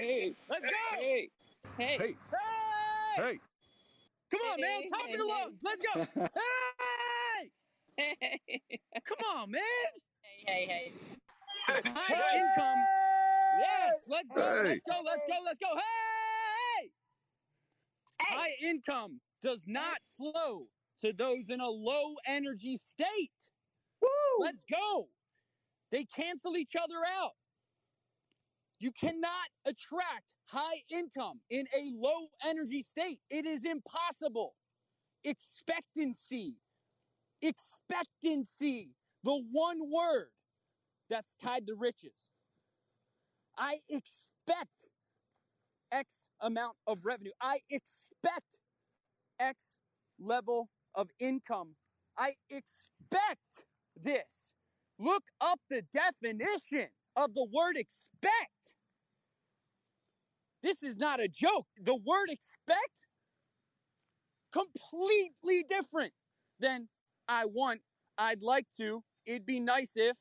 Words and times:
Hey, 0.00 0.06
hey. 0.06 0.20
Hey! 0.20 0.34
Let's 0.48 0.70
go! 0.70 0.76
Hey! 0.98 1.28
Hey! 1.78 1.96
Hey! 1.98 2.14
Hey! 3.16 3.40
Come 4.30 4.40
on, 4.52 4.60
man. 4.60 4.90
Top 4.90 5.02
hey, 5.06 5.12
of 5.12 5.18
the 5.18 5.24
lungs. 5.26 5.58
Let's 5.62 5.82
go. 5.82 6.06
Hey! 7.96 8.80
Come 9.04 9.18
on, 9.36 9.50
man. 9.50 9.62
Hey! 10.22 10.66
Hey! 10.66 10.92
Hey. 11.66 11.80
High 11.84 12.36
income. 12.36 12.82
Yes. 13.60 13.94
Let's 14.06 14.30
go. 14.34 14.64
Hey. 14.64 14.70
Let's 14.70 14.80
go. 14.88 15.02
Let's 15.04 15.22
go. 15.28 15.34
Let's 15.44 15.58
go. 15.58 15.76
Hey! 15.76 16.90
Hey. 18.20 18.36
High 18.36 18.54
income 18.62 19.20
does 19.42 19.64
not 19.66 19.98
flow 20.16 20.66
to 21.02 21.12
those 21.12 21.50
in 21.50 21.60
a 21.60 21.68
low 21.68 22.14
energy 22.26 22.76
state. 22.76 23.32
Woo! 24.00 24.08
Let's 24.40 24.62
go. 24.70 25.08
They 25.90 26.04
cancel 26.04 26.56
each 26.56 26.76
other 26.76 26.96
out. 27.18 27.32
You 28.80 28.92
cannot 28.92 29.48
attract 29.66 30.34
high 30.46 30.82
income 30.90 31.40
in 31.50 31.66
a 31.78 31.92
low 31.96 32.28
energy 32.46 32.82
state. 32.82 33.20
It 33.30 33.46
is 33.46 33.64
impossible. 33.64 34.54
Expectancy. 35.24 36.56
Expectancy. 37.42 38.90
The 39.24 39.42
one 39.52 39.78
word 39.92 40.28
that's 41.10 41.34
tied 41.42 41.66
to 41.66 41.74
riches. 41.78 42.30
I 43.58 43.78
expect 43.90 44.88
X 45.92 46.28
amount 46.40 46.76
of 46.86 47.04
revenue. 47.04 47.32
I 47.42 47.60
expect 47.70 48.60
X 49.38 49.78
level 50.18 50.70
of 50.94 51.08
income. 51.20 51.74
I 52.18 52.34
expect 52.48 53.40
this. 54.02 54.24
Look 54.98 55.24
up 55.40 55.60
the 55.70 55.82
definition 55.94 56.88
of 57.16 57.34
the 57.34 57.46
word 57.52 57.76
expect. 57.76 58.52
This 60.62 60.82
is 60.82 60.96
not 60.96 61.20
a 61.20 61.28
joke. 61.28 61.66
The 61.82 61.94
word 61.94 62.28
expect 62.28 63.06
completely 64.52 65.64
different 65.68 66.12
than 66.58 66.88
I 67.28 67.46
want, 67.46 67.80
I'd 68.18 68.42
like 68.42 68.66
to, 68.78 69.02
it'd 69.26 69.46
be 69.46 69.60
nice 69.60 69.92
if. 69.94 70.16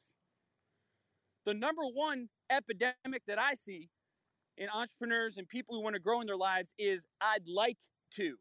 The 1.46 1.54
number 1.54 1.84
one 1.94 2.30
epidemic 2.50 3.24
that 3.28 3.40
I 3.40 3.56
see 3.56 3.90
in 4.58 4.70
entrepreneurs 4.70 5.38
and 5.38 5.48
people 5.48 5.76
who 5.76 5.82
want 5.82 5.96
to 5.96 6.00
grow 6.00 6.22
in 6.22 6.28
their 6.28 6.38
lives 6.38 6.74
is 6.78 7.06
I'd 7.22 7.48
like 7.48 7.78
to. 8.18 8.36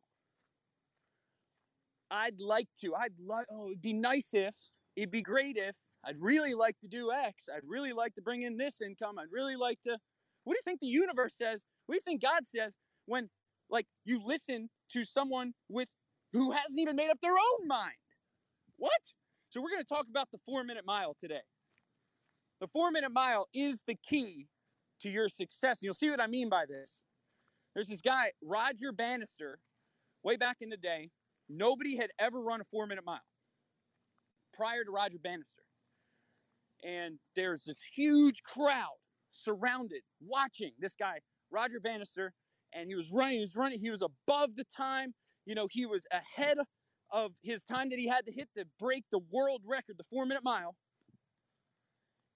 I'd 2.10 2.41
like 2.41 2.69
to. 2.81 2.94
I'd 2.94 3.12
like, 3.25 3.47
oh, 3.50 3.69
it'd 3.69 3.82
be 3.82 3.92
nice 3.92 4.28
if. 4.32 4.54
It'd 4.97 5.10
be 5.10 5.22
great 5.22 5.56
if. 5.56 5.76
I'd 6.04 6.16
really 6.19 6.54
like 6.54 6.78
to 6.81 6.88
do 6.88 7.10
X. 7.12 7.44
I'd 7.54 7.62
really 7.66 7.92
like 7.92 8.14
to 8.14 8.22
bring 8.22 8.42
in 8.42 8.56
this 8.56 8.81
income. 8.81 9.19
I'd 9.19 9.32
really 9.32 9.56
like 9.56 9.81
to. 9.82 9.97
What 10.48 10.54
do 10.54 10.60
you 10.60 10.62
think 10.64 10.81
the 10.81 10.86
universe 10.86 11.34
says? 11.36 11.66
What 11.84 11.92
do 11.92 11.97
you 11.97 12.03
think 12.06 12.22
God 12.22 12.47
says 12.47 12.78
when, 13.04 13.28
like, 13.69 13.84
you 14.06 14.19
listen 14.25 14.70
to 14.94 15.04
someone 15.04 15.53
with 15.69 15.88
who 16.32 16.53
hasn't 16.53 16.78
even 16.78 16.97
made 16.97 17.10
up 17.10 17.20
their 17.20 17.34
own 17.34 17.69
mind? 17.69 17.92
What? 18.78 18.98
So 19.50 19.60
we're 19.60 19.69
going 19.69 19.82
to 19.82 19.94
talk 19.94 20.06
about 20.08 20.31
the 20.32 20.38
four 20.47 20.64
minute 20.64 20.87
mile 20.87 21.14
today. 21.20 21.42
The 22.62 22.66
four 22.69 22.91
minute 22.91 23.12
mile 23.12 23.47
is 23.53 23.81
the 23.87 23.97
key 24.08 24.47
to 25.03 25.10
your 25.10 25.28
success. 25.28 25.76
You'll 25.82 25.92
see 25.92 26.08
what 26.08 26.19
I 26.19 26.26
mean 26.26 26.48
by 26.48 26.64
this. 26.66 27.03
There's 27.75 27.88
this 27.88 28.00
guy, 28.00 28.31
Roger 28.42 28.91
Bannister, 28.91 29.58
way 30.25 30.37
back 30.37 30.56
in 30.62 30.70
the 30.70 30.78
day. 30.78 31.10
Nobody 31.50 31.94
had 31.94 32.08
ever 32.19 32.41
run 32.41 32.62
a 32.62 32.64
four 32.70 32.87
minute 32.87 33.04
mile 33.04 33.20
prior 34.54 34.82
to 34.82 34.91
Roger 34.91 35.19
Bannister. 35.22 35.62
And 36.82 37.19
there's 37.37 37.64
this 37.64 37.81
huge 37.94 38.42
crowd 38.44 38.97
surrounded, 39.43 40.03
watching 40.21 40.72
this 40.78 40.94
guy, 40.99 41.21
Roger 41.50 41.81
Bannister, 41.81 42.32
and 42.72 42.88
he 42.88 42.94
was 42.94 43.10
running, 43.10 43.34
he 43.37 43.41
was 43.41 43.56
running, 43.56 43.81
he 43.81 43.91
was 43.91 44.03
above 44.03 44.56
the 44.56 44.65
time. 44.65 45.15
You 45.47 45.54
know, 45.54 45.69
he 45.71 45.87
was 45.87 46.06
ahead 46.12 46.59
of 47.10 47.32
his 47.43 47.62
time 47.65 47.91
that 47.91 47.99
he 47.99 48.06
had 48.06 48.26
to 48.26 48.32
hit 48.32 48.49
to 48.56 48.66
break 48.78 49.04
the 49.10 49.21
world 49.31 49.62
record, 49.66 49.97
the 49.99 50.04
four 50.04 50.26
minute 50.26 50.44
mile. 50.44 50.75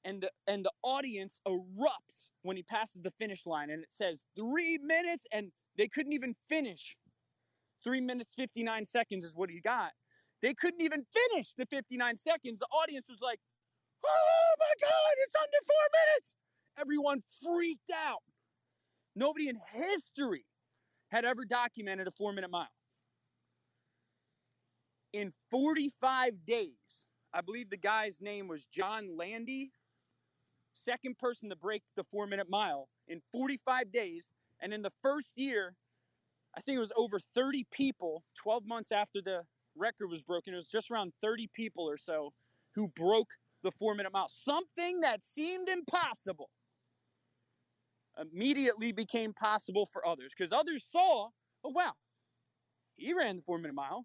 And 0.05 0.23
the 0.23 0.31
and 0.47 0.65
the 0.65 0.73
audience 0.83 1.39
erupts 1.47 2.31
when 2.43 2.57
he 2.57 2.63
passes 2.65 3.03
the 3.03 3.13
finish 3.13 3.47
line, 3.47 3.71
and 3.71 3.83
it 3.83 3.93
says 3.93 4.23
three 4.37 4.79
minutes, 4.83 5.27
and 5.33 5.53
they 5.77 5.89
couldn't 5.89 6.13
even 6.13 6.35
finish. 6.49 6.97
Three 7.85 8.01
minutes, 8.01 8.33
59 8.37 8.85
seconds 8.85 9.25
is 9.25 9.37
what 9.37 9.51
he 9.51 9.61
got. 9.61 9.93
They 10.43 10.55
couldn't 10.55 10.81
even 10.83 11.05
finish 11.05 11.55
the 11.57 11.67
59 11.67 12.17
seconds. 12.17 12.59
The 12.59 12.67
audience 12.67 13.07
was 13.09 13.21
like, 13.21 13.39
oh 14.05 14.55
my 14.59 14.75
God, 14.81 15.15
it's 15.19 15.35
under 15.41 15.59
four 15.67 15.87
minutes. 15.95 16.35
Everyone 16.81 17.23
freaked 17.43 17.93
out. 17.95 18.23
Nobody 19.15 19.49
in 19.49 19.57
history 19.73 20.47
had 21.11 21.25
ever 21.25 21.45
documented 21.45 22.09
a 22.09 22.11
four 22.13 22.33
minute 22.33 22.51
mile. 22.51 22.69
In 25.13 25.33
45 25.51 26.47
days, 26.47 26.71
I 27.35 27.43
believe 27.43 27.69
the 27.69 27.77
guy's 27.77 28.21
name 28.21 28.49
was 28.49 28.65
John 28.65 29.17
Landy, 29.17 29.73
second 30.73 31.19
person 31.19 31.51
to 31.51 31.57
break 31.57 31.83
the 31.97 32.05
four 32.05 32.27
minute 32.27 32.49
mile 32.49 32.89
in 33.09 33.21
45 33.33 33.93
days. 33.93 34.33
And 34.61 34.73
in 34.73 34.83
the 34.83 34.93
first 35.03 35.33
year, 35.37 35.75
I 36.57 36.61
think 36.61 36.77
it 36.77 36.81
was 36.81 36.93
over 36.97 37.19
30 37.35 37.67
people, 37.71 38.25
12 38.43 38.67
months 38.67 38.93
after 38.93 39.21
the 39.23 39.43
record 39.77 40.09
was 40.09 40.23
broken. 40.23 40.55
It 40.55 40.59
was 40.59 40.69
just 40.69 40.91
around 40.91 41.13
30 41.21 41.49
people 41.55 41.89
or 41.89 41.97
so 41.97 42.33
who 42.75 42.89
broke 42.89 43.29
the 43.63 43.71
four 43.71 43.95
minute 43.95 44.13
mile. 44.13 44.29
Something 44.31 45.01
that 45.01 45.25
seemed 45.25 45.69
impossible 45.69 46.49
immediately 48.21 48.93
became 48.93 49.33
possible 49.33 49.87
for 49.87 50.07
others 50.07 50.33
because 50.37 50.53
others 50.53 50.85
saw, 50.89 51.29
oh, 51.65 51.71
wow, 51.71 51.93
he 52.95 53.13
ran 53.15 53.37
the 53.37 53.43
four 53.43 53.59
minute 53.59 53.75
mile. 53.75 54.05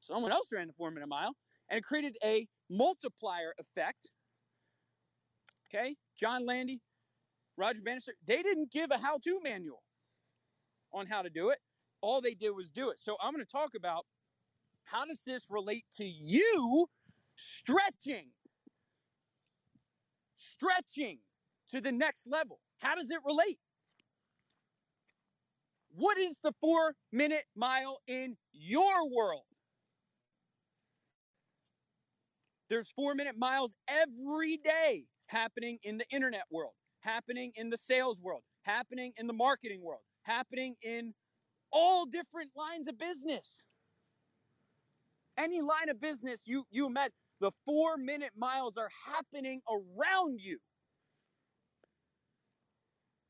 Someone 0.00 0.32
else 0.32 0.46
ran 0.52 0.66
the 0.66 0.72
four 0.74 0.90
minute 0.90 1.08
mile. 1.08 1.34
and 1.68 1.78
it 1.78 1.84
created 1.84 2.16
a 2.24 2.46
multiplier 2.70 3.54
effect. 3.58 4.08
Okay, 5.68 5.96
John 6.18 6.46
Landy, 6.46 6.80
Roger 7.56 7.82
Bannister, 7.82 8.14
they 8.26 8.42
didn't 8.42 8.70
give 8.70 8.90
a 8.90 8.98
how 8.98 9.18
to 9.18 9.40
manual 9.42 9.82
on 10.92 11.06
how 11.06 11.22
to 11.22 11.30
do 11.30 11.50
it. 11.50 11.58
All 12.00 12.20
they 12.20 12.34
did 12.34 12.50
was 12.50 12.70
do 12.70 12.90
it. 12.90 12.98
So 12.98 13.16
I'm 13.20 13.32
going 13.32 13.44
to 13.44 13.50
talk 13.50 13.70
about 13.76 14.06
how 14.84 15.04
does 15.04 15.22
this 15.26 15.42
relate 15.50 15.84
to 15.96 16.04
you 16.04 16.86
stretching? 17.34 18.28
Stretching 20.38 21.18
to 21.70 21.80
the 21.80 21.92
next 21.92 22.26
level. 22.26 22.60
How 22.78 22.94
does 22.94 23.10
it 23.10 23.18
relate? 23.24 23.58
What 25.94 26.18
is 26.18 26.36
the 26.42 26.52
four 26.60 26.94
minute 27.12 27.44
mile 27.56 28.00
in 28.06 28.36
your 28.52 29.08
world? 29.08 29.44
There's 32.68 32.88
four 32.96 33.14
minute 33.14 33.36
miles 33.38 33.74
every 33.88 34.58
day 34.58 35.04
happening 35.26 35.78
in 35.82 35.98
the 35.98 36.06
internet 36.10 36.44
world, 36.50 36.72
happening 37.00 37.52
in 37.56 37.70
the 37.70 37.78
sales 37.78 38.20
world, 38.20 38.42
happening 38.62 39.12
in 39.16 39.26
the 39.26 39.32
marketing 39.32 39.82
world, 39.82 40.02
happening 40.22 40.74
in 40.82 41.14
all 41.72 42.06
different 42.06 42.50
lines 42.56 42.88
of 42.88 42.98
business. 42.98 43.64
Any 45.38 45.60
line 45.62 45.88
of 45.90 46.00
business 46.00 46.42
you 46.46 46.64
you 46.70 46.88
met, 46.88 47.12
the 47.40 47.52
four 47.64 47.96
minute 47.96 48.32
miles 48.36 48.76
are 48.76 48.90
happening 49.06 49.60
around 49.68 50.40
you. 50.40 50.58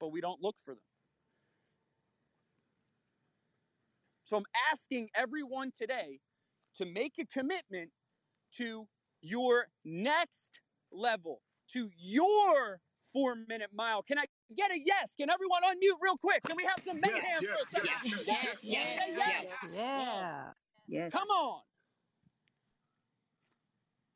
But 0.00 0.08
we 0.08 0.20
don't 0.20 0.42
look 0.42 0.56
for 0.64 0.74
them. 0.74 0.82
So 4.24 4.36
I'm 4.38 4.44
asking 4.72 5.08
everyone 5.14 5.70
today 5.76 6.20
to 6.76 6.84
make 6.86 7.14
a 7.18 7.26
commitment 7.26 7.90
to 8.56 8.86
your 9.20 9.66
next 9.84 10.60
level, 10.92 11.42
to 11.72 11.90
your 11.96 12.80
four 13.12 13.36
minute 13.48 13.70
mile. 13.74 14.02
Can 14.02 14.18
I 14.18 14.24
get 14.56 14.70
a 14.70 14.78
yes? 14.84 15.14
Can 15.18 15.30
everyone 15.30 15.62
unmute 15.62 15.96
real 16.00 16.16
quick? 16.18 16.42
Can 16.44 16.56
we 16.56 16.64
have 16.64 16.80
some 16.84 17.00
mayhem 17.00 17.22
Yes, 17.24 17.46
for 17.46 17.62
a 17.62 17.66
second? 17.66 17.90
yes, 18.02 18.64
yes, 18.64 18.64
yes, 18.64 19.18
yes. 19.62 19.76
Yeah. 19.76 20.52
Yes. 20.88 21.12
Come 21.12 21.28
on. 21.28 21.60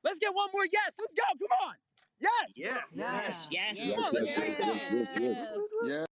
Let's 0.04 0.18
get 0.18 0.34
one 0.34 0.48
more 0.52 0.64
yes. 0.70 0.92
Let's 0.98 1.12
go. 1.14 1.24
Come 1.38 1.68
on. 1.68 1.74
Yes. 2.20 2.32
Yes. 2.54 2.76
Yes. 2.94 3.48
Yes. 3.50 3.94
Come 3.94 4.04
on, 4.04 4.12
let's 4.12 4.36
Yes. 4.36 4.36
take 4.36 4.56
that. 4.58 5.56
Yes. 5.84 6.06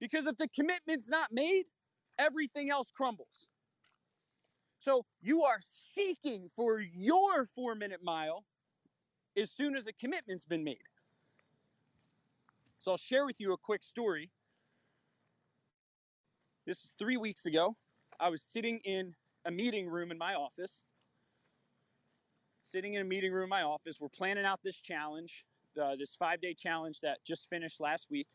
Because 0.00 0.26
if 0.26 0.36
the 0.36 0.48
commitment's 0.48 1.08
not 1.08 1.32
made, 1.32 1.64
everything 2.18 2.70
else 2.70 2.90
crumbles. 2.90 3.46
So 4.78 5.04
you 5.20 5.42
are 5.42 5.60
seeking 5.94 6.50
for 6.56 6.80
your 6.80 7.46
four 7.54 7.74
minute 7.74 8.02
mile 8.02 8.44
as 9.36 9.50
soon 9.50 9.76
as 9.76 9.86
a 9.86 9.92
commitment's 9.92 10.44
been 10.44 10.64
made. 10.64 10.78
So 12.78 12.92
I'll 12.92 12.96
share 12.96 13.26
with 13.26 13.40
you 13.40 13.52
a 13.52 13.58
quick 13.58 13.82
story. 13.84 14.30
This 16.66 16.84
is 16.84 16.92
three 16.98 17.18
weeks 17.18 17.44
ago. 17.44 17.76
I 18.18 18.30
was 18.30 18.42
sitting 18.42 18.80
in 18.84 19.14
a 19.44 19.50
meeting 19.50 19.88
room 19.88 20.10
in 20.10 20.18
my 20.18 20.34
office. 20.34 20.84
Sitting 22.70 22.94
in 22.94 23.02
a 23.02 23.04
meeting 23.04 23.32
room 23.32 23.44
in 23.44 23.48
my 23.48 23.62
office. 23.62 23.96
We're 24.00 24.08
planning 24.08 24.44
out 24.44 24.60
this 24.62 24.80
challenge, 24.80 25.44
this 25.74 26.14
five 26.18 26.40
day 26.40 26.54
challenge 26.54 27.00
that 27.00 27.18
just 27.24 27.48
finished 27.48 27.80
last 27.80 28.06
week 28.10 28.28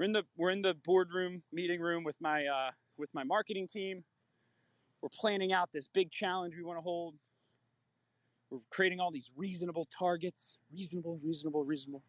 we're 0.00 0.04
in 0.04 0.12
the 0.12 0.24
we're 0.36 0.50
in 0.50 0.62
the 0.62 0.74
boardroom 0.84 1.42
meeting 1.52 1.80
room 1.80 2.04
with 2.04 2.16
my 2.20 2.46
uh, 2.46 2.70
with 2.96 3.10
my 3.12 3.22
marketing 3.22 3.68
team. 3.68 4.02
We're 5.02 5.10
planning 5.10 5.52
out 5.52 5.70
this 5.72 5.88
big 5.92 6.10
challenge 6.10 6.54
we 6.56 6.62
want 6.62 6.78
to 6.78 6.82
hold. 6.82 7.16
We're 8.50 8.60
creating 8.70 8.98
all 8.98 9.10
these 9.10 9.30
reasonable 9.36 9.86
targets, 9.96 10.56
reasonable, 10.72 11.20
reasonable, 11.22 11.64
reasonable. 11.64 12.02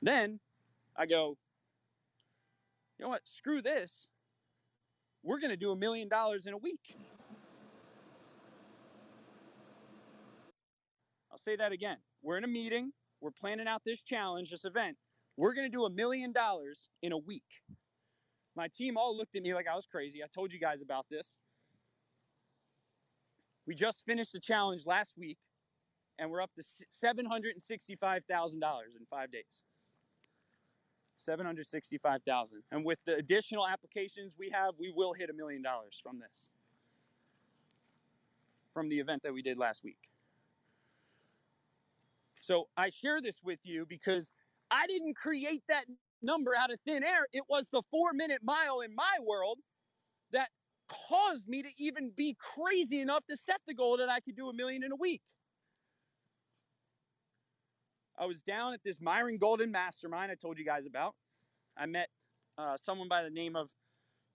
Then 0.00 0.38
I 0.96 1.06
go, 1.06 1.36
you 2.98 3.04
know 3.04 3.08
what? 3.08 3.22
Screw 3.24 3.62
this. 3.62 4.06
We're 5.24 5.40
going 5.40 5.50
to 5.50 5.56
do 5.56 5.72
a 5.72 5.76
million 5.76 6.08
dollars 6.08 6.46
in 6.46 6.54
a 6.54 6.58
week. 6.58 6.96
Say 11.42 11.56
that 11.56 11.72
again. 11.72 11.96
We're 12.22 12.38
in 12.38 12.44
a 12.44 12.48
meeting. 12.48 12.92
We're 13.20 13.30
planning 13.30 13.66
out 13.66 13.82
this 13.84 14.02
challenge, 14.02 14.50
this 14.50 14.64
event. 14.64 14.96
We're 15.36 15.54
going 15.54 15.66
to 15.66 15.72
do 15.72 15.84
a 15.84 15.90
million 15.90 16.32
dollars 16.32 16.88
in 17.02 17.12
a 17.12 17.18
week. 17.18 17.62
My 18.54 18.68
team 18.68 18.96
all 18.96 19.16
looked 19.16 19.34
at 19.36 19.42
me 19.42 19.54
like 19.54 19.66
I 19.70 19.74
was 19.74 19.86
crazy. 19.86 20.22
I 20.22 20.26
told 20.34 20.52
you 20.52 20.60
guys 20.60 20.82
about 20.82 21.06
this. 21.10 21.36
We 23.66 23.74
just 23.74 24.04
finished 24.04 24.32
the 24.32 24.40
challenge 24.40 24.86
last 24.86 25.14
week, 25.16 25.38
and 26.18 26.30
we're 26.30 26.42
up 26.42 26.50
to 26.56 26.62
$765,000 26.62 28.52
in 28.52 29.06
five 29.08 29.30
days. 29.32 29.62
765,000. 31.16 32.62
And 32.72 32.84
with 32.84 32.98
the 33.06 33.14
additional 33.14 33.66
applications 33.66 34.34
we 34.38 34.50
have, 34.50 34.74
we 34.78 34.92
will 34.94 35.12
hit 35.12 35.30
a 35.30 35.32
million 35.32 35.62
dollars 35.62 36.00
from 36.02 36.18
this. 36.18 36.50
From 38.74 38.88
the 38.88 38.98
event 38.98 39.22
that 39.22 39.32
we 39.32 39.42
did 39.42 39.58
last 39.58 39.84
week. 39.84 40.11
So 42.42 42.68
I 42.76 42.90
share 42.90 43.20
this 43.22 43.40
with 43.42 43.60
you 43.62 43.86
because 43.88 44.30
I 44.70 44.86
didn't 44.86 45.16
create 45.16 45.62
that 45.68 45.86
number 46.20 46.54
out 46.56 46.72
of 46.72 46.78
thin 46.86 47.02
air. 47.04 47.26
It 47.32 47.44
was 47.48 47.66
the 47.72 47.82
four 47.90 48.12
minute 48.12 48.40
mile 48.42 48.80
in 48.80 48.94
my 48.94 49.16
world 49.24 49.58
that 50.32 50.48
caused 50.88 51.48
me 51.48 51.62
to 51.62 51.68
even 51.78 52.10
be 52.14 52.36
crazy 52.38 53.00
enough 53.00 53.24
to 53.30 53.36
set 53.36 53.60
the 53.66 53.74
goal 53.74 53.96
that 53.96 54.08
I 54.08 54.20
could 54.20 54.36
do 54.36 54.48
a 54.48 54.52
million 54.52 54.82
in 54.82 54.92
a 54.92 54.96
week. 54.96 55.22
I 58.18 58.26
was 58.26 58.42
down 58.42 58.74
at 58.74 58.80
this 58.84 59.00
Myron 59.00 59.38
Golden 59.38 59.70
mastermind 59.70 60.30
I 60.30 60.34
told 60.34 60.58
you 60.58 60.64
guys 60.64 60.84
about. 60.86 61.14
I 61.76 61.86
met 61.86 62.08
uh, 62.58 62.76
someone 62.76 63.08
by 63.08 63.22
the 63.22 63.30
name 63.30 63.56
of 63.56 63.70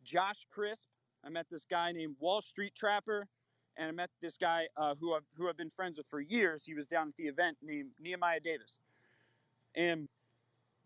Josh 0.03 0.45
Crisp. 0.49 0.87
I 1.23 1.29
met 1.29 1.45
this 1.51 1.65
guy 1.69 1.91
named 1.91 2.15
Wall 2.19 2.41
Street 2.41 2.73
Trapper, 2.75 3.27
and 3.77 3.89
I 3.89 3.91
met 3.91 4.09
this 4.21 4.37
guy 4.37 4.67
uh, 4.75 4.95
who 4.99 5.13
I've 5.13 5.25
who 5.37 5.49
I've 5.49 5.57
been 5.57 5.71
friends 5.75 5.97
with 5.97 6.07
for 6.09 6.19
years. 6.19 6.63
He 6.65 6.73
was 6.73 6.87
down 6.87 7.09
at 7.09 7.15
the 7.17 7.25
event 7.25 7.57
named 7.61 7.91
Nehemiah 7.99 8.39
Davis, 8.39 8.79
and 9.75 10.07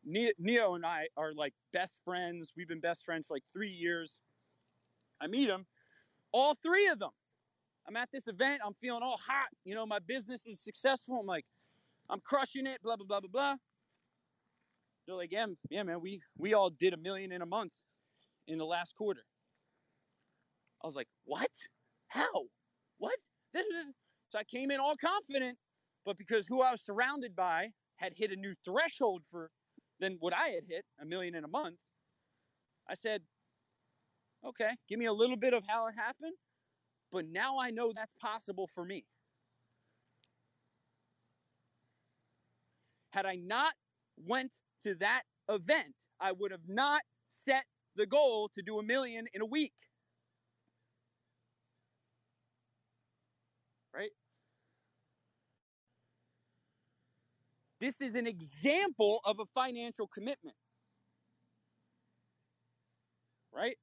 Ne- 0.03 0.33
Neo 0.39 0.73
and 0.75 0.85
I 0.85 1.07
are 1.15 1.33
like 1.33 1.53
best 1.73 1.99
friends. 2.03 2.53
We've 2.55 2.67
been 2.67 2.79
best 2.79 3.05
friends 3.05 3.27
for 3.27 3.35
like 3.35 3.43
three 3.51 3.69
years. 3.69 4.19
I 5.21 5.27
meet 5.27 5.49
him, 5.49 5.65
all 6.31 6.55
three 6.63 6.87
of 6.87 6.99
them. 6.99 7.11
I'm 7.87 7.95
at 7.95 8.09
this 8.11 8.27
event. 8.27 8.61
I'm 8.65 8.73
feeling 8.81 9.03
all 9.03 9.17
hot. 9.17 9.49
You 9.63 9.75
know, 9.75 9.85
my 9.85 9.99
business 9.99 10.45
is 10.47 10.59
successful. 10.61 11.19
I'm 11.19 11.25
like, 11.25 11.45
I'm 12.09 12.19
crushing 12.21 12.67
it. 12.67 12.81
Blah 12.83 12.97
blah 12.97 13.05
blah 13.05 13.19
blah 13.21 13.29
blah. 13.31 13.55
They're 15.05 15.15
like, 15.15 15.31
yeah, 15.31 15.47
yeah, 15.69 15.83
man. 15.83 16.01
We 16.01 16.21
we 16.37 16.53
all 16.53 16.69
did 16.69 16.93
a 16.93 16.97
million 16.97 17.31
in 17.31 17.41
a 17.41 17.45
month 17.45 17.73
in 18.47 18.57
the 18.57 18.65
last 18.65 18.95
quarter. 18.95 19.23
I 20.83 20.87
was 20.87 20.95
like, 20.95 21.07
what? 21.25 21.49
How? 22.07 22.45
What? 23.01 23.17
So 24.29 24.39
I 24.39 24.43
came 24.43 24.69
in 24.69 24.79
all 24.79 24.95
confident, 24.95 25.57
but 26.05 26.17
because 26.17 26.47
who 26.47 26.61
I 26.61 26.71
was 26.71 26.81
surrounded 26.81 27.35
by 27.35 27.71
had 27.97 28.13
hit 28.13 28.31
a 28.31 28.35
new 28.35 28.53
threshold 28.63 29.23
for 29.31 29.49
than 29.99 30.17
what 30.19 30.33
I 30.33 30.49
had 30.49 30.65
hit, 30.69 30.85
a 31.01 31.05
million 31.05 31.33
in 31.35 31.43
a 31.43 31.47
month, 31.47 31.77
I 32.87 32.93
said, 32.93 33.23
okay, 34.45 34.69
give 34.87 34.99
me 34.99 35.05
a 35.07 35.13
little 35.13 35.35
bit 35.35 35.53
of 35.53 35.65
how 35.67 35.87
it 35.87 35.95
happened, 35.97 36.35
but 37.11 37.25
now 37.27 37.59
I 37.59 37.71
know 37.71 37.91
that's 37.91 38.13
possible 38.21 38.69
for 38.75 38.85
me. 38.85 39.05
Had 43.13 43.25
I 43.25 43.35
not 43.35 43.73
went 44.17 44.51
to 44.83 44.95
that 44.95 45.23
event, 45.49 45.95
I 46.19 46.33
would 46.33 46.51
have 46.51 46.67
not 46.67 47.01
set 47.29 47.65
the 47.95 48.05
goal 48.05 48.49
to 48.55 48.61
do 48.61 48.79
a 48.79 48.83
million 48.83 49.25
in 49.33 49.41
a 49.41 49.45
week. 49.45 49.73
Right? 53.93 54.11
This 57.79 57.99
is 57.99 58.15
an 58.15 58.27
example 58.27 59.21
of 59.25 59.39
a 59.39 59.45
financial 59.53 60.07
commitment. 60.07 60.55
Right? 63.51 63.77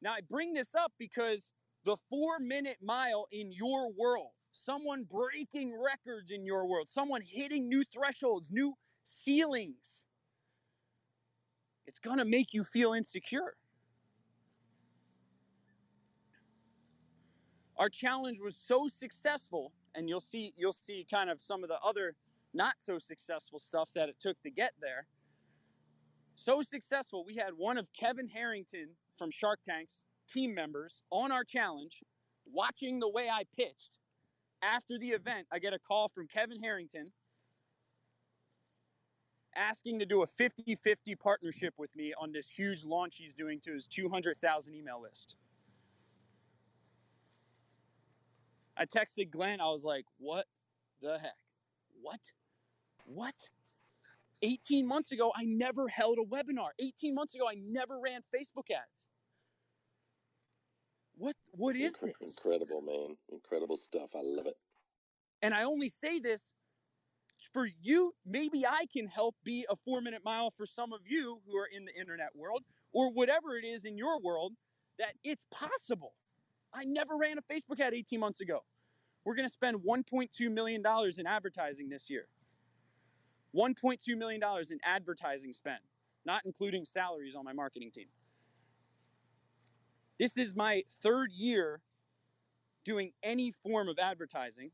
Now, 0.00 0.12
I 0.12 0.20
bring 0.28 0.52
this 0.52 0.74
up 0.74 0.92
because 0.98 1.50
the 1.84 1.96
four 2.08 2.38
minute 2.38 2.78
mile 2.80 3.26
in 3.32 3.52
your 3.52 3.90
world, 3.92 4.30
someone 4.52 5.04
breaking 5.04 5.78
records 5.78 6.30
in 6.30 6.44
your 6.44 6.66
world, 6.66 6.88
someone 6.88 7.22
hitting 7.26 7.68
new 7.68 7.82
thresholds, 7.92 8.50
new 8.50 8.74
ceilings, 9.02 10.04
it's 11.86 11.98
going 11.98 12.18
to 12.18 12.24
make 12.24 12.54
you 12.54 12.62
feel 12.62 12.92
insecure. 12.92 13.54
Our 17.80 17.88
challenge 17.88 18.40
was 18.40 18.54
so 18.54 18.88
successful, 18.88 19.72
and 19.94 20.08
you'll 20.08 20.20
see 20.20 20.52
you'll 20.56 20.72
see 20.72 21.06
kind 21.10 21.30
of 21.30 21.40
some 21.40 21.64
of 21.64 21.70
the 21.70 21.80
other 21.80 22.14
not 22.52 22.74
so 22.76 22.98
successful 22.98 23.58
stuff 23.58 23.90
that 23.94 24.10
it 24.10 24.16
took 24.20 24.40
to 24.42 24.50
get 24.50 24.74
there. 24.80 25.06
So 26.34 26.60
successful, 26.62 27.24
we 27.24 27.36
had 27.36 27.54
one 27.56 27.78
of 27.78 27.86
Kevin 27.98 28.28
Harrington 28.28 28.90
from 29.16 29.30
Shark 29.30 29.60
Tank's 29.66 30.02
team 30.30 30.54
members 30.54 31.02
on 31.10 31.32
our 31.32 31.42
challenge 31.42 32.02
watching 32.52 33.00
the 33.00 33.08
way 33.08 33.30
I 33.30 33.44
pitched, 33.56 33.98
after 34.62 34.98
the 34.98 35.08
event, 35.08 35.46
I 35.50 35.58
get 35.58 35.72
a 35.72 35.78
call 35.78 36.08
from 36.08 36.26
Kevin 36.26 36.60
Harrington 36.60 37.12
asking 39.56 39.98
to 40.00 40.06
do 40.06 40.22
a 40.22 40.26
50 40.26 40.74
50 40.74 41.14
partnership 41.14 41.74
with 41.78 41.94
me 41.96 42.12
on 42.20 42.30
this 42.30 42.48
huge 42.48 42.84
launch 42.84 43.16
he's 43.16 43.34
doing 43.34 43.58
to 43.60 43.72
his 43.72 43.86
200,000 43.86 44.74
email 44.74 45.00
list. 45.00 45.36
I 48.80 48.86
texted 48.86 49.30
Glenn, 49.30 49.60
I 49.60 49.66
was 49.66 49.84
like, 49.84 50.06
what 50.18 50.46
the 51.02 51.18
heck? 51.18 51.36
What? 52.00 52.20
What? 53.04 53.34
18 54.40 54.86
months 54.86 55.12
ago, 55.12 55.30
I 55.36 55.44
never 55.44 55.86
held 55.86 56.16
a 56.18 56.24
webinar. 56.24 56.70
18 56.78 57.14
months 57.14 57.34
ago, 57.34 57.44
I 57.46 57.56
never 57.62 58.00
ran 58.00 58.22
Facebook 58.34 58.70
ads. 58.70 59.08
What 61.18 61.36
what 61.50 61.76
is 61.76 61.92
Incre- 61.92 62.14
this? 62.18 62.36
Incredible, 62.38 62.80
man. 62.80 63.16
Incredible 63.30 63.76
stuff. 63.76 64.08
I 64.14 64.22
love 64.22 64.46
it. 64.46 64.56
And 65.42 65.52
I 65.52 65.64
only 65.64 65.90
say 65.90 66.18
this 66.18 66.54
for 67.52 67.68
you. 67.82 68.14
Maybe 68.24 68.66
I 68.66 68.86
can 68.90 69.06
help 69.06 69.34
be 69.44 69.66
a 69.68 69.76
four 69.84 70.00
minute 70.00 70.22
mile 70.24 70.50
for 70.56 70.64
some 70.64 70.94
of 70.94 71.00
you 71.06 71.42
who 71.46 71.58
are 71.58 71.68
in 71.70 71.84
the 71.84 71.94
internet 71.94 72.30
world 72.34 72.62
or 72.94 73.12
whatever 73.12 73.58
it 73.58 73.66
is 73.66 73.84
in 73.84 73.98
your 73.98 74.18
world 74.20 74.54
that 74.98 75.12
it's 75.22 75.44
possible. 75.50 76.14
I 76.74 76.84
never 76.84 77.16
ran 77.16 77.36
a 77.38 77.42
Facebook 77.42 77.80
ad 77.80 77.94
18 77.94 78.20
months 78.20 78.40
ago. 78.40 78.60
We're 79.24 79.34
going 79.34 79.48
to 79.48 79.52
spend 79.52 79.78
$1.2 79.78 80.50
million 80.50 80.82
in 81.18 81.26
advertising 81.26 81.88
this 81.88 82.08
year. 82.08 82.26
$1.2 83.54 84.16
million 84.16 84.40
in 84.70 84.78
advertising 84.84 85.52
spend, 85.52 85.80
not 86.24 86.42
including 86.44 86.84
salaries 86.84 87.34
on 87.34 87.44
my 87.44 87.52
marketing 87.52 87.90
team. 87.92 88.06
This 90.18 90.36
is 90.36 90.54
my 90.54 90.84
third 91.02 91.32
year 91.32 91.80
doing 92.84 93.12
any 93.22 93.50
form 93.50 93.88
of 93.88 93.98
advertising. 93.98 94.70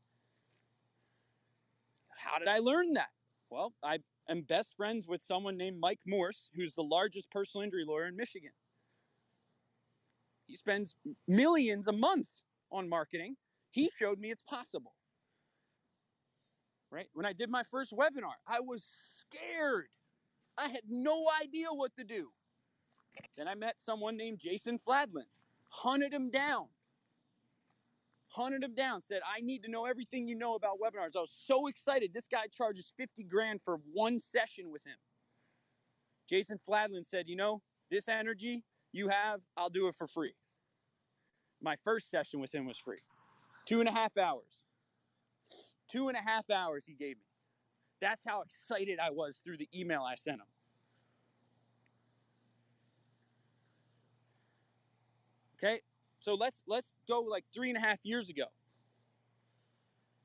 How 2.09 2.39
did 2.39 2.47
I 2.47 2.59
learn 2.59 2.93
that? 2.93 3.09
Well, 3.49 3.73
I 3.83 3.99
am 4.29 4.41
best 4.41 4.75
friends 4.75 5.07
with 5.07 5.21
someone 5.21 5.57
named 5.57 5.79
Mike 5.79 6.01
Morse, 6.05 6.49
who's 6.55 6.75
the 6.75 6.83
largest 6.83 7.31
personal 7.31 7.63
injury 7.63 7.85
lawyer 7.87 8.07
in 8.07 8.15
Michigan. 8.15 8.51
He 10.47 10.55
spends 10.55 10.95
millions 11.27 11.87
a 11.87 11.91
month 11.91 12.29
on 12.71 12.89
marketing. 12.89 13.35
He 13.69 13.89
showed 13.97 14.19
me 14.19 14.31
it's 14.31 14.41
possible. 14.41 14.93
Right? 16.89 17.07
When 17.13 17.25
I 17.25 17.33
did 17.33 17.49
my 17.49 17.63
first 17.69 17.91
webinar, 17.91 18.33
I 18.47 18.61
was 18.61 18.83
scared. 19.19 19.87
I 20.57 20.69
had 20.69 20.81
no 20.89 21.25
idea 21.41 21.67
what 21.71 21.93
to 21.97 22.03
do. 22.03 22.29
Then 23.35 23.47
I 23.47 23.55
met 23.55 23.79
someone 23.79 24.15
named 24.15 24.39
Jason 24.39 24.79
Fladlien 24.87 25.27
hunted 25.69 26.13
him 26.13 26.29
down. 26.29 26.67
Hunted 28.29 28.63
him 28.63 28.75
down, 28.75 29.01
said, 29.01 29.21
I 29.25 29.41
need 29.41 29.63
to 29.63 29.71
know 29.71 29.85
everything 29.85 30.27
you 30.27 30.35
know 30.35 30.55
about 30.55 30.79
webinars. 30.79 31.15
I 31.15 31.21
was 31.21 31.35
so 31.45 31.67
excited. 31.67 32.13
This 32.13 32.27
guy 32.27 32.47
charges 32.55 32.91
50 32.97 33.23
grand 33.23 33.61
for 33.63 33.79
one 33.93 34.19
session 34.19 34.71
with 34.71 34.85
him. 34.85 34.97
Jason 36.29 36.59
Fladlien 36.67 37.05
said, 37.05 37.27
You 37.27 37.35
know, 37.35 37.61
this 37.89 38.07
energy 38.07 38.63
you 38.97 39.09
have, 39.09 39.41
I'll 39.55 39.69
do 39.69 39.87
it 39.87 39.95
for 39.95 40.07
free. 40.07 40.33
My 41.61 41.75
first 41.83 42.09
session 42.09 42.39
with 42.39 42.53
him 42.53 42.65
was 42.65 42.77
free. 42.77 42.99
Two 43.67 43.79
and 43.79 43.89
a 43.89 43.91
half 43.91 44.17
hours. 44.17 44.65
Two 45.91 46.09
and 46.09 46.17
a 46.17 46.21
half 46.21 46.49
hours 46.49 46.85
he 46.85 46.93
gave 46.93 47.17
me. 47.17 47.23
That's 48.01 48.23
how 48.25 48.41
excited 48.41 48.99
I 48.99 49.09
was 49.09 49.41
through 49.43 49.57
the 49.57 49.69
email 49.73 50.03
I 50.03 50.15
sent 50.15 50.37
him. 50.37 50.47
Okay, 55.57 55.81
so 56.19 56.35
let's 56.35 56.63
let's 56.67 56.93
go 57.07 57.21
like 57.21 57.45
three 57.51 57.69
and 57.69 57.77
a 57.77 57.81
half 57.81 57.97
years 58.03 58.29
ago. 58.29 58.45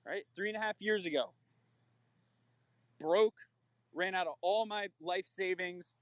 Right, 0.07 0.25
three 0.35 0.49
and 0.49 0.59
a 0.59 0.61
half 0.61 0.77
years 0.81 1.07
ago. 1.07 1.33
Broke, 3.01 3.37
ran 3.95 4.15
out 4.15 4.27
of 4.27 4.35
all 4.43 4.67
my 4.67 4.89
life 5.01 5.27
savings, 5.27 5.95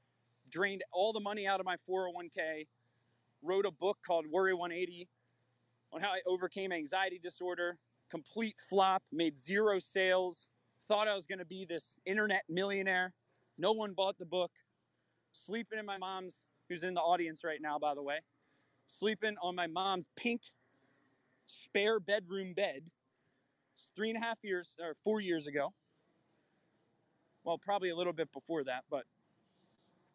drained 0.51 0.83
all 0.93 1.13
the 1.13 1.21
money 1.21 1.47
out 1.47 1.61
of 1.61 1.67
my 1.67 1.77
401k, 1.89 2.67
wrote 3.43 3.67
a 3.67 3.71
book 3.71 3.99
called 4.07 4.27
Worry 4.31 4.55
180 4.55 5.09
on 5.93 6.01
how 6.01 6.09
I 6.09 6.21
overcame 6.27 6.73
anxiety 6.73 7.21
disorder. 7.23 7.79
Complete 8.11 8.57
flop, 8.69 9.03
made 9.13 9.39
zero 9.39 9.79
sales, 9.79 10.49
thought 10.89 11.07
I 11.07 11.15
was 11.15 11.27
going 11.27 11.39
to 11.39 11.45
be 11.45 11.65
this 11.65 11.97
internet 12.05 12.43
millionaire. 12.49 13.13
No 13.57 13.73
one 13.73 13.93
bought 13.93 14.19
the 14.19 14.27
book. 14.27 14.51
Sleeping 15.33 15.79
in 15.79 15.87
my 15.87 15.97
mom's, 15.97 16.45
who's 16.69 16.83
in 16.83 16.95
the 16.95 17.01
audience 17.01 17.45
right 17.45 17.61
now, 17.63 17.79
by 17.79 17.95
the 17.95 18.03
way 18.03 18.19
sleeping 18.91 19.37
on 19.43 19.55
my 19.55 19.67
mom's 19.67 20.07
pink 20.17 20.41
spare 21.47 22.01
bedroom 22.01 22.53
bed 22.55 22.83
three 23.97 24.11
and 24.11 24.19
a 24.19 24.21
half 24.21 24.39
years 24.43 24.77
or 24.81 24.95
four 25.05 25.21
years 25.21 25.47
ago. 25.47 25.73
Well, 27.45 27.59
probably 27.59 27.91
a 27.91 27.97
little 27.97 28.13
bit 28.13 28.31
before 28.33 28.65
that, 28.65 28.85
but 28.91 29.05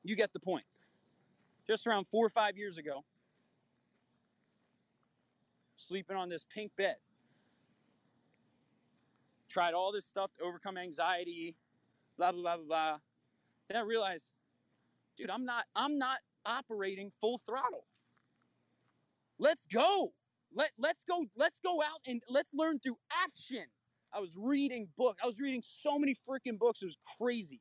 you 0.05 0.15
get 0.15 0.31
the 0.33 0.39
point. 0.39 0.65
Just 1.67 1.87
around 1.87 2.07
four 2.07 2.25
or 2.25 2.29
five 2.29 2.57
years 2.57 2.77
ago, 2.77 3.03
sleeping 5.77 6.15
on 6.15 6.29
this 6.29 6.45
pink 6.53 6.71
bed. 6.77 6.97
Tried 9.49 9.73
all 9.73 9.91
this 9.91 10.05
stuff 10.05 10.29
to 10.37 10.43
overcome 10.43 10.77
anxiety, 10.77 11.55
blah 12.17 12.31
blah 12.31 12.41
blah 12.41 12.57
blah 12.57 12.65
blah. 12.65 12.97
Then 13.67 13.77
I 13.77 13.81
realized, 13.81 14.31
dude, 15.17 15.31
I'm 15.31 15.43
not 15.43 15.65
I'm 15.75 15.97
not 15.97 16.19
operating 16.45 17.11
full 17.19 17.39
throttle. 17.39 17.85
Let's 19.39 19.65
go. 19.65 20.13
Let 20.53 20.69
let's 20.77 21.03
go. 21.03 21.25
Let's 21.35 21.59
go 21.61 21.81
out 21.81 22.01
and 22.05 22.21
let's 22.29 22.53
learn 22.53 22.79
through 22.79 22.97
action. 23.25 23.65
I 24.13 24.19
was 24.19 24.37
reading 24.37 24.87
book. 24.97 25.17
I 25.23 25.25
was 25.25 25.39
reading 25.39 25.63
so 25.65 25.97
many 25.97 26.15
freaking 26.29 26.59
books. 26.59 26.83
It 26.83 26.85
was 26.85 26.97
crazy 27.17 27.59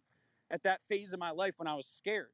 at 0.54 0.62
that 0.62 0.80
phase 0.88 1.12
of 1.12 1.18
my 1.18 1.32
life 1.32 1.54
when 1.56 1.66
I 1.66 1.74
was 1.74 1.86
scared. 1.86 2.28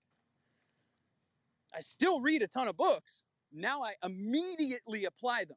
I 1.75 1.81
still 1.81 2.21
read 2.21 2.43
a 2.43 2.47
ton 2.47 2.69
of 2.69 2.77
books. 2.77 3.23
Now 3.51 3.83
I 3.83 3.95
immediately 4.05 5.07
apply 5.07 5.45
them. 5.45 5.57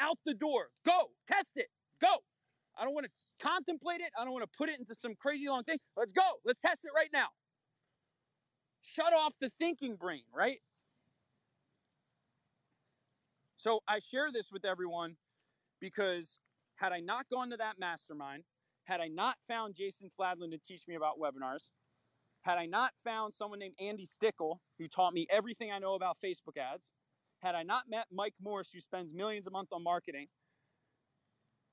Out 0.00 0.18
the 0.26 0.34
door. 0.34 0.70
Go. 0.84 1.10
Test 1.28 1.52
it. 1.54 1.68
Go. 2.02 2.08
I 2.76 2.84
don't 2.84 2.94
want 2.94 3.06
to 3.06 3.12
contemplate 3.40 4.00
it. 4.00 4.10
I 4.18 4.24
don't 4.24 4.32
want 4.32 4.42
to 4.50 4.58
put 4.58 4.68
it 4.68 4.80
into 4.80 4.94
some 4.96 5.14
crazy 5.14 5.48
long 5.48 5.62
thing. 5.62 5.78
Let's 5.96 6.12
go. 6.12 6.22
Let's 6.44 6.60
test 6.60 6.80
it 6.82 6.90
right 6.94 7.10
now. 7.12 7.28
Shut 8.82 9.12
off 9.12 9.34
the 9.40 9.50
thinking 9.58 9.94
brain, 9.94 10.22
right? 10.34 10.58
So 13.56 13.80
I 13.86 14.00
share 14.00 14.30
this 14.32 14.50
with 14.50 14.64
everyone 14.64 15.16
because 15.80 16.40
had 16.76 16.92
I 16.92 17.00
not 17.00 17.26
gone 17.30 17.50
to 17.50 17.56
that 17.58 17.78
mastermind, 17.78 18.42
had 18.88 19.02
I 19.02 19.08
not 19.08 19.36
found 19.46 19.74
Jason 19.74 20.10
Fladlien 20.18 20.50
to 20.50 20.58
teach 20.58 20.88
me 20.88 20.94
about 20.94 21.20
webinars, 21.20 21.68
had 22.40 22.56
I 22.56 22.64
not 22.64 22.92
found 23.04 23.34
someone 23.34 23.58
named 23.58 23.74
Andy 23.78 24.06
Stickle 24.06 24.62
who 24.78 24.88
taught 24.88 25.12
me 25.12 25.26
everything 25.30 25.70
I 25.70 25.78
know 25.78 25.94
about 25.94 26.16
Facebook 26.24 26.56
ads, 26.56 26.84
had 27.40 27.54
I 27.54 27.64
not 27.64 27.84
met 27.90 28.06
Mike 28.10 28.32
Morse 28.42 28.70
who 28.72 28.80
spends 28.80 29.12
millions 29.12 29.46
a 29.46 29.50
month 29.50 29.68
on 29.72 29.84
marketing, 29.84 30.28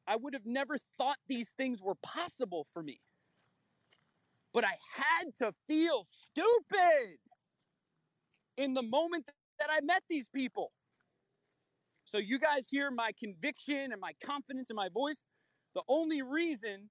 I 0.06 0.18
would 0.18 0.34
have 0.34 0.46
never 0.46 0.78
thought 0.98 1.18
these 1.28 1.54
things 1.56 1.82
were 1.82 1.96
possible 2.04 2.68
for 2.74 2.84
me. 2.84 3.00
But 4.54 4.66
I 4.66 4.78
had 4.94 5.36
to 5.40 5.54
feel 5.68 6.06
stupid 6.06 7.18
in 8.58 8.74
the 8.74 8.84
moment 8.84 9.32
that 9.60 9.70
I 9.72 9.80
met 9.82 10.04
these 10.10 10.28
people. 10.36 10.74
So 12.04 12.18
you 12.18 12.40
guys 12.40 12.68
hear 12.70 12.92
my 12.92 13.12
conviction 13.18 13.94
and 13.94 14.02
my 14.02 14.12
confidence 14.24 14.70
in 14.70 14.76
my 14.76 14.90
voice. 14.90 15.24
The 15.74 15.82
only 15.88 16.22
reason 16.22 16.90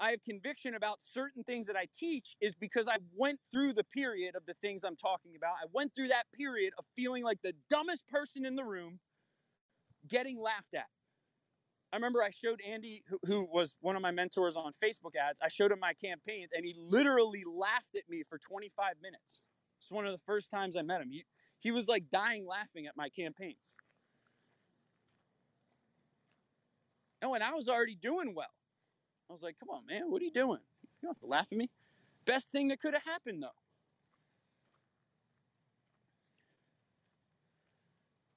I 0.00 0.10
have 0.10 0.22
conviction 0.22 0.74
about 0.74 1.00
certain 1.00 1.42
things 1.42 1.66
that 1.66 1.76
I 1.76 1.86
teach 1.92 2.36
is 2.40 2.54
because 2.54 2.86
I 2.86 2.96
went 3.16 3.40
through 3.52 3.72
the 3.72 3.84
period 3.84 4.36
of 4.36 4.46
the 4.46 4.54
things 4.54 4.84
I'm 4.84 4.96
talking 4.96 5.32
about. 5.36 5.54
I 5.62 5.66
went 5.72 5.94
through 5.94 6.08
that 6.08 6.26
period 6.32 6.72
of 6.78 6.84
feeling 6.94 7.24
like 7.24 7.42
the 7.42 7.54
dumbest 7.68 8.06
person 8.08 8.44
in 8.44 8.54
the 8.54 8.64
room 8.64 9.00
getting 10.08 10.40
laughed 10.40 10.74
at. 10.74 10.86
I 11.92 11.96
remember 11.96 12.22
I 12.22 12.30
showed 12.30 12.60
Andy, 12.66 13.02
who, 13.08 13.18
who, 13.24 13.48
was 13.50 13.76
one 13.80 13.96
of 13.96 14.02
my 14.02 14.10
mentors 14.10 14.56
on 14.56 14.72
Facebook 14.72 15.16
ads, 15.16 15.40
I 15.42 15.48
showed 15.48 15.72
him 15.72 15.80
my 15.80 15.94
campaigns 15.94 16.50
and 16.54 16.64
he 16.64 16.74
literally 16.76 17.44
laughed 17.46 17.96
at 17.96 18.08
me 18.08 18.22
for 18.28 18.38
25 18.38 18.94
minutes. 19.02 19.40
It's 19.80 19.90
one 19.90 20.06
of 20.06 20.12
the 20.12 20.22
first 20.26 20.50
times 20.50 20.76
I 20.76 20.82
met 20.82 21.00
him. 21.00 21.10
He, 21.10 21.24
he 21.60 21.70
was 21.70 21.88
like 21.88 22.10
dying 22.10 22.46
laughing 22.46 22.86
at 22.86 22.96
my 22.96 23.08
campaigns. 23.08 23.74
Oh, 27.20 27.24
and 27.26 27.30
when 27.30 27.42
I 27.42 27.52
was 27.52 27.68
already 27.68 27.96
doing 27.96 28.34
well, 28.34 28.46
I 29.28 29.32
was 29.32 29.42
like, 29.42 29.56
come 29.58 29.68
on, 29.70 29.86
man, 29.86 30.10
what 30.10 30.22
are 30.22 30.24
you 30.24 30.32
doing? 30.32 30.60
You 30.82 31.06
don't 31.06 31.10
have 31.10 31.20
to 31.20 31.26
laugh 31.26 31.48
at 31.52 31.58
me. 31.58 31.70
Best 32.24 32.50
thing 32.50 32.68
that 32.68 32.80
could 32.80 32.94
have 32.94 33.04
happened, 33.04 33.42
though. 33.42 33.48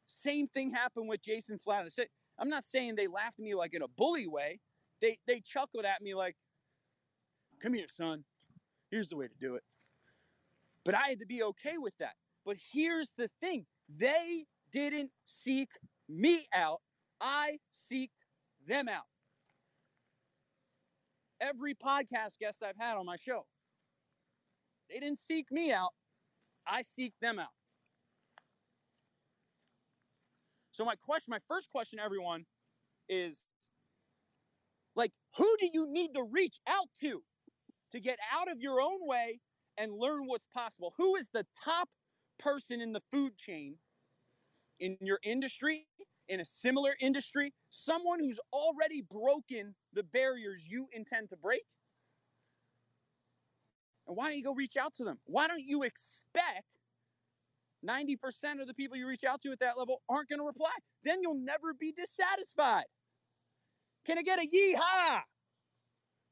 Same 0.05 0.47
thing 0.47 0.69
happened 0.69 1.09
with 1.09 1.21
Jason 1.21 1.57
Flat. 1.57 1.87
I'm 2.37 2.49
not 2.49 2.65
saying 2.65 2.95
they 2.95 3.07
laughed 3.07 3.39
at 3.39 3.43
me 3.43 3.55
like 3.55 3.73
in 3.73 3.81
a 3.81 3.87
bully 3.87 4.27
way. 4.27 4.59
They 5.01 5.17
they 5.25 5.41
chuckled 5.41 5.85
at 5.85 6.01
me 6.01 6.13
like, 6.13 6.35
come 7.61 7.73
here, 7.73 7.87
son. 7.87 8.23
Here's 8.91 9.09
the 9.09 9.15
way 9.15 9.27
to 9.27 9.33
do 9.39 9.55
it. 9.55 9.63
But 10.83 10.95
I 10.95 11.07
had 11.07 11.19
to 11.19 11.25
be 11.25 11.41
okay 11.43 11.77
with 11.77 11.93
that. 11.99 12.13
But 12.45 12.57
here's 12.71 13.09
the 13.17 13.29
thing 13.39 13.65
they 13.97 14.45
didn't 14.71 15.11
seek 15.25 15.69
me 16.07 16.47
out, 16.53 16.81
I 17.19 17.57
seeked 17.91 18.09
them 18.67 18.87
out. 18.87 19.05
Every 21.41 21.73
podcast 21.75 22.37
guest 22.39 22.63
I've 22.63 22.77
had 22.79 22.97
on 22.97 23.05
my 23.05 23.17
show, 23.17 23.45
they 24.89 24.99
didn't 24.99 25.19
seek 25.19 25.51
me 25.51 25.71
out, 25.73 25.91
I 26.67 26.83
seek 26.83 27.13
them 27.21 27.39
out. 27.39 27.47
So 30.71 30.85
my 30.85 30.95
question, 30.95 31.31
my 31.31 31.39
first 31.47 31.69
question 31.71 31.99
everyone 31.99 32.45
is 33.09 33.43
like 34.95 35.11
who 35.37 35.55
do 35.59 35.69
you 35.73 35.87
need 35.91 36.13
to 36.15 36.23
reach 36.23 36.57
out 36.67 36.87
to 37.01 37.21
to 37.91 37.99
get 37.99 38.17
out 38.33 38.49
of 38.49 38.61
your 38.61 38.81
own 38.81 38.99
way 39.01 39.39
and 39.77 39.91
learn 39.93 40.27
what's 40.27 40.45
possible? 40.53 40.93
Who 40.97 41.15
is 41.15 41.27
the 41.33 41.45
top 41.65 41.89
person 42.39 42.81
in 42.81 42.93
the 42.93 43.01
food 43.11 43.37
chain 43.37 43.75
in 44.79 44.97
your 44.99 45.19
industry, 45.23 45.87
in 46.31 46.39
a 46.39 46.45
similar 46.45 46.95
industry, 47.01 47.53
someone 47.69 48.19
who's 48.19 48.39
already 48.53 49.03
broken 49.11 49.75
the 49.93 50.01
barriers 50.01 50.63
you 50.65 50.87
intend 50.93 51.29
to 51.29 51.35
break? 51.35 51.63
And 54.07 54.15
why 54.15 54.29
don't 54.29 54.37
you 54.37 54.43
go 54.43 54.53
reach 54.53 54.77
out 54.77 54.93
to 54.95 55.03
them? 55.03 55.19
Why 55.25 55.47
don't 55.47 55.61
you 55.61 55.83
expect 55.83 56.65
90% 57.85 58.61
of 58.61 58.67
the 58.67 58.73
people 58.73 58.95
you 58.97 59.07
reach 59.07 59.25
out 59.25 59.41
to 59.41 59.51
at 59.51 59.59
that 59.59 59.77
level 59.77 60.01
aren't 60.07 60.29
going 60.29 60.39
to 60.39 60.45
reply? 60.45 60.71
Then 61.03 61.19
you'll 61.21 61.35
never 61.35 61.73
be 61.77 61.91
dissatisfied. 61.91 62.85
Can 64.05 64.17
I 64.17 64.21
get 64.23 64.39
a 64.39 64.43
yeehaw? 64.43 65.19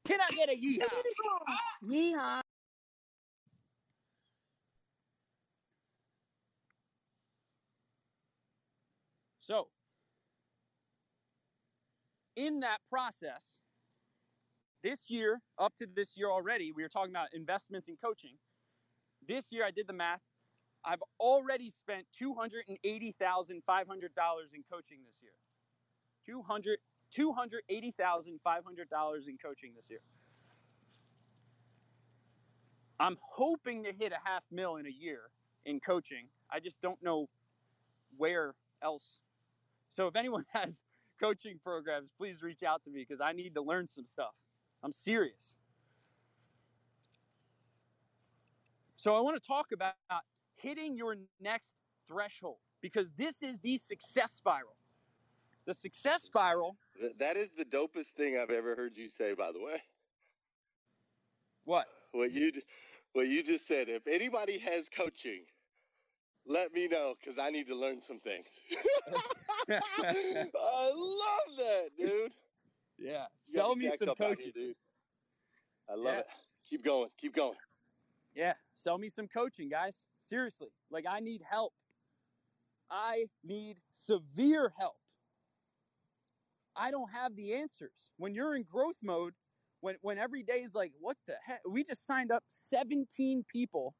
Can 0.06 0.18
I 0.18 0.34
get 0.34 0.48
a 0.48 0.56
yeehaw? 0.56 0.88
Yeehaw. 1.84 2.40
So, 9.40 9.68
in 12.36 12.60
that 12.60 12.78
process, 12.88 13.58
this 14.82 15.10
year, 15.10 15.40
up 15.58 15.76
to 15.76 15.86
this 15.86 16.16
year 16.16 16.30
already, 16.30 16.72
we 16.72 16.82
were 16.82 16.88
talking 16.88 17.10
about 17.10 17.34
investments 17.34 17.88
in 17.88 17.96
coaching. 17.96 18.36
This 19.26 19.52
year, 19.52 19.64
I 19.64 19.70
did 19.70 19.86
the 19.86 19.92
math. 19.92 20.22
I've 20.84 21.02
already 21.18 21.68
spent 21.68 22.06
$280,500 22.20 22.72
in 22.72 22.78
coaching 24.70 25.00
this 25.06 25.22
year. 25.22 25.32
200 26.26 26.78
$280,500 27.16 29.28
in 29.28 29.38
coaching 29.38 29.72
this 29.74 29.90
year. 29.90 30.00
I'm 32.98 33.16
hoping 33.20 33.84
to 33.84 33.92
hit 33.92 34.12
a 34.12 34.18
half 34.22 34.42
mil 34.50 34.76
in 34.76 34.86
a 34.86 34.90
year 34.90 35.30
in 35.64 35.80
coaching. 35.80 36.28
I 36.50 36.60
just 36.60 36.82
don't 36.82 37.02
know 37.02 37.30
where 38.16 38.54
else. 38.82 39.20
So 39.88 40.06
if 40.06 40.16
anyone 40.16 40.44
has 40.52 40.78
coaching 41.20 41.60
programs, 41.62 42.08
please 42.16 42.42
reach 42.42 42.62
out 42.62 42.82
to 42.84 42.90
me 42.90 43.04
because 43.06 43.20
I 43.20 43.32
need 43.32 43.54
to 43.54 43.62
learn 43.62 43.86
some 43.86 44.06
stuff. 44.06 44.32
I'm 44.82 44.92
serious. 44.92 45.54
So 48.96 49.14
I 49.14 49.20
want 49.20 49.40
to 49.40 49.46
talk 49.46 49.68
about 49.72 49.94
hitting 50.56 50.96
your 50.96 51.16
next 51.40 51.74
threshold 52.08 52.58
because 52.80 53.10
this 53.16 53.42
is 53.42 53.58
the 53.60 53.76
success 53.76 54.32
spiral. 54.32 54.76
The 55.66 55.74
success 55.74 56.22
spiral. 56.22 56.76
That 57.18 57.36
is 57.36 57.52
the 57.52 57.64
dopest 57.64 58.12
thing 58.16 58.38
I've 58.38 58.50
ever 58.50 58.74
heard 58.74 58.96
you 58.96 59.08
say, 59.08 59.34
by 59.34 59.52
the 59.52 59.60
way. 59.60 59.82
What? 61.64 61.86
What 62.12 62.32
you 62.32 62.52
what 63.12 63.28
you 63.28 63.42
just 63.42 63.66
said. 63.66 63.88
If 63.88 64.06
anybody 64.06 64.58
has 64.58 64.88
coaching, 64.88 65.42
let 66.50 66.72
me 66.72 66.88
know 66.88 67.14
because 67.18 67.38
I 67.38 67.50
need 67.50 67.68
to 67.68 67.74
learn 67.76 68.00
some 68.00 68.18
things. 68.20 68.46
I 69.70 70.90
love 70.94 71.56
that, 71.56 71.90
dude. 71.96 72.32
Yeah. 72.98 73.26
Sell 73.40 73.76
me 73.76 73.88
me 73.88 73.96
some 73.96 74.14
coaching. 74.16 74.52
dude. 74.54 74.76
I 75.88 75.94
love 75.94 76.14
Yeah. 76.14 76.20
it. 76.20 76.26
Keep 76.68 76.84
going. 76.84 77.10
Keep 77.16 77.34
going. 77.34 77.56
Yeah, 78.32 78.54
sell 78.74 78.96
me 78.96 79.08
some 79.08 79.26
coaching, 79.26 79.68
guys. 79.68 80.06
Seriously. 80.20 80.68
Like 80.90 81.04
I 81.08 81.20
need 81.20 81.42
help. 81.42 81.72
I 82.90 83.26
need 83.42 83.80
severe 83.90 84.72
help. 84.78 84.96
I 86.76 86.90
don't 86.90 87.10
have 87.10 87.34
the 87.36 87.54
answers. 87.54 88.12
When 88.16 88.34
you're 88.34 88.54
in 88.54 88.62
growth 88.62 88.98
mode, 89.02 89.34
when 89.80 89.96
when 90.02 90.18
every 90.18 90.42
day 90.44 90.62
is 90.62 90.74
like, 90.74 90.92
what 90.98 91.16
the 91.26 91.34
heck? 91.44 91.60
We 91.68 91.82
just 91.84 92.06
signed 92.06 92.30
up 92.30 92.44
17 92.48 93.44
people 93.52 93.94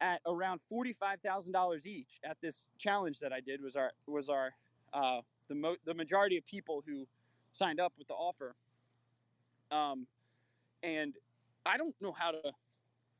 at 0.00 0.20
around 0.26 0.60
$45,000 0.72 1.86
each 1.86 2.20
at 2.24 2.36
this 2.40 2.64
challenge 2.78 3.18
that 3.20 3.32
I 3.32 3.40
did 3.40 3.62
was 3.62 3.76
our 3.76 3.92
was 4.06 4.28
our 4.28 4.52
uh, 4.92 5.20
the 5.48 5.54
mo- 5.54 5.76
the 5.84 5.94
majority 5.94 6.36
of 6.36 6.46
people 6.46 6.82
who 6.86 7.06
signed 7.52 7.80
up 7.80 7.92
with 7.98 8.08
the 8.08 8.14
offer. 8.14 8.54
Um, 9.70 10.06
and 10.82 11.14
I 11.66 11.76
don't 11.76 11.94
know 12.00 12.12
how 12.12 12.30
to 12.30 12.40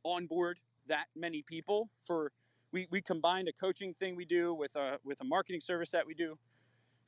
onboard 0.04 0.58
that 0.86 1.06
many 1.16 1.42
people 1.42 1.90
for 2.06 2.32
we, 2.72 2.86
we 2.90 3.00
combined 3.00 3.48
a 3.48 3.52
coaching 3.52 3.94
thing 3.94 4.16
we 4.16 4.24
do 4.24 4.54
with 4.54 4.76
a 4.76 4.98
with 5.04 5.20
a 5.20 5.24
marketing 5.24 5.60
service 5.60 5.90
that 5.90 6.06
we 6.06 6.14
do 6.14 6.38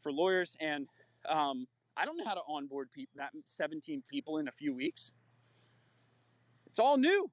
for 0.03 0.13
lawyers 0.13 0.57
and 0.61 0.87
um, 1.29 1.67
I 1.97 2.05
don't 2.05 2.17
know 2.17 2.25
how 2.25 2.35
to 2.35 2.43
onboard 2.49 2.91
people 2.93 3.13
that 3.17 3.31
17 3.45 4.03
people 4.09 4.39
in 4.39 4.49
a 4.49 4.53
few 4.53 4.75
weeks. 4.75 5.13
It's 6.67 6.79
all 6.79 6.97
new. 6.97 7.31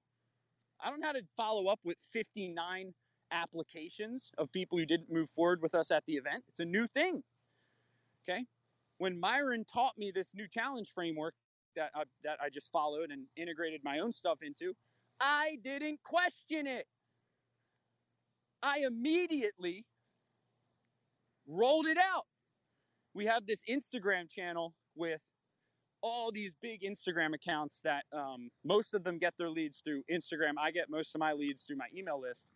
I 0.81 0.89
don't 0.89 0.99
know 0.99 1.07
how 1.07 1.13
to 1.13 1.23
follow 1.35 1.67
up 1.67 1.79
with 1.83 1.97
59 2.13 2.93
applications 3.31 4.29
of 4.37 4.51
people 4.51 4.77
who 4.77 4.85
didn't 4.85 5.11
move 5.11 5.29
forward 5.29 5.61
with 5.61 5.75
us 5.75 5.91
at 5.91 6.03
the 6.05 6.13
event. 6.13 6.43
It's 6.47 6.59
a 6.59 6.65
new 6.65 6.87
thing. 6.87 7.23
Okay? 8.23 8.45
When 8.97 9.19
Myron 9.19 9.65
taught 9.65 9.97
me 9.97 10.11
this 10.13 10.31
new 10.33 10.47
challenge 10.47 10.91
framework 10.93 11.33
that 11.75 11.91
I, 11.95 12.03
that 12.23 12.37
I 12.41 12.49
just 12.49 12.71
followed 12.71 13.11
and 13.11 13.25
integrated 13.35 13.81
my 13.83 13.99
own 13.99 14.11
stuff 14.11 14.39
into, 14.41 14.73
I 15.19 15.57
didn't 15.63 15.99
question 16.03 16.67
it. 16.67 16.85
I 18.63 18.79
immediately 18.85 19.85
rolled 21.47 21.85
it 21.85 21.97
out. 21.97 22.25
We 23.13 23.25
have 23.25 23.45
this 23.45 23.61
Instagram 23.69 24.29
channel 24.29 24.73
with 24.95 25.21
all 26.01 26.31
these 26.31 26.53
big 26.61 26.81
Instagram 26.81 27.33
accounts 27.33 27.81
that 27.83 28.03
um, 28.13 28.49
most 28.63 28.93
of 28.93 29.03
them 29.03 29.17
get 29.17 29.33
their 29.37 29.49
leads 29.49 29.81
through 29.83 30.03
Instagram. 30.11 30.53
I 30.59 30.71
get 30.71 30.89
most 30.89 31.15
of 31.15 31.19
my 31.19 31.33
leads 31.33 31.63
through 31.63 31.77
my 31.77 31.87
email 31.95 32.19
list 32.19 32.47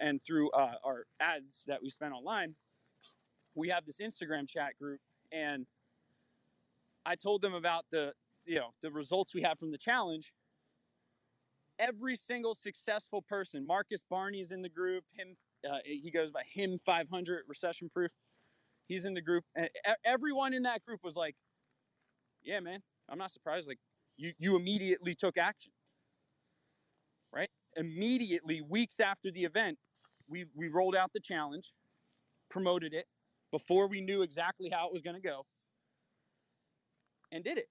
and 0.00 0.20
through 0.26 0.50
uh, 0.50 0.74
our 0.84 1.04
ads 1.20 1.64
that 1.66 1.82
we 1.82 1.90
spend 1.90 2.12
online. 2.12 2.54
We 3.54 3.68
have 3.68 3.84
this 3.84 3.98
Instagram 3.98 4.48
chat 4.48 4.78
group, 4.78 5.00
and 5.32 5.66
I 7.04 7.16
told 7.16 7.42
them 7.42 7.54
about 7.54 7.84
the 7.90 8.12
you 8.44 8.56
know 8.56 8.70
the 8.82 8.90
results 8.90 9.34
we 9.34 9.42
have 9.42 9.58
from 9.58 9.70
the 9.70 9.78
challenge. 9.78 10.32
Every 11.78 12.16
single 12.16 12.54
successful 12.54 13.22
person, 13.22 13.66
Marcus 13.66 14.04
Barney's 14.08 14.52
in 14.52 14.62
the 14.62 14.68
group. 14.68 15.04
Him, 15.12 15.36
uh, 15.68 15.78
he 15.84 16.10
goes 16.10 16.30
by 16.30 16.42
him 16.52 16.78
500 16.84 17.44
recession 17.46 17.88
proof. 17.88 18.10
He's 18.88 19.04
in 19.04 19.14
the 19.14 19.20
group, 19.20 19.44
and 19.54 19.68
everyone 20.04 20.54
in 20.54 20.62
that 20.62 20.84
group 20.84 21.04
was 21.04 21.14
like, 21.14 21.36
"Yeah, 22.48 22.60
man, 22.60 22.82
I'm 23.10 23.18
not 23.18 23.30
surprised. 23.30 23.68
Like, 23.68 23.78
you 24.16 24.32
you 24.38 24.56
immediately 24.56 25.14
took 25.14 25.36
action, 25.36 25.70
right? 27.30 27.50
Immediately, 27.76 28.62
weeks 28.62 29.00
after 29.00 29.30
the 29.30 29.44
event, 29.44 29.78
we 30.26 30.46
we 30.54 30.68
rolled 30.68 30.96
out 30.96 31.12
the 31.12 31.20
challenge, 31.20 31.74
promoted 32.48 32.94
it 32.94 33.04
before 33.52 33.86
we 33.86 34.00
knew 34.00 34.22
exactly 34.22 34.70
how 34.70 34.86
it 34.86 34.94
was 34.94 35.02
going 35.02 35.16
to 35.16 35.20
go, 35.20 35.44
and 37.30 37.44
did 37.44 37.58
it. 37.58 37.68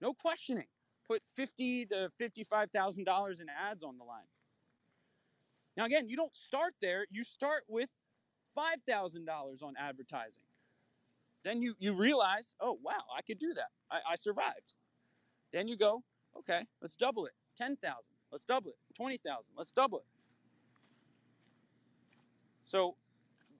No 0.00 0.14
questioning. 0.14 0.68
Put 1.08 1.20
fifty 1.34 1.84
to 1.86 2.10
fifty-five 2.16 2.70
thousand 2.70 3.06
dollars 3.06 3.40
in 3.40 3.48
ads 3.48 3.82
on 3.82 3.98
the 3.98 4.04
line. 4.04 4.30
Now, 5.76 5.84
again, 5.86 6.08
you 6.08 6.16
don't 6.16 6.36
start 6.36 6.74
there. 6.80 7.06
You 7.10 7.24
start 7.24 7.64
with 7.66 7.88
five 8.54 8.76
thousand 8.86 9.24
dollars 9.24 9.62
on 9.62 9.74
advertising. 9.76 10.44
Then 11.44 11.62
you 11.62 11.74
you 11.78 11.94
realize, 11.94 12.54
oh 12.60 12.78
wow, 12.82 13.02
I 13.16 13.22
could 13.22 13.38
do 13.38 13.54
that. 13.54 13.68
I, 13.90 14.12
I 14.12 14.16
survived. 14.16 14.74
Then 15.52 15.68
you 15.68 15.76
go, 15.76 16.02
okay, 16.38 16.66
let's 16.80 16.96
double 16.96 17.26
it. 17.26 17.32
Ten 17.56 17.76
thousand. 17.76 18.12
Let's 18.30 18.44
double 18.44 18.70
it. 18.70 18.78
Twenty 18.94 19.18
thousand. 19.18 19.54
Let's 19.56 19.72
double 19.72 19.98
it. 19.98 20.04
So 22.64 22.96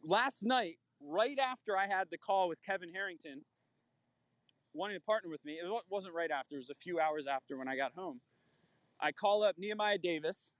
last 0.05 0.43
night, 0.45 0.79
right 1.01 1.39
after 1.39 1.77
I 1.77 1.87
had 1.87 2.09
the 2.11 2.19
call 2.19 2.49
with 2.49 2.63
Kevin 2.63 2.91
Harrington, 2.93 3.43
wanting 4.73 4.97
to 4.97 5.03
partner 5.03 5.31
with 5.31 5.45
me, 5.45 5.55
it 5.55 5.83
wasn't 5.89 6.15
right 6.15 6.31
after, 6.31 6.55
it 6.55 6.59
was 6.59 6.71
a 6.71 6.75
few 6.75 7.01
hours 7.01 7.27
after 7.27 7.57
when 7.57 7.69
I 7.69 7.77
got 7.77 7.93
home. 7.97 8.21
I 9.01 9.13
call 9.13 9.43
up 9.43 9.57
Nehemiah 9.59 9.99
Davis. 9.99 10.53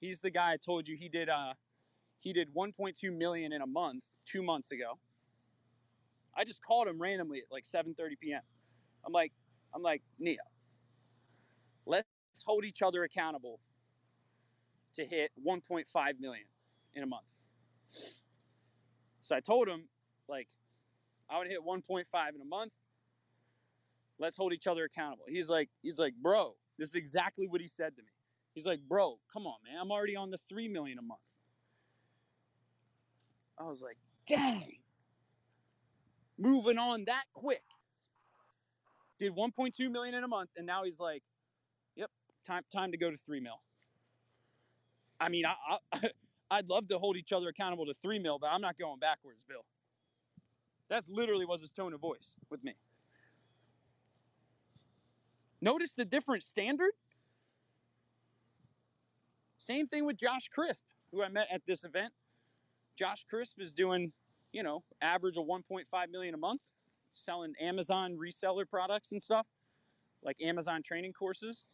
He's 0.00 0.20
the 0.20 0.30
guy 0.30 0.52
I 0.52 0.56
told 0.56 0.86
you 0.86 0.96
he 0.96 1.08
did 1.08 1.28
uh 1.28 1.54
he 2.20 2.32
did 2.32 2.52
1.2 2.54 3.16
million 3.16 3.52
in 3.52 3.62
a 3.62 3.66
month 3.66 4.04
2 4.26 4.42
months 4.42 4.70
ago. 4.70 4.98
I 6.38 6.44
just 6.44 6.62
called 6.62 6.86
him 6.86 7.00
randomly 7.00 7.38
at 7.38 7.44
like 7.50 7.64
7:30 7.64 8.18
p.m. 8.20 8.40
I'm 9.04 9.12
like 9.12 9.32
I'm 9.74 9.82
like, 9.82 10.02
"Nia, 10.18 10.38
let's 11.84 12.06
hold 12.46 12.64
each 12.64 12.80
other 12.80 13.02
accountable 13.02 13.60
to 14.94 15.04
hit 15.04 15.32
1.5 15.44 16.20
million 16.20 16.46
in 16.94 17.02
a 17.02 17.06
month." 17.06 17.24
So 19.28 19.36
I 19.36 19.40
told 19.40 19.68
him, 19.68 19.84
like, 20.26 20.48
I 21.28 21.38
would 21.38 21.48
hit 21.48 21.60
1.5 21.62 22.04
in 22.34 22.40
a 22.40 22.44
month. 22.46 22.72
Let's 24.18 24.38
hold 24.38 24.54
each 24.54 24.66
other 24.66 24.84
accountable. 24.84 25.24
He's 25.28 25.50
like, 25.50 25.68
he's 25.82 25.98
like, 25.98 26.14
bro, 26.14 26.54
this 26.78 26.88
is 26.88 26.94
exactly 26.94 27.46
what 27.46 27.60
he 27.60 27.68
said 27.68 27.94
to 27.96 28.02
me. 28.02 28.08
He's 28.54 28.64
like, 28.64 28.80
bro, 28.88 29.18
come 29.30 29.46
on, 29.46 29.56
man. 29.64 29.78
I'm 29.80 29.92
already 29.92 30.16
on 30.16 30.30
the 30.30 30.38
three 30.48 30.66
million 30.66 30.98
a 30.98 31.02
month. 31.02 31.20
I 33.58 33.64
was 33.64 33.82
like, 33.82 33.98
dang. 34.26 34.77
Moving 36.38 36.78
on 36.78 37.04
that 37.06 37.24
quick. 37.32 37.62
Did 39.18 39.34
1.2 39.34 39.90
million 39.90 40.14
in 40.14 40.22
a 40.22 40.28
month, 40.28 40.50
and 40.56 40.64
now 40.66 40.84
he's 40.84 41.00
like, 41.00 41.22
yep, 41.96 42.10
time 42.46 42.62
time 42.72 42.92
to 42.92 42.98
go 42.98 43.10
to 43.10 43.16
three 43.16 43.40
mil. 43.40 43.60
I 45.20 45.28
mean, 45.28 45.44
I, 45.44 45.54
I 45.92 46.10
I'd 46.50 46.68
love 46.68 46.88
to 46.88 46.98
hold 46.98 47.16
each 47.16 47.32
other 47.32 47.48
accountable 47.48 47.86
to 47.86 47.94
three 47.94 48.18
mil, 48.18 48.38
but 48.38 48.48
I'm 48.52 48.60
not 48.60 48.78
going 48.78 48.98
backwards, 49.00 49.44
Bill. 49.44 49.64
That's 50.88 51.08
literally 51.08 51.44
was 51.44 51.60
his 51.60 51.70
tone 51.70 51.92
of 51.92 52.00
voice 52.00 52.34
with 52.48 52.62
me. 52.64 52.74
Notice 55.60 55.94
the 55.94 56.04
different 56.04 56.42
standard? 56.44 56.92
Same 59.58 59.86
thing 59.88 60.06
with 60.06 60.16
Josh 60.16 60.48
Crisp, 60.48 60.84
who 61.12 61.22
I 61.22 61.28
met 61.28 61.48
at 61.52 61.62
this 61.66 61.84
event. 61.84 62.12
Josh 62.96 63.26
Crisp 63.28 63.60
is 63.60 63.74
doing, 63.74 64.12
you 64.52 64.62
know, 64.62 64.82
average 65.02 65.36
of 65.36 65.44
1.5 65.44 65.84
million 66.10 66.34
a 66.34 66.38
month, 66.38 66.62
selling 67.14 67.54
Amazon 67.60 68.16
reseller 68.16 68.68
products 68.68 69.12
and 69.12 69.22
stuff, 69.22 69.46
like 70.22 70.40
Amazon 70.42 70.82
training 70.82 71.12
courses. 71.12 71.64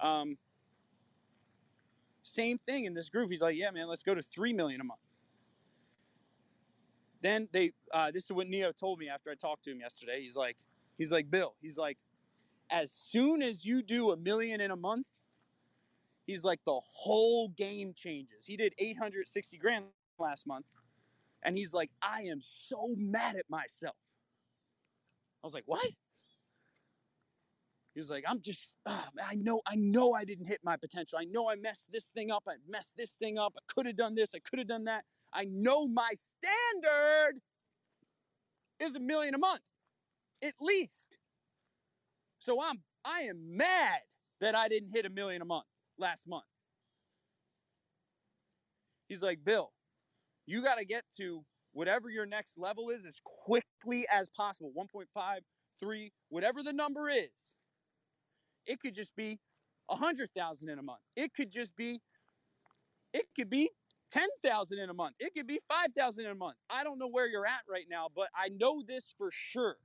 Um, 0.00 0.36
same 2.22 2.58
thing 2.58 2.84
in 2.84 2.94
this 2.94 3.08
group. 3.08 3.30
He's 3.30 3.42
like, 3.42 3.56
yeah, 3.56 3.70
man, 3.70 3.88
let's 3.88 4.02
go 4.02 4.14
to 4.14 4.22
three 4.22 4.52
million 4.52 4.80
a 4.80 4.84
month. 4.84 5.00
Then 7.22 7.48
they, 7.52 7.72
uh, 7.94 8.10
this 8.10 8.24
is 8.24 8.32
what 8.32 8.48
Neo 8.48 8.72
told 8.72 8.98
me 8.98 9.08
after 9.08 9.30
I 9.30 9.34
talked 9.34 9.64
to 9.64 9.70
him 9.70 9.80
yesterday. 9.80 10.20
He's 10.20 10.36
like, 10.36 10.56
he's 10.98 11.12
like, 11.12 11.30
Bill, 11.30 11.54
he's 11.62 11.78
like, 11.78 11.98
as 12.70 12.90
soon 12.90 13.42
as 13.42 13.64
you 13.64 13.82
do 13.82 14.10
a 14.10 14.16
million 14.16 14.60
in 14.60 14.72
a 14.72 14.76
month, 14.76 15.06
he's 16.26 16.42
like, 16.42 16.60
the 16.64 16.80
whole 16.82 17.48
game 17.50 17.94
changes. 17.94 18.44
He 18.44 18.56
did 18.56 18.74
860 18.78 19.56
grand 19.58 19.84
last 20.22 20.46
month. 20.46 20.64
And 21.42 21.56
he's 21.56 21.74
like, 21.74 21.90
I 22.00 22.22
am 22.22 22.40
so 22.40 22.94
mad 22.96 23.36
at 23.36 23.44
myself. 23.50 23.96
I 25.42 25.46
was 25.46 25.54
like, 25.54 25.64
what? 25.66 25.86
He's 27.94 28.08
like, 28.08 28.24
I'm 28.26 28.40
just, 28.40 28.72
oh, 28.86 29.04
I 29.22 29.34
know, 29.34 29.60
I 29.66 29.74
know 29.74 30.14
I 30.14 30.24
didn't 30.24 30.46
hit 30.46 30.60
my 30.64 30.76
potential. 30.76 31.18
I 31.20 31.24
know 31.24 31.50
I 31.50 31.56
messed 31.56 31.88
this 31.92 32.06
thing 32.14 32.30
up. 32.30 32.44
I 32.48 32.54
messed 32.66 32.92
this 32.96 33.12
thing 33.18 33.38
up. 33.38 33.52
I 33.56 33.60
could 33.74 33.86
have 33.86 33.96
done 33.96 34.14
this. 34.14 34.30
I 34.34 34.38
could 34.38 34.60
have 34.60 34.68
done 34.68 34.84
that. 34.84 35.04
I 35.34 35.44
know 35.50 35.88
my 35.88 36.10
standard 36.38 37.40
is 38.80 38.94
a 38.94 39.00
million 39.00 39.34
a 39.34 39.38
month, 39.38 39.60
at 40.42 40.54
least. 40.60 41.16
So 42.38 42.62
I'm, 42.62 42.80
I 43.04 43.22
am 43.22 43.56
mad 43.56 44.00
that 44.40 44.54
I 44.54 44.68
didn't 44.68 44.90
hit 44.90 45.04
a 45.04 45.10
million 45.10 45.42
a 45.42 45.44
month 45.44 45.66
last 45.98 46.26
month. 46.26 46.44
He's 49.08 49.22
like, 49.22 49.44
Bill, 49.44 49.70
you 50.52 50.62
got 50.62 50.76
to 50.76 50.84
get 50.84 51.04
to 51.16 51.42
whatever 51.72 52.10
your 52.10 52.26
next 52.26 52.58
level 52.58 52.90
is 52.90 53.06
as 53.06 53.16
quickly 53.24 54.06
as 54.12 54.28
possible 54.36 54.70
1.5, 54.76 55.06
3, 55.80 56.12
whatever 56.28 56.62
the 56.62 56.72
number 56.72 57.08
is. 57.08 57.54
It 58.66 58.78
could 58.78 58.94
just 58.94 59.16
be 59.16 59.40
a 59.90 59.96
hundred 59.96 60.28
thousand 60.36 60.68
in 60.68 60.78
a 60.78 60.82
month. 60.82 61.00
It 61.16 61.32
could 61.34 61.50
just 61.50 61.74
be, 61.74 62.00
it 63.12 63.24
could 63.34 63.50
be 63.50 63.70
ten 64.12 64.28
thousand 64.44 64.78
in 64.78 64.88
a 64.90 64.94
month. 64.94 65.16
It 65.18 65.32
could 65.34 65.48
be 65.48 65.58
five 65.68 65.88
thousand 65.96 66.26
in 66.26 66.30
a 66.30 66.36
month. 66.36 66.56
I 66.70 66.84
don't 66.84 66.98
know 66.98 67.08
where 67.08 67.26
you're 67.26 67.46
at 67.46 67.62
right 67.68 67.86
now, 67.90 68.06
but 68.14 68.28
I 68.36 68.50
know 68.50 68.82
this 68.86 69.12
for 69.18 69.30
sure. 69.32 69.76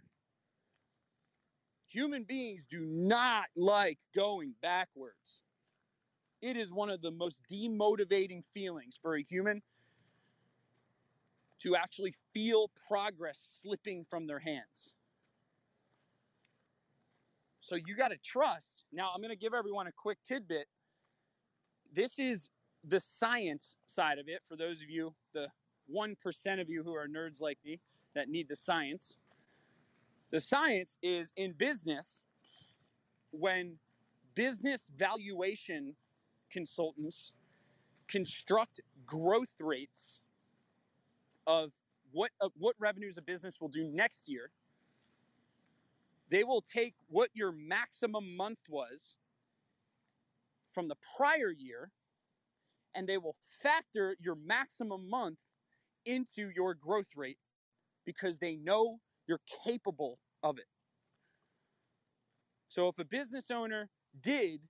Human 1.89 2.23
beings 2.23 2.67
do 2.69 2.81
not 2.81 3.45
like 3.55 3.97
going 4.13 4.53
backwards. 4.61 5.41
It 6.41 6.55
is 6.55 6.71
one 6.71 6.91
of 6.91 7.01
the 7.01 7.11
most 7.11 7.41
demotivating 7.51 8.43
feelings 8.53 8.99
for 9.01 9.15
a 9.15 9.23
human 9.23 9.63
to 11.59 11.75
actually 11.75 12.13
feel 12.33 12.69
progress 12.87 13.37
slipping 13.61 14.05
from 14.09 14.27
their 14.27 14.39
hands. 14.39 14.93
So 17.61 17.75
you 17.75 17.95
got 17.97 18.09
to 18.09 18.17
trust. 18.23 18.85
Now, 18.93 19.11
I'm 19.13 19.21
going 19.21 19.33
to 19.33 19.39
give 19.39 19.53
everyone 19.53 19.87
a 19.87 19.91
quick 19.91 20.19
tidbit. 20.25 20.67
This 21.93 22.17
is 22.17 22.49
the 22.83 22.99
science 22.99 23.75
side 23.85 24.19
of 24.19 24.27
it 24.27 24.41
for 24.47 24.55
those 24.55 24.81
of 24.81 24.89
you, 24.89 25.13
the 25.33 25.47
1% 25.93 26.61
of 26.61 26.69
you 26.69 26.83
who 26.83 26.93
are 26.93 27.07
nerds 27.07 27.41
like 27.41 27.57
me 27.65 27.79
that 28.15 28.29
need 28.29 28.47
the 28.47 28.55
science. 28.55 29.15
The 30.31 30.39
science 30.39 30.97
is 31.01 31.33
in 31.35 31.53
business 31.53 32.19
when 33.31 33.77
business 34.35 34.89
valuation 34.97 35.95
consultants 36.51 37.31
construct 38.07 38.79
growth 39.05 39.59
rates 39.59 40.21
of 41.47 41.71
what 42.11 42.31
uh, 42.41 42.49
what 42.57 42.75
revenues 42.79 43.17
a 43.17 43.21
business 43.23 43.59
will 43.59 43.69
do 43.69 43.89
next 43.91 44.29
year 44.29 44.51
they 46.29 46.43
will 46.43 46.61
take 46.61 46.93
what 47.07 47.29
your 47.33 47.51
maximum 47.51 48.35
month 48.35 48.59
was 48.69 49.15
from 50.73 50.87
the 50.87 50.95
prior 51.17 51.51
year 51.51 51.91
and 52.95 53.07
they 53.07 53.17
will 53.17 53.35
factor 53.47 54.15
your 54.19 54.35
maximum 54.35 55.09
month 55.09 55.37
into 56.05 56.49
your 56.55 56.73
growth 56.73 57.09
rate 57.15 57.37
because 58.05 58.37
they 58.37 58.55
know 58.55 58.99
you're 59.27 59.41
capable 59.65 60.19
of 60.43 60.57
it. 60.57 60.67
So 62.69 62.87
if 62.87 62.99
a 62.99 63.05
business 63.05 63.51
owner 63.51 63.89
did 64.21 64.61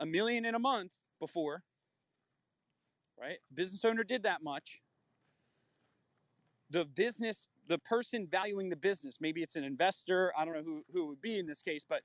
a 0.00 0.06
million 0.06 0.44
in 0.44 0.54
a 0.54 0.58
month 0.58 0.92
before, 1.20 1.62
right? 3.18 3.38
Business 3.54 3.84
owner 3.84 4.04
did 4.04 4.24
that 4.24 4.42
much. 4.42 4.82
The 6.70 6.84
business 6.84 7.46
the 7.68 7.78
person 7.78 8.26
valuing 8.30 8.68
the 8.68 8.76
business, 8.76 9.18
maybe 9.20 9.42
it's 9.42 9.56
an 9.56 9.64
investor, 9.64 10.32
I 10.36 10.44
don't 10.44 10.54
know 10.54 10.62
who, 10.62 10.82
who 10.92 11.06
would 11.08 11.20
be 11.20 11.38
in 11.38 11.46
this 11.46 11.62
case, 11.62 11.84
but 11.88 12.02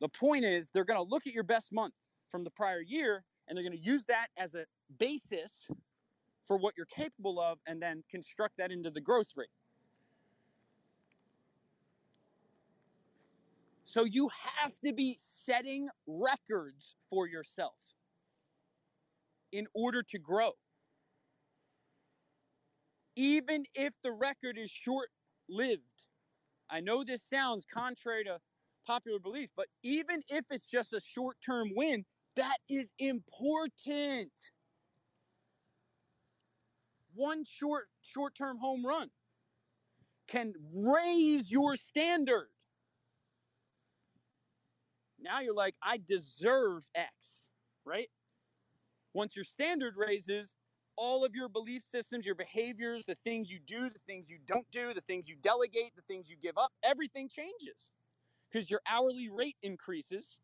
the 0.00 0.08
point 0.08 0.44
is 0.44 0.70
they're 0.70 0.84
going 0.84 0.98
to 0.98 1.08
look 1.08 1.26
at 1.26 1.32
your 1.32 1.44
best 1.44 1.72
month 1.72 1.94
from 2.30 2.44
the 2.44 2.50
prior 2.50 2.80
year 2.80 3.24
and 3.46 3.56
they're 3.56 3.64
going 3.64 3.78
to 3.78 3.84
use 3.84 4.04
that 4.06 4.28
as 4.36 4.54
a 4.54 4.64
basis 4.98 5.68
for 6.46 6.56
what 6.56 6.74
you're 6.76 6.86
capable 6.86 7.40
of 7.40 7.58
and 7.66 7.80
then 7.80 8.02
construct 8.10 8.56
that 8.58 8.70
into 8.70 8.90
the 8.90 9.00
growth 9.00 9.28
rate. 9.36 9.48
So 13.86 14.04
you 14.04 14.28
have 14.58 14.72
to 14.84 14.92
be 14.92 15.18
setting 15.20 15.88
records 16.06 16.96
for 17.10 17.28
yourself 17.28 17.74
in 19.52 19.66
order 19.72 20.02
to 20.02 20.18
grow 20.18 20.50
even 23.16 23.64
if 23.74 23.92
the 24.02 24.12
record 24.12 24.58
is 24.58 24.70
short 24.70 25.08
lived. 25.48 25.82
I 26.70 26.80
know 26.80 27.04
this 27.04 27.22
sounds 27.28 27.64
contrary 27.72 28.24
to 28.24 28.38
popular 28.86 29.18
belief, 29.18 29.50
but 29.56 29.66
even 29.82 30.20
if 30.28 30.44
it's 30.50 30.66
just 30.66 30.92
a 30.92 31.00
short 31.00 31.36
term 31.44 31.70
win, 31.74 32.04
that 32.36 32.58
is 32.68 32.88
important. 32.98 34.32
One 37.14 37.44
short 37.44 37.84
short 38.02 38.34
term 38.34 38.58
home 38.58 38.84
run 38.84 39.08
can 40.26 40.54
raise 40.74 41.50
your 41.50 41.76
standard. 41.76 42.48
Now 45.20 45.40
you're 45.40 45.54
like, 45.54 45.74
I 45.82 45.98
deserve 46.04 46.82
X, 46.94 47.48
right? 47.84 48.10
Once 49.14 49.36
your 49.36 49.44
standard 49.44 49.94
raises, 49.96 50.54
all 50.96 51.24
of 51.24 51.34
your 51.34 51.48
belief 51.48 51.82
systems, 51.82 52.26
your 52.26 52.34
behaviors, 52.34 53.06
the 53.06 53.16
things 53.24 53.50
you 53.50 53.58
do, 53.58 53.88
the 53.88 54.00
things 54.06 54.30
you 54.30 54.38
don't 54.46 54.70
do, 54.70 54.94
the 54.94 55.00
things 55.02 55.28
you 55.28 55.36
delegate, 55.36 55.94
the 55.96 56.02
things 56.02 56.28
you 56.28 56.36
give 56.40 56.58
up, 56.58 56.72
everything 56.82 57.28
changes 57.28 57.90
because 58.50 58.70
your 58.70 58.80
hourly 58.88 59.28
rate 59.28 59.56
increases. 59.62 60.38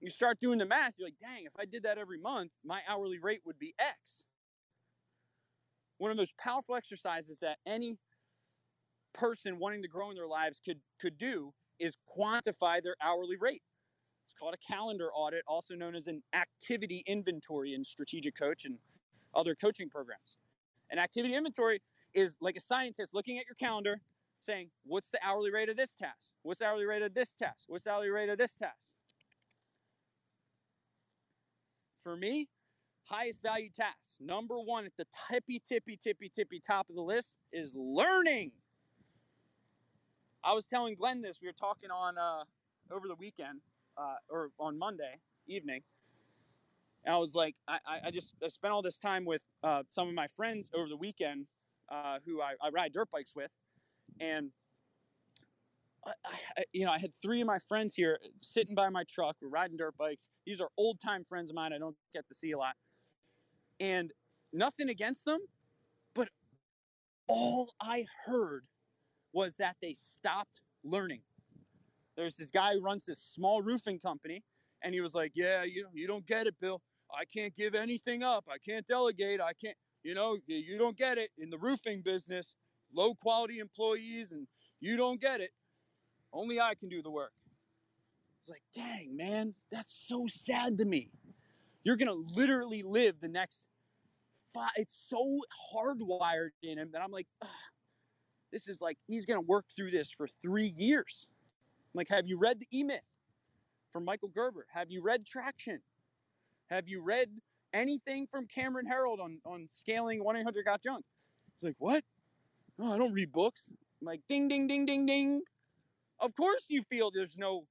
You 0.00 0.10
start 0.10 0.38
doing 0.40 0.58
the 0.58 0.66
math, 0.66 0.94
you're 0.98 1.08
like, 1.08 1.18
dang, 1.20 1.44
if 1.46 1.52
I 1.58 1.64
did 1.64 1.84
that 1.84 1.98
every 1.98 2.18
month, 2.18 2.52
my 2.64 2.80
hourly 2.88 3.18
rate 3.18 3.40
would 3.46 3.58
be 3.58 3.74
X. 3.78 4.24
One 5.98 6.10
of 6.10 6.16
the 6.16 6.20
most 6.20 6.36
powerful 6.36 6.76
exercises 6.76 7.38
that 7.40 7.58
any 7.66 7.98
person 9.14 9.58
wanting 9.58 9.82
to 9.82 9.88
grow 9.88 10.10
in 10.10 10.16
their 10.16 10.28
lives 10.28 10.60
could, 10.64 10.80
could 11.00 11.16
do 11.16 11.52
is 11.78 11.96
quantify 12.16 12.82
their 12.82 12.96
hourly 13.00 13.36
rate. 13.40 13.62
It's 14.26 14.34
called 14.38 14.54
a 14.54 14.72
calendar 14.72 15.10
audit, 15.14 15.42
also 15.46 15.74
known 15.74 15.94
as 15.94 16.06
an 16.06 16.22
activity 16.34 17.04
inventory 17.06 17.74
in 17.74 17.84
strategic 17.84 18.36
coach 18.36 18.64
and 18.64 18.78
other 19.34 19.54
coaching 19.54 19.88
programs. 19.88 20.38
An 20.90 20.98
activity 20.98 21.34
inventory 21.34 21.80
is 22.14 22.36
like 22.40 22.56
a 22.56 22.60
scientist 22.60 23.14
looking 23.14 23.38
at 23.38 23.46
your 23.46 23.56
calendar 23.56 24.00
saying, 24.40 24.68
what's 24.84 25.10
the 25.10 25.18
hourly 25.24 25.50
rate 25.50 25.68
of 25.68 25.76
this 25.76 25.94
task? 25.94 26.32
What's 26.42 26.60
the 26.60 26.66
hourly 26.66 26.84
rate 26.84 27.02
of 27.02 27.14
this 27.14 27.32
task? 27.32 27.64
What's 27.66 27.84
the 27.84 27.90
hourly 27.90 28.10
rate 28.10 28.28
of 28.28 28.38
this 28.38 28.54
task? 28.54 28.92
For 32.02 32.16
me, 32.16 32.48
highest 33.04 33.42
value 33.42 33.70
tasks. 33.70 34.16
Number 34.20 34.58
one 34.58 34.84
at 34.84 34.92
the 34.96 35.06
tippy, 35.30 35.60
tippy, 35.66 35.96
tippy, 35.96 36.28
tippy 36.28 36.60
top 36.60 36.88
of 36.90 36.94
the 36.94 37.02
list 37.02 37.36
is 37.52 37.72
learning. 37.74 38.52
I 40.42 40.52
was 40.52 40.66
telling 40.66 40.94
Glenn 40.94 41.22
this. 41.22 41.38
We 41.40 41.48
were 41.48 41.54
talking 41.54 41.90
on 41.90 42.18
uh, 42.18 42.44
over 42.90 43.08
the 43.08 43.14
weekend 43.14 43.60
uh, 43.96 44.16
or 44.28 44.50
on 44.58 44.78
Monday 44.78 45.20
evening. 45.48 45.80
And 47.04 47.14
I 47.14 47.18
was 47.18 47.34
like, 47.34 47.54
I, 47.68 47.78
I 48.06 48.10
just 48.10 48.34
I 48.42 48.48
spent 48.48 48.72
all 48.72 48.82
this 48.82 48.98
time 48.98 49.24
with 49.24 49.42
uh, 49.62 49.82
some 49.90 50.08
of 50.08 50.14
my 50.14 50.26
friends 50.36 50.70
over 50.74 50.88
the 50.88 50.96
weekend 50.96 51.46
uh, 51.92 52.18
who 52.26 52.40
I, 52.40 52.54
I 52.62 52.70
ride 52.70 52.92
dirt 52.92 53.10
bikes 53.10 53.32
with. 53.36 53.50
And 54.20 54.50
I, 56.06 56.12
I, 56.58 56.64
you 56.72 56.84
know, 56.84 56.92
I 56.92 56.98
had 56.98 57.14
three 57.14 57.40
of 57.40 57.46
my 57.46 57.58
friends 57.58 57.94
here 57.94 58.18
sitting 58.40 58.74
by 58.74 58.88
my 58.88 59.04
truck. 59.12 59.36
We're 59.40 59.48
riding 59.48 59.76
dirt 59.76 59.96
bikes. 59.98 60.28
These 60.46 60.60
are 60.60 60.68
old 60.76 60.98
time 61.00 61.24
friends 61.28 61.50
of 61.50 61.56
mine. 61.56 61.72
I 61.72 61.78
don't 61.78 61.96
get 62.12 62.26
to 62.28 62.34
see 62.34 62.52
a 62.52 62.58
lot, 62.58 62.74
and 63.80 64.12
nothing 64.52 64.88
against 64.88 65.24
them, 65.24 65.40
but 66.14 66.28
all 67.26 67.74
I 67.80 68.04
heard 68.24 68.64
was 69.32 69.56
that 69.56 69.76
they 69.82 69.94
stopped 69.94 70.60
learning. 70.84 71.22
There's 72.16 72.36
this 72.36 72.50
guy 72.50 72.74
who 72.74 72.80
runs 72.80 73.04
this 73.04 73.18
small 73.18 73.62
roofing 73.62 73.98
company, 73.98 74.42
and 74.82 74.94
he 74.94 75.00
was 75.00 75.14
like, 75.14 75.32
"Yeah, 75.34 75.64
you 75.64 75.88
you 75.92 76.06
don't 76.06 76.26
get 76.26 76.46
it, 76.46 76.54
Bill. 76.60 76.80
I 77.10 77.24
can't 77.24 77.54
give 77.56 77.74
anything 77.74 78.22
up. 78.22 78.44
I 78.48 78.58
can't 78.58 78.86
delegate. 78.86 79.40
I 79.40 79.52
can't. 79.52 79.76
You 80.02 80.14
know, 80.14 80.36
you 80.46 80.78
don't 80.78 80.96
get 80.96 81.18
it 81.18 81.30
in 81.38 81.50
the 81.50 81.58
roofing 81.58 82.02
business. 82.02 82.54
Low 82.92 83.14
quality 83.14 83.58
employees, 83.58 84.32
and 84.32 84.46
you 84.80 84.96
don't 84.96 85.20
get 85.20 85.40
it." 85.40 85.50
Only 86.32 86.60
I 86.60 86.74
can 86.74 86.88
do 86.88 87.00
the 87.00 87.12
work. 87.12 87.32
It's 88.40 88.50
like, 88.50 88.62
dang, 88.74 89.16
man, 89.16 89.54
that's 89.70 90.06
so 90.06 90.26
sad 90.28 90.76
to 90.78 90.84
me. 90.84 91.10
You're 91.84 91.96
to 92.10 92.24
literally 92.34 92.82
live 92.82 93.20
the 93.20 93.28
next 93.28 93.66
five. 94.52 94.70
It's 94.76 95.06
so 95.08 95.40
hardwired 95.74 96.50
in 96.62 96.76
him 96.76 96.90
that 96.92 97.00
I'm 97.00 97.10
like, 97.10 97.26
this 98.52 98.68
is 98.68 98.80
like, 98.82 98.98
he's 99.06 99.24
to 99.40 99.46
work 99.46 99.64
through 99.74 99.92
this 99.92 100.10
for 100.10 100.28
three 100.42 100.74
years. 100.76 101.26
Like, 101.94 102.08
have 102.10 102.26
you 102.26 102.38
read 102.38 102.60
The 102.60 102.66
E 102.72 102.82
Myth 102.82 103.00
from 103.92 104.04
Michael 104.04 104.28
Gerber? 104.28 104.66
Have 104.72 104.90
you 104.90 105.02
read 105.02 105.24
Traction? 105.24 105.78
Have 106.70 106.88
you 106.88 107.02
read 107.02 107.28
anything 107.72 108.26
from 108.30 108.46
Cameron 108.46 108.86
Herold 108.90 109.20
on, 109.20 109.38
on 109.44 109.68
scaling 109.70 110.24
1 110.24 110.36
800 110.36 110.64
Got 110.64 110.82
Junk? 110.82 111.04
It's 111.54 111.62
like, 111.62 111.76
what? 111.78 112.02
No, 112.78 112.92
I 112.92 112.98
don't 112.98 113.12
read 113.12 113.32
books. 113.32 113.66
I'm 113.68 114.06
like, 114.06 114.20
ding, 114.28 114.48
ding, 114.48 114.66
ding, 114.66 114.86
ding, 114.86 115.06
ding. 115.06 115.42
Of 116.20 116.34
course 116.34 116.64
you 116.68 116.82
feel 116.90 117.10
there's 117.10 117.36
no 117.36 117.66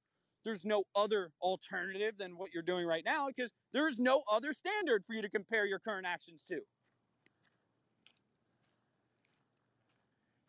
there's 0.45 0.65
no 0.65 0.83
other 0.95 1.31
alternative 1.41 2.15
than 2.17 2.37
what 2.37 2.49
you're 2.53 2.63
doing 2.63 2.85
right 2.85 3.03
now 3.05 3.27
because 3.27 3.51
there's 3.71 3.97
no 3.97 4.23
other 4.29 4.51
standard 4.51 5.03
for 5.07 5.13
you 5.13 5.21
to 5.21 5.29
compare 5.29 5.65
your 5.65 5.79
current 5.79 6.05
actions 6.05 6.43
to. 6.49 6.59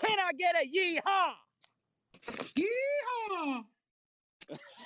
Can 0.04 0.18
I 0.18 0.32
get 0.36 0.56
a 0.56 0.66
yeehaw? 0.66 1.34
Yeehaw! 2.56 3.64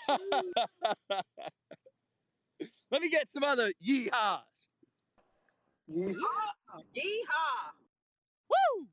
Let 2.90 3.02
me 3.02 3.10
get 3.10 3.30
some 3.30 3.44
other 3.44 3.72
yeehaws. 3.86 4.40
Yeehaw! 5.90 6.14
Yeehaw! 6.96 7.72
Woo! 8.48 8.86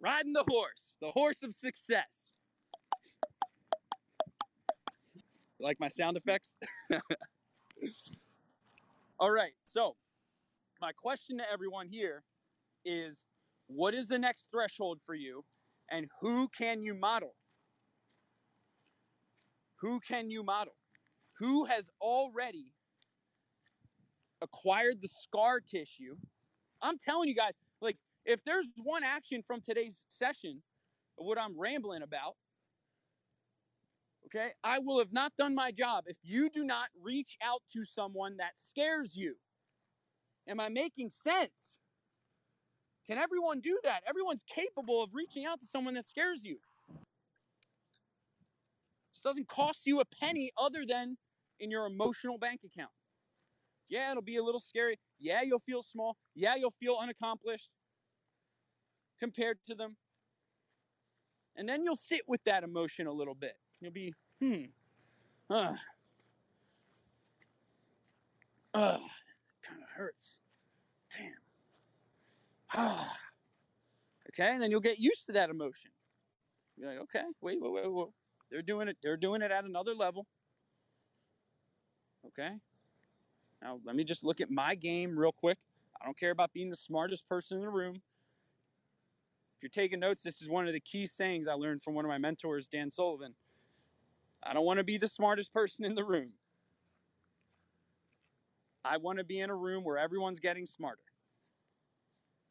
Riding 0.00 0.32
the 0.32 0.44
horse, 0.48 0.96
the 1.00 1.10
horse 1.10 1.42
of 1.42 1.54
success. 1.54 2.34
You 5.14 5.22
Like 5.60 5.80
my 5.80 5.88
sound 5.88 6.16
effects? 6.16 6.50
All 9.20 9.30
right. 9.30 9.52
So, 9.64 9.96
my 10.80 10.92
question 10.92 11.38
to 11.38 11.44
everyone 11.50 11.88
here 11.88 12.22
is 12.84 13.24
what 13.66 13.94
is 13.94 14.06
the 14.06 14.18
next 14.18 14.48
threshold 14.52 15.00
for 15.04 15.14
you 15.14 15.44
and 15.90 16.06
who 16.20 16.48
can 16.56 16.82
you 16.82 16.94
model? 16.94 17.34
Who 19.80 20.00
can 20.00 20.30
you 20.30 20.42
model? 20.42 20.74
Who 21.38 21.64
has 21.66 21.88
already 22.00 22.72
acquired 24.42 25.00
the 25.02 25.08
scar 25.08 25.60
tissue? 25.60 26.16
I'm 26.82 26.98
telling 26.98 27.28
you 27.28 27.34
guys, 27.34 27.54
like, 27.80 27.96
if 28.24 28.44
there's 28.44 28.68
one 28.82 29.04
action 29.04 29.42
from 29.46 29.60
today's 29.60 30.04
session, 30.08 30.62
what 31.16 31.38
I'm 31.38 31.58
rambling 31.58 32.02
about, 32.02 32.34
okay, 34.26 34.50
I 34.62 34.78
will 34.80 34.98
have 34.98 35.12
not 35.12 35.32
done 35.38 35.54
my 35.54 35.72
job 35.72 36.04
if 36.06 36.16
you 36.22 36.50
do 36.50 36.64
not 36.64 36.88
reach 37.02 37.36
out 37.42 37.62
to 37.72 37.84
someone 37.84 38.36
that 38.38 38.52
scares 38.56 39.16
you. 39.16 39.36
Am 40.48 40.60
I 40.60 40.68
making 40.68 41.10
sense? 41.10 41.77
Can 43.08 43.16
everyone 43.16 43.60
do 43.60 43.78
that? 43.84 44.02
Everyone's 44.06 44.44
capable 44.46 45.02
of 45.02 45.14
reaching 45.14 45.46
out 45.46 45.60
to 45.60 45.66
someone 45.66 45.94
that 45.94 46.04
scares 46.04 46.44
you. 46.44 46.58
This 49.14 49.22
doesn't 49.22 49.48
cost 49.48 49.86
you 49.86 50.00
a 50.00 50.04
penny 50.04 50.52
other 50.58 50.84
than 50.86 51.16
in 51.58 51.70
your 51.70 51.86
emotional 51.86 52.38
bank 52.38 52.60
account. 52.64 52.90
Yeah, 53.88 54.10
it'll 54.10 54.22
be 54.22 54.36
a 54.36 54.42
little 54.42 54.60
scary. 54.60 54.98
Yeah, 55.18 55.40
you'll 55.42 55.58
feel 55.58 55.82
small. 55.82 56.18
Yeah, 56.34 56.54
you'll 56.56 56.74
feel 56.78 56.98
unaccomplished 57.00 57.70
compared 59.18 59.58
to 59.68 59.74
them. 59.74 59.96
And 61.56 61.66
then 61.68 61.82
you'll 61.82 61.96
sit 61.96 62.22
with 62.28 62.44
that 62.44 62.62
emotion 62.62 63.06
a 63.06 63.12
little 63.12 63.34
bit. 63.34 63.54
You'll 63.80 63.92
be, 63.92 64.14
hmm, 64.40 64.64
uh, 65.48 65.74
uh, 68.74 68.98
kind 69.62 69.82
of 69.82 69.88
hurts. 69.96 70.38
Damn. 71.16 71.47
Okay, 74.30 74.52
and 74.52 74.62
then 74.62 74.70
you'll 74.70 74.80
get 74.80 74.98
used 74.98 75.26
to 75.26 75.32
that 75.32 75.50
emotion. 75.50 75.90
You're 76.76 76.90
like, 76.90 77.00
okay, 77.00 77.24
wait, 77.40 77.60
wait, 77.60 77.72
wait, 77.72 77.90
wait. 77.92 78.08
They're 78.50 78.62
doing 78.62 78.88
it. 78.88 78.96
They're 79.02 79.16
doing 79.16 79.42
it 79.42 79.50
at 79.50 79.64
another 79.64 79.94
level. 79.94 80.26
Okay. 82.26 82.50
Now 83.62 83.80
let 83.84 83.96
me 83.96 84.04
just 84.04 84.24
look 84.24 84.40
at 84.40 84.50
my 84.50 84.74
game 84.74 85.18
real 85.18 85.32
quick. 85.32 85.58
I 86.00 86.04
don't 86.04 86.18
care 86.18 86.30
about 86.30 86.52
being 86.52 86.70
the 86.70 86.76
smartest 86.76 87.26
person 87.28 87.58
in 87.58 87.64
the 87.64 87.70
room. 87.70 87.96
If 87.96 89.62
you're 89.62 89.70
taking 89.70 89.98
notes, 89.98 90.22
this 90.22 90.40
is 90.40 90.48
one 90.48 90.68
of 90.68 90.72
the 90.72 90.80
key 90.80 91.06
sayings 91.06 91.48
I 91.48 91.54
learned 91.54 91.82
from 91.82 91.94
one 91.94 92.04
of 92.04 92.08
my 92.08 92.18
mentors, 92.18 92.68
Dan 92.68 92.90
Sullivan. 92.90 93.34
I 94.42 94.52
don't 94.52 94.64
want 94.64 94.78
to 94.78 94.84
be 94.84 94.98
the 94.98 95.08
smartest 95.08 95.52
person 95.52 95.84
in 95.84 95.96
the 95.96 96.04
room. 96.04 96.32
I 98.84 98.98
want 98.98 99.18
to 99.18 99.24
be 99.24 99.40
in 99.40 99.50
a 99.50 99.56
room 99.56 99.84
where 99.84 99.98
everyone's 99.98 100.38
getting 100.38 100.64
smarter. 100.64 101.07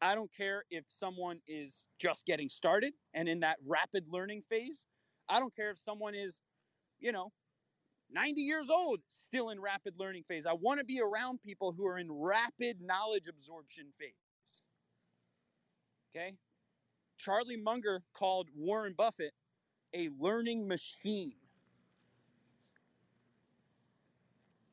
I 0.00 0.14
don't 0.14 0.30
care 0.34 0.64
if 0.70 0.84
someone 0.88 1.40
is 1.46 1.84
just 1.98 2.24
getting 2.24 2.48
started 2.48 2.92
and 3.14 3.28
in 3.28 3.40
that 3.40 3.56
rapid 3.66 4.06
learning 4.08 4.42
phase. 4.48 4.86
I 5.28 5.40
don't 5.40 5.54
care 5.54 5.70
if 5.70 5.78
someone 5.78 6.14
is, 6.14 6.40
you 7.00 7.12
know, 7.12 7.32
90 8.10 8.40
years 8.40 8.68
old, 8.70 9.00
still 9.06 9.50
in 9.50 9.60
rapid 9.60 9.94
learning 9.98 10.24
phase. 10.28 10.46
I 10.46 10.52
want 10.52 10.78
to 10.78 10.84
be 10.84 11.00
around 11.00 11.42
people 11.42 11.72
who 11.72 11.86
are 11.86 11.98
in 11.98 12.10
rapid 12.10 12.80
knowledge 12.80 13.26
absorption 13.28 13.86
phase. 13.98 14.12
Okay? 16.14 16.34
Charlie 17.18 17.56
Munger 17.56 18.02
called 18.14 18.48
Warren 18.56 18.94
Buffett 18.96 19.34
a 19.94 20.10
learning 20.18 20.68
machine. 20.68 21.34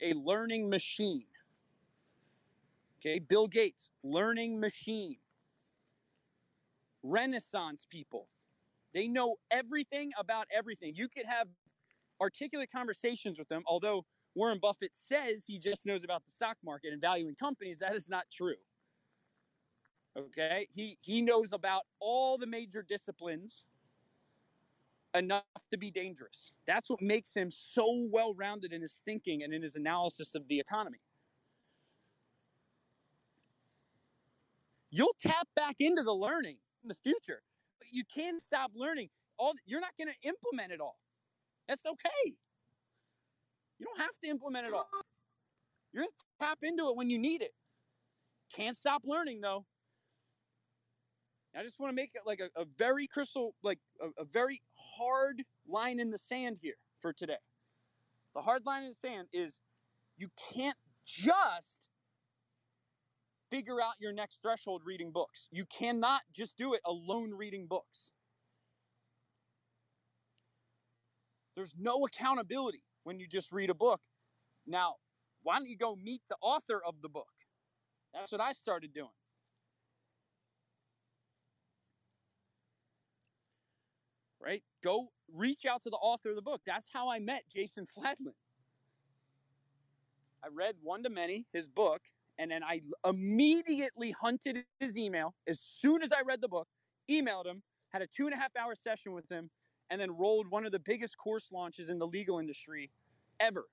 A 0.02 0.14
learning 0.14 0.70
machine. 0.70 1.26
Okay, 3.06 3.20
Bill 3.20 3.48
Gates, 3.48 3.92
learning 4.04 4.60
machine. 4.60 5.18
Renaissance 7.04 7.86
people. 7.88 8.30
They 8.96 9.08
know 9.08 9.36
everything 9.52 10.12
about 10.18 10.48
everything. 10.52 10.94
You 10.96 11.08
could 11.08 11.26
have 11.28 11.48
articulate 12.20 12.70
conversations 12.72 13.38
with 13.38 13.48
them, 13.48 13.62
although 13.68 14.06
Warren 14.34 14.58
Buffett 14.60 14.92
says 14.94 15.44
he 15.46 15.60
just 15.60 15.86
knows 15.86 16.04
about 16.04 16.26
the 16.26 16.32
stock 16.32 16.58
market 16.66 16.94
and 16.94 17.02
valuing 17.02 17.36
companies. 17.36 17.78
That 17.78 17.94
is 17.94 18.10
not 18.10 18.24
true. 18.36 18.56
Okay? 20.18 20.68
He 20.72 20.98
he 21.02 21.22
knows 21.22 21.54
about 21.54 21.84
all 22.00 22.40
the 22.40 22.48
major 22.48 22.82
disciplines 22.82 23.66
enough 25.14 25.44
to 25.72 25.78
be 25.78 25.92
dangerous. 25.92 26.54
That's 26.66 26.90
what 26.90 27.02
makes 27.02 27.36
him 27.36 27.52
so 27.52 28.08
well-rounded 28.12 28.74
in 28.74 28.82
his 28.82 29.00
thinking 29.06 29.44
and 29.44 29.54
in 29.54 29.62
his 29.62 29.76
analysis 29.76 30.34
of 30.34 30.48
the 30.48 30.60
economy. 30.60 31.00
You'll 34.96 35.16
tap 35.22 35.48
back 35.56 35.76
into 35.80 36.04
the 36.04 36.14
learning 36.14 36.58
in 36.84 36.88
the 36.88 36.96
future. 37.04 37.42
But 37.80 37.90
you 37.92 38.04
can't 38.14 38.42
stop 38.42 38.72
learning. 38.76 39.10
All 39.38 39.54
you're 39.66 39.82
not 39.82 39.92
going 39.98 40.08
to 40.08 40.28
implement 40.28 40.72
it 40.72 40.80
all. 40.80 40.98
That's 41.68 41.86
okay. 41.86 42.36
You 43.78 43.86
don't 43.86 44.00
have 44.00 44.18
to 44.24 44.30
implement 44.30 44.68
it 44.68 44.74
all. 44.74 44.88
You're 45.92 46.04
going 46.04 46.12
to 46.12 46.46
tap 46.46 46.60
into 46.64 46.88
it 46.90 46.96
when 46.96 47.10
you 47.10 47.20
need 47.20 47.42
it. 47.42 47.52
Can't 48.54 48.76
stop 48.76 49.04
learning 49.06 49.42
though. 49.42 49.66
I 51.58 51.64
just 51.64 51.80
want 51.80 51.92
to 51.92 51.96
make 51.96 52.12
it 52.16 52.22
like 52.26 52.40
a, 52.42 52.50
a 52.60 52.66
very 52.78 53.08
crystal, 53.08 53.56
like 53.64 53.80
a, 54.02 54.22
a 54.22 54.26
very 54.26 54.62
hard 54.76 55.44
line 55.68 56.00
in 56.00 56.12
the 56.12 56.18
sand 56.18 56.58
here 56.62 56.76
for 57.02 57.14
today. 57.14 57.38
The 58.36 58.42
hard 58.42 58.66
line 58.66 58.84
in 58.84 58.90
the 58.90 58.96
sand 58.96 59.28
is 59.32 59.60
you 60.18 60.28
can't 60.54 60.78
just 61.06 61.85
figure 63.50 63.82
out 63.82 63.94
your 64.00 64.14
next 64.14 64.40
threshold 64.42 64.82
reading 64.86 65.12
books. 65.12 65.48
You 65.52 65.66
cannot 65.66 66.22
just 66.34 66.58
do 66.58 66.74
it 66.74 66.82
alone 66.86 67.32
reading 67.34 67.68
books. 67.68 68.12
There's 71.56 71.74
no 71.80 72.06
accountability 72.06 72.82
when 73.04 73.20
you 73.20 73.28
just 73.28 73.52
read 73.52 73.70
a 73.70 73.74
book. 73.74 74.02
Now, 74.68 74.96
why 75.44 75.58
don't 75.58 75.68
you 75.68 75.78
go 75.78 75.96
meet 75.96 76.22
the 76.30 76.36
author 76.42 76.82
of 76.86 76.96
the 77.02 77.10
book? 77.10 77.28
That's 78.14 78.32
what 78.32 78.42
I 78.42 78.54
started 78.54 78.94
doing. 78.94 79.10
Right? 84.42 84.64
Go 84.84 85.08
reach 85.34 85.66
out 85.66 85.82
to 85.84 85.90
the 85.90 85.98
author 85.98 86.30
of 86.30 86.36
the 86.36 86.42
book. 86.42 86.62
That's 86.68 86.90
how 86.92 87.10
I 87.10 87.20
met 87.20 87.44
Jason 87.52 87.88
Fladlien. 87.98 88.34
I 90.44 90.48
read 90.54 90.76
One 90.84 91.02
to 91.04 91.10
Many, 91.10 91.46
his 91.52 91.68
book, 91.68 92.02
and 92.38 92.52
then 92.52 92.64
I 92.64 92.82
immediately 93.08 94.12
hunted 94.12 94.66
his 94.80 94.98
email 94.98 95.34
as 95.48 95.60
soon 95.60 96.02
as 96.02 96.12
I 96.12 96.22
read 96.22 96.42
the 96.42 96.48
book, 96.48 96.68
emailed 97.10 97.46
him, 97.46 97.62
had 97.92 98.02
a 98.02 98.08
two 98.08 98.26
and 98.26 98.34
a 98.34 98.38
half 98.38 98.56
hour 98.56 98.76
session 98.76 99.14
with 99.14 99.30
him, 99.32 99.50
and 99.90 100.02
then 100.02 100.12
rolled 100.12 100.50
one 100.50 100.66
of 100.66 100.72
the 100.72 100.80
biggest 100.80 101.18
course 101.18 101.50
launches 101.52 101.90
in 101.90 102.00
the 102.00 102.08
legal 102.08 102.40
industry 102.40 102.92
ever 103.40 103.66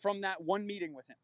from 0.00 0.22
that 0.22 0.42
one 0.42 0.66
meeting 0.66 0.94
with 0.94 1.08
him. 1.08 1.16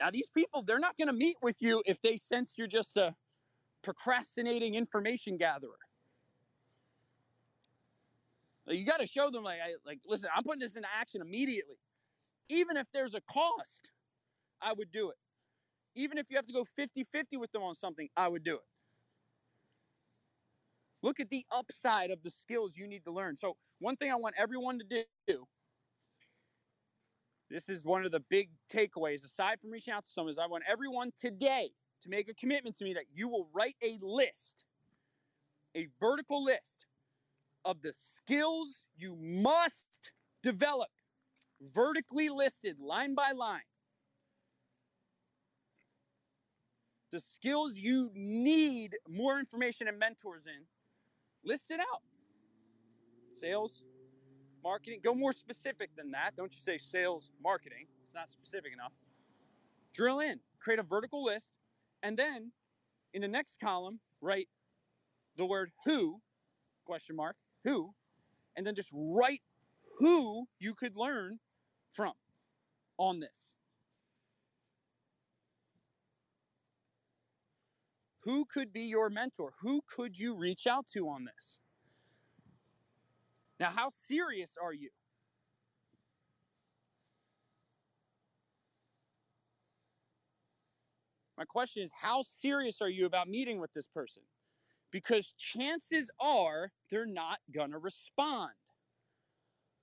Now, 0.00 0.10
these 0.10 0.30
people, 0.30 0.62
they're 0.62 0.78
not 0.78 0.96
going 0.96 1.08
to 1.08 1.14
meet 1.14 1.36
with 1.42 1.60
you 1.60 1.82
if 1.86 2.00
they 2.00 2.16
sense 2.16 2.54
you're 2.56 2.66
just 2.66 2.96
a 2.96 3.14
procrastinating 3.82 4.74
information 4.74 5.36
gatherer. 5.36 5.78
You 8.66 8.84
got 8.86 9.00
to 9.00 9.06
show 9.06 9.30
them, 9.30 9.42
like, 9.42 9.58
I, 9.64 9.74
like, 9.84 10.00
listen, 10.06 10.28
I'm 10.34 10.44
putting 10.44 10.60
this 10.60 10.76
into 10.76 10.88
action 10.98 11.20
immediately. 11.20 11.76
Even 12.50 12.76
if 12.76 12.86
there's 12.92 13.14
a 13.14 13.20
cost, 13.22 13.90
I 14.60 14.72
would 14.72 14.92
do 14.92 15.10
it. 15.10 15.16
Even 15.94 16.18
if 16.18 16.26
you 16.28 16.36
have 16.36 16.46
to 16.46 16.52
go 16.52 16.64
50 16.76 17.04
50 17.10 17.36
with 17.38 17.50
them 17.52 17.62
on 17.62 17.74
something, 17.74 18.08
I 18.16 18.28
would 18.28 18.44
do 18.44 18.56
it. 18.56 18.60
Look 21.02 21.18
at 21.18 21.30
the 21.30 21.44
upside 21.50 22.10
of 22.10 22.22
the 22.22 22.30
skills 22.30 22.76
you 22.76 22.86
need 22.86 23.04
to 23.04 23.12
learn. 23.12 23.36
So, 23.36 23.56
one 23.78 23.96
thing 23.96 24.12
I 24.12 24.16
want 24.16 24.34
everyone 24.36 24.78
to 24.80 25.04
do 25.26 25.46
this 27.50 27.68
is 27.68 27.84
one 27.84 28.04
of 28.04 28.12
the 28.12 28.22
big 28.30 28.50
takeaways, 28.72 29.24
aside 29.24 29.60
from 29.60 29.70
reaching 29.70 29.92
out 29.92 30.04
to 30.04 30.10
someone, 30.10 30.30
is 30.30 30.38
I 30.38 30.46
want 30.46 30.62
everyone 30.68 31.10
today 31.20 31.70
to 32.02 32.08
make 32.08 32.28
a 32.30 32.34
commitment 32.34 32.76
to 32.78 32.84
me 32.84 32.94
that 32.94 33.06
you 33.12 33.28
will 33.28 33.48
write 33.52 33.74
a 33.82 33.98
list, 34.00 34.64
a 35.76 35.88
vertical 35.98 36.44
list 36.44 36.86
of 37.64 37.82
the 37.82 37.92
skills 38.16 38.82
you 38.96 39.16
must 39.16 40.12
develop, 40.42 40.88
vertically 41.74 42.28
listed, 42.28 42.78
line 42.80 43.14
by 43.14 43.32
line. 43.32 43.60
The 47.12 47.20
skills 47.20 47.76
you 47.76 48.10
need 48.14 48.96
more 49.08 49.38
information 49.38 49.88
and 49.88 49.98
mentors 49.98 50.46
in, 50.46 50.62
list 51.44 51.70
it 51.70 51.80
out. 51.80 52.02
Sales, 53.32 53.82
marketing, 54.62 55.00
go 55.02 55.14
more 55.14 55.32
specific 55.32 55.90
than 55.96 56.12
that. 56.12 56.36
Don't 56.36 56.52
you 56.52 56.60
say 56.60 56.78
sales, 56.78 57.30
marketing. 57.42 57.86
It's 58.04 58.14
not 58.14 58.28
specific 58.28 58.72
enough. 58.72 58.92
Drill 59.92 60.20
in, 60.20 60.38
create 60.60 60.78
a 60.78 60.84
vertical 60.84 61.24
list, 61.24 61.52
and 62.02 62.16
then 62.16 62.52
in 63.12 63.22
the 63.22 63.28
next 63.28 63.58
column, 63.60 63.98
write 64.20 64.48
the 65.36 65.44
word 65.44 65.72
who, 65.84 66.20
question 66.84 67.16
mark, 67.16 67.36
who, 67.64 67.92
and 68.56 68.66
then 68.66 68.74
just 68.74 68.90
write 68.92 69.42
who 69.98 70.46
you 70.58 70.74
could 70.74 70.96
learn 70.96 71.38
from 71.92 72.12
on 72.98 73.20
this. 73.20 73.52
Who 78.24 78.44
could 78.44 78.72
be 78.72 78.82
your 78.82 79.08
mentor? 79.08 79.52
Who 79.60 79.80
could 79.86 80.18
you 80.18 80.34
reach 80.34 80.66
out 80.66 80.86
to 80.92 81.08
on 81.08 81.24
this? 81.24 81.58
Now, 83.58 83.70
how 83.74 83.88
serious 84.08 84.56
are 84.62 84.74
you? 84.74 84.90
My 91.38 91.44
question 91.44 91.82
is, 91.82 91.90
how 91.98 92.20
serious 92.22 92.82
are 92.82 92.90
you 92.90 93.06
about 93.06 93.26
meeting 93.28 93.60
with 93.60 93.72
this 93.72 93.86
person? 93.86 94.22
because 94.90 95.32
chances 95.38 96.10
are 96.20 96.70
they're 96.90 97.06
not 97.06 97.38
going 97.52 97.70
to 97.72 97.78
respond. 97.78 98.50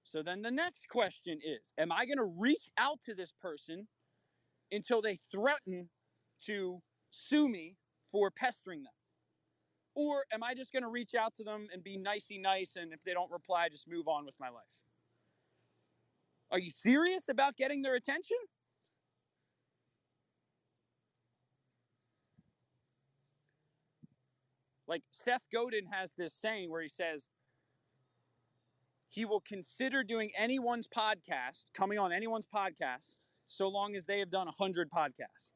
So 0.08 0.24
then 0.24 0.42
the 0.42 0.52
next 0.52 0.88
question 0.88 1.40
is 1.44 1.74
Am 1.78 1.92
I 1.92 2.06
going 2.06 2.18
to 2.18 2.34
reach 2.40 2.70
out 2.78 3.02
to 3.04 3.14
this 3.14 3.34
person 3.42 3.88
until 4.72 5.02
they 5.02 5.20
threaten 5.32 5.90
to 6.46 6.82
sue 7.12 7.50
me 7.50 7.76
for 8.12 8.32
pestering 8.32 8.84
them? 8.84 8.94
Or 9.96 10.24
am 10.32 10.44
I 10.44 10.54
just 10.54 10.72
going 10.72 10.84
to 10.84 10.90
reach 10.90 11.14
out 11.14 11.36
to 11.36 11.44
them 11.44 11.68
and 11.74 11.84
be 11.84 11.98
nicey 11.98 12.38
nice 12.38 12.78
and 12.78 12.94
if 12.94 13.02
they 13.04 13.14
don't 13.14 13.32
reply, 13.32 13.68
just 13.70 13.90
move 13.90 14.08
on 14.08 14.26
with 14.26 14.36
my 14.40 14.48
life? 14.48 14.64
Are 16.52 16.60
you 16.60 16.72
serious 16.72 17.28
about 17.28 17.58
getting 17.58 17.82
their 17.82 17.96
attention? 17.96 18.38
Like 24.88 25.04
Seth 25.12 25.44
Godin 25.52 25.88
has 25.92 26.14
this 26.18 26.34
saying 26.34 26.72
where 26.72 26.82
he 26.82 26.88
says 26.88 27.28
he 29.10 29.26
will 29.26 29.42
consider 29.42 30.04
doing 30.04 30.32
anyone's 30.38 30.88
podcast, 30.88 31.66
coming 31.76 31.98
on 32.00 32.12
anyone's 32.12 32.46
podcast, 32.46 33.18
so 33.48 33.68
long 33.68 33.96
as 33.96 34.06
they 34.06 34.20
have 34.20 34.30
done 34.30 34.48
100 34.48 34.90
podcasts. 34.90 35.52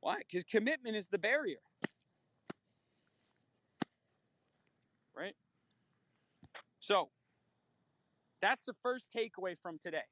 Why? 0.00 0.18
Because 0.18 0.44
commitment 0.44 0.96
is 0.96 1.06
the 1.06 1.18
barrier. 1.18 1.58
Right? 5.16 5.34
So, 6.80 7.10
that's 8.40 8.62
the 8.62 8.74
first 8.82 9.08
takeaway 9.16 9.54
from 9.62 9.78
today. 9.80 10.02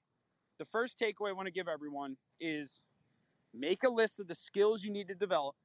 The 0.59 0.67
first 0.67 0.99
takeaway 0.99 1.31
I 1.31 1.33
want 1.33 1.47
to 1.47 1.53
give 1.53 1.67
everyone 1.67 2.17
is 2.39 2.81
Make 3.53 3.83
a 3.83 3.89
list 3.89 4.21
of 4.21 4.29
the 4.29 4.35
skills 4.35 4.85
you 4.85 4.91
need 4.91 5.09
to 5.09 5.15
develop. 5.15 5.57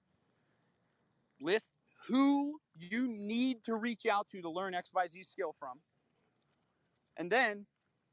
List 1.39 1.71
who 2.07 2.59
you 2.77 3.07
need 3.07 3.63
to 3.63 3.75
reach 3.75 4.05
out 4.05 4.27
to 4.29 4.41
to 4.41 4.49
learn 4.49 4.73
XYZ 4.73 5.25
skill 5.25 5.55
from. 5.59 5.79
And 7.17 7.31
then 7.31 7.65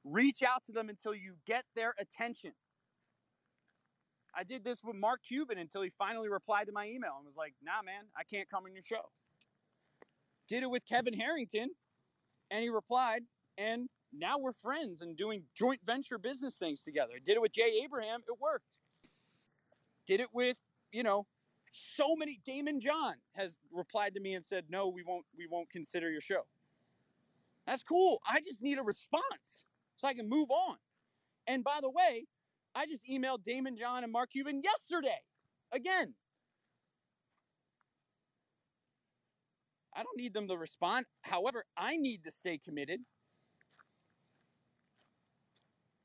reach 0.05 0.43
out 0.43 0.65
to 0.67 0.73
them 0.73 0.89
until 0.89 1.15
you 1.15 1.35
get 1.47 1.65
their 1.75 1.95
attention. 1.99 2.53
I 4.35 4.45
did 4.45 4.65
this 4.65 4.79
with 4.83 4.97
Mark 4.97 5.21
Cuban 5.27 5.59
until 5.59 5.83
he 5.83 5.91
finally 5.99 6.29
replied 6.29 6.67
to 6.67 6.73
my 6.73 6.87
email 6.87 7.15
and 7.19 7.27
was 7.27 7.37
like, 7.37 7.55
nah, 7.63 7.83
man, 7.85 8.05
I 8.17 8.25
can't 8.25 8.49
come 8.49 8.65
on 8.65 8.73
your 8.73 8.83
show. 8.83 9.11
Did 10.49 10.63
it 10.63 10.71
with 10.71 10.83
Kevin 10.89 11.15
Harrington 11.15 11.69
and 12.51 12.63
he 12.63 12.69
replied, 12.69 13.23
and 13.59 13.89
now 14.13 14.39
we're 14.39 14.53
friends 14.53 15.01
and 15.01 15.17
doing 15.17 15.43
joint 15.57 15.81
venture 15.85 16.19
business 16.19 16.57
things 16.57 16.83
together. 16.83 17.15
Did 17.25 17.37
it 17.37 17.43
with 17.43 17.53
Jay 17.53 17.83
Abraham, 17.85 18.21
it 18.27 18.39
worked. 18.41 18.79
Did 20.07 20.21
it 20.21 20.29
with, 20.33 20.59
you 20.93 21.03
know, 21.03 21.27
so 21.73 22.15
many 22.17 22.41
Daymond 22.47 22.81
John 22.81 23.15
has 23.35 23.59
replied 23.73 24.15
to 24.15 24.21
me 24.21 24.35
and 24.35 24.45
said, 24.45 24.67
"No, 24.69 24.89
we 24.89 25.03
won't 25.03 25.27
we 25.37 25.47
won't 25.47 25.71
consider 25.71 26.11
your 26.11 26.21
show." 26.21 26.47
That's 27.67 27.83
cool. 27.83 28.21
I 28.27 28.41
just 28.41 28.63
need 28.63 28.79
a 28.79 28.83
response 28.83 29.67
so 29.97 30.09
I 30.09 30.15
can 30.15 30.29
move 30.29 30.51
on. 30.51 30.77
And 31.47 31.65
by 31.65 31.79
the 31.81 31.91
way, 31.91 32.27
I 32.75 32.87
just 32.87 33.07
emailed 33.07 33.45
Daymond 33.45 33.79
John 33.79 34.03
and 34.03 34.13
Mark 34.13 34.31
Cuban 34.33 34.63
yesterday. 34.63 35.21
Again. 35.73 36.15
I 39.95 40.03
don't 40.03 40.17
need 40.17 40.33
them 40.33 40.49
to 40.49 40.57
respond. 40.57 41.07
However, 41.21 41.65
I 41.77 41.97
need 41.97 42.25
to 42.25 42.31
stay 42.31 42.59
committed. 42.59 43.01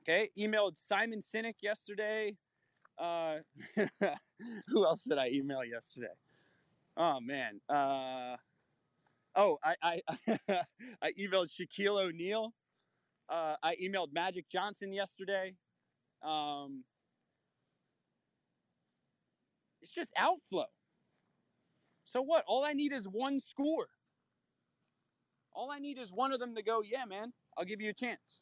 Okay, 0.04 0.30
emailed 0.38 0.78
Simon 0.78 1.22
Sinek 1.22 1.56
yesterday. 1.62 2.38
Uh, 2.98 3.38
who 4.68 4.86
else 4.86 5.04
did 5.04 5.18
I 5.18 5.30
email 5.30 5.64
yesterday? 5.64 6.14
Oh 6.96 7.20
man. 7.20 7.60
Uh, 7.70 8.38
oh, 9.36 9.58
I 9.64 9.76
I, 9.82 10.02
I 11.02 11.12
emailed 11.20 11.50
Shaquille 11.50 12.02
O'Neal. 12.02 12.54
Uh, 13.30 13.56
I 13.62 13.76
emailed 13.76 14.14
Magic 14.14 14.48
Johnson 14.50 14.94
yesterday. 14.94 15.56
Um, 16.24 16.84
it's 19.82 19.92
just 19.92 20.14
outflow. 20.18 20.66
So 22.04 22.22
what? 22.22 22.44
All 22.48 22.64
I 22.64 22.74
need 22.74 22.94
is 22.94 23.06
one 23.06 23.40
score. 23.40 23.88
All 25.54 25.72
I 25.72 25.80
need 25.80 25.98
is 25.98 26.12
one 26.12 26.32
of 26.32 26.40
them 26.40 26.56
to 26.56 26.62
go, 26.62 26.82
yeah, 26.84 27.06
man, 27.06 27.34
I'll 27.58 27.66
give 27.66 27.82
you 27.82 27.90
a 27.90 27.94
chance. 27.94 28.42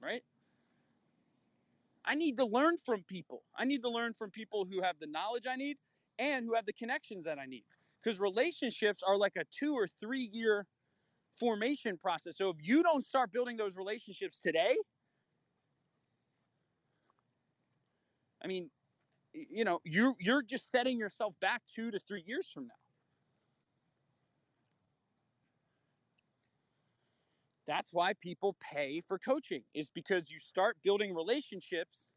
right? 0.00 0.22
I 2.08 2.14
need 2.14 2.38
to 2.38 2.46
learn 2.46 2.78
from 2.86 3.04
people. 3.06 3.42
I 3.56 3.66
need 3.66 3.82
to 3.82 3.90
learn 3.90 4.14
from 4.14 4.30
people 4.30 4.64
who 4.64 4.82
have 4.82 4.96
the 4.98 5.06
knowledge 5.06 5.46
I 5.46 5.56
need 5.56 5.76
and 6.18 6.46
who 6.46 6.54
have 6.54 6.64
the 6.64 6.72
connections 6.72 7.26
that 7.26 7.38
I 7.38 7.44
need. 7.44 7.64
Because 8.02 8.18
relationships 8.18 9.02
are 9.06 9.18
like 9.18 9.34
a 9.36 9.44
two 9.56 9.74
or 9.74 9.86
three 10.00 10.30
year 10.32 10.66
formation 11.38 11.98
process. 11.98 12.38
So 12.38 12.48
if 12.48 12.56
you 12.62 12.82
don't 12.82 13.04
start 13.04 13.30
building 13.30 13.58
those 13.58 13.76
relationships 13.76 14.38
today, 14.40 14.76
I 18.42 18.46
mean, 18.46 18.70
you 19.34 19.64
know, 19.64 19.80
you're 19.84 20.14
you're 20.18 20.42
just 20.42 20.70
setting 20.70 20.98
yourself 20.98 21.34
back 21.40 21.62
2 21.74 21.90
to 21.90 21.98
3 21.98 22.22
years 22.26 22.48
from 22.52 22.64
now. 22.64 22.87
That's 27.68 27.92
why 27.92 28.14
people 28.14 28.56
pay 28.60 29.02
for 29.06 29.18
coaching 29.18 29.62
is 29.74 29.90
because 29.94 30.30
you 30.30 30.38
start 30.38 30.78
building 30.82 31.14
relationships 31.14 32.08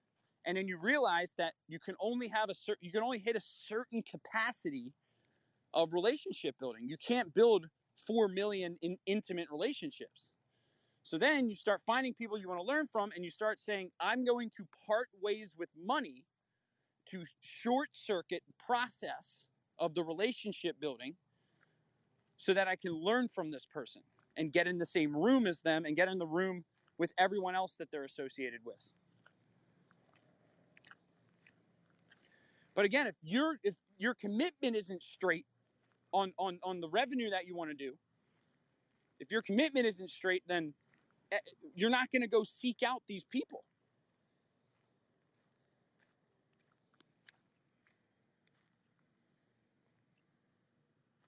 and 0.45 0.55
then 0.57 0.67
you 0.67 0.79
realize 0.79 1.33
that 1.37 1.53
you 1.67 1.77
can 1.77 1.93
only 1.99 2.29
have 2.29 2.49
a 2.49 2.55
certain 2.55 2.79
you 2.81 2.91
can 2.91 3.03
only 3.03 3.19
hit 3.19 3.35
a 3.35 3.41
certain 3.41 4.01
capacity 4.01 4.93
of 5.73 5.91
relationship 5.91 6.55
building. 6.57 6.87
You 6.87 6.95
can't 7.05 7.33
build 7.33 7.67
4 8.07 8.29
million 8.29 8.77
in 8.81 8.97
intimate 9.05 9.47
relationships. 9.51 10.29
So 11.03 11.17
then 11.17 11.49
you 11.49 11.55
start 11.55 11.81
finding 11.85 12.13
people 12.13 12.39
you 12.39 12.47
want 12.47 12.61
to 12.61 12.65
learn 12.65 12.87
from 12.87 13.11
and 13.13 13.25
you 13.25 13.31
start 13.31 13.59
saying, 13.59 13.89
I'm 13.99 14.23
going 14.23 14.51
to 14.57 14.65
part 14.87 15.09
ways 15.21 15.53
with 15.57 15.69
money 15.85 16.23
to 17.09 17.23
short 17.41 17.89
circuit 17.91 18.43
process 18.65 19.45
of 19.79 19.95
the 19.95 20.03
relationship 20.03 20.79
building 20.79 21.15
so 22.37 22.53
that 22.53 22.69
I 22.69 22.75
can 22.77 22.93
learn 22.93 23.27
from 23.27 23.51
this 23.51 23.65
person 23.65 24.01
and 24.37 24.51
get 24.51 24.67
in 24.67 24.77
the 24.77 24.85
same 24.85 25.15
room 25.15 25.45
as 25.45 25.61
them 25.61 25.85
and 25.85 25.95
get 25.95 26.07
in 26.07 26.17
the 26.17 26.27
room 26.27 26.63
with 26.97 27.11
everyone 27.17 27.55
else 27.55 27.75
that 27.77 27.91
they're 27.91 28.05
associated 28.05 28.61
with. 28.65 28.77
But 32.75 32.85
again, 32.85 33.07
if 33.07 33.15
your 33.21 33.57
if 33.63 33.75
your 33.97 34.13
commitment 34.13 34.75
isn't 34.75 35.03
straight 35.03 35.45
on 36.13 36.33
on 36.37 36.59
on 36.63 36.79
the 36.79 36.89
revenue 36.89 37.29
that 37.31 37.45
you 37.45 37.55
want 37.55 37.69
to 37.71 37.75
do, 37.75 37.93
if 39.19 39.29
your 39.31 39.41
commitment 39.41 39.85
isn't 39.85 40.09
straight, 40.09 40.43
then 40.47 40.73
eh, 41.31 41.37
you're 41.75 41.89
not 41.89 42.09
going 42.11 42.21
to 42.21 42.27
go 42.27 42.43
seek 42.43 42.77
out 42.85 43.01
these 43.07 43.23
people. 43.23 43.63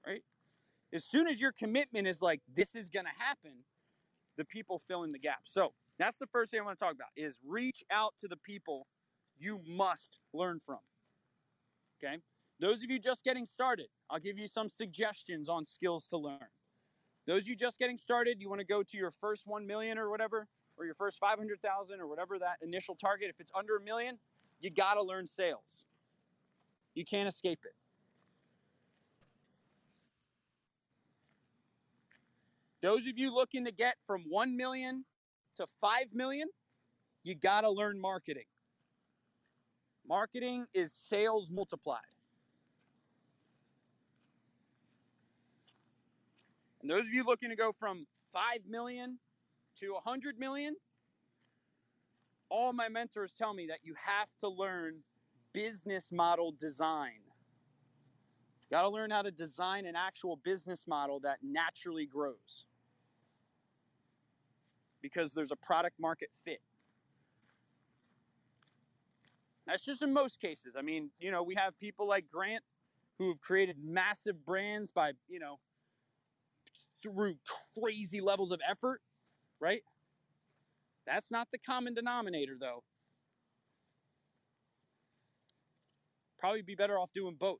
Right? 0.05 0.23
As 0.93 1.03
soon 1.03 1.27
as 1.27 1.41
your 1.41 1.51
commitment 1.51 2.07
is 2.07 2.21
like 2.21 2.41
this 2.55 2.75
is 2.75 2.89
going 2.89 3.05
to 3.05 3.23
happen, 3.23 3.51
the 4.37 4.45
people 4.45 4.81
fill 4.87 5.03
in 5.03 5.11
the 5.11 5.19
gap. 5.19 5.41
So, 5.45 5.73
that's 5.99 6.17
the 6.17 6.27
first 6.27 6.51
thing 6.51 6.59
I 6.59 6.63
want 6.63 6.77
to 6.77 6.83
talk 6.83 6.93
about 6.93 7.09
is 7.15 7.39
reach 7.45 7.83
out 7.91 8.13
to 8.19 8.27
the 8.27 8.37
people 8.37 8.87
you 9.37 9.61
must 9.67 10.17
learn 10.33 10.59
from. 10.65 10.79
Okay? 12.03 12.17
Those 12.59 12.83
of 12.83 12.89
you 12.89 12.99
just 12.99 13.23
getting 13.23 13.45
started, 13.45 13.87
I'll 14.09 14.19
give 14.19 14.37
you 14.37 14.47
some 14.47 14.69
suggestions 14.69 15.49
on 15.49 15.65
skills 15.65 16.07
to 16.09 16.17
learn. 16.17 16.39
Those 17.25 17.43
of 17.43 17.49
you 17.49 17.55
just 17.55 17.79
getting 17.79 17.97
started, 17.97 18.39
you 18.39 18.49
want 18.49 18.59
to 18.59 18.65
go 18.65 18.83
to 18.83 18.97
your 18.97 19.11
first 19.21 19.47
1 19.47 19.65
million 19.65 19.97
or 19.97 20.09
whatever, 20.09 20.47
or 20.77 20.85
your 20.85 20.95
first 20.95 21.19
500,000 21.19 21.99
or 21.99 22.07
whatever 22.07 22.39
that 22.39 22.57
initial 22.61 22.95
target. 22.95 23.29
If 23.29 23.39
it's 23.39 23.51
under 23.55 23.77
a 23.77 23.81
million, 23.81 24.17
you 24.59 24.69
got 24.69 24.95
to 24.95 25.03
learn 25.03 25.27
sales. 25.27 25.83
You 26.95 27.05
can't 27.05 27.27
escape 27.27 27.59
it. 27.63 27.75
Those 32.83 33.07
of 33.07 33.17
you 33.17 33.33
looking 33.33 33.63
to 33.63 33.71
get 33.71 33.95
from 34.05 34.25
1 34.27 34.57
million 34.57 35.05
to 35.55 35.65
5 35.79 36.07
million, 36.13 36.49
you 37.23 37.33
got 37.33 37.61
to 37.61 37.69
learn 37.71 37.97
marketing. 37.97 38.43
Marketing 40.05 40.65
is 40.73 40.91
sales 40.91 41.49
multiplied. 41.49 42.01
And 46.81 46.91
those 46.91 47.07
of 47.07 47.13
you 47.13 47.23
looking 47.23 47.51
to 47.51 47.55
go 47.55 47.71
from 47.79 48.05
5 48.33 48.43
million 48.67 49.17
to 49.79 49.93
100 49.93 50.37
million, 50.37 50.75
all 52.49 52.73
my 52.73 52.89
mentors 52.89 53.31
tell 53.31 53.53
me 53.53 53.67
that 53.67 53.79
you 53.83 53.95
have 54.05 54.27
to 54.41 54.49
learn 54.49 54.95
business 55.53 56.11
model 56.11 56.53
design. 56.59 57.21
Got 58.69 58.81
to 58.81 58.89
learn 58.89 59.09
how 59.09 59.21
to 59.21 59.31
design 59.31 59.85
an 59.85 59.95
actual 59.95 60.35
business 60.43 60.83
model 60.85 61.21
that 61.21 61.37
naturally 61.41 62.05
grows 62.05 62.65
because 65.03 65.33
there's 65.33 65.51
a 65.51 65.55
product 65.57 65.99
market 65.99 66.29
fit. 66.43 66.61
That's 69.67 69.85
just 69.85 70.01
in 70.01 70.11
most 70.11 70.41
cases. 70.41 70.75
I 70.77 70.81
mean, 70.81 71.11
you 71.19 71.31
know, 71.31 71.43
we 71.43 71.55
have 71.55 71.79
people 71.79 72.07
like 72.07 72.25
Grant 72.31 72.63
who 73.19 73.29
have 73.29 73.39
created 73.41 73.77
massive 73.83 74.43
brands 74.45 74.89
by, 74.89 75.11
you 75.29 75.39
know, 75.39 75.59
through 77.03 77.35
crazy 77.77 78.21
levels 78.21 78.51
of 78.51 78.59
effort, 78.67 79.01
right? 79.59 79.83
That's 81.05 81.29
not 81.29 81.49
the 81.51 81.59
common 81.59 81.93
denominator, 81.93 82.55
though. 82.59 82.83
Probably 86.39 86.61
be 86.61 86.75
better 86.75 86.97
off 86.97 87.11
doing 87.13 87.35
both. 87.39 87.59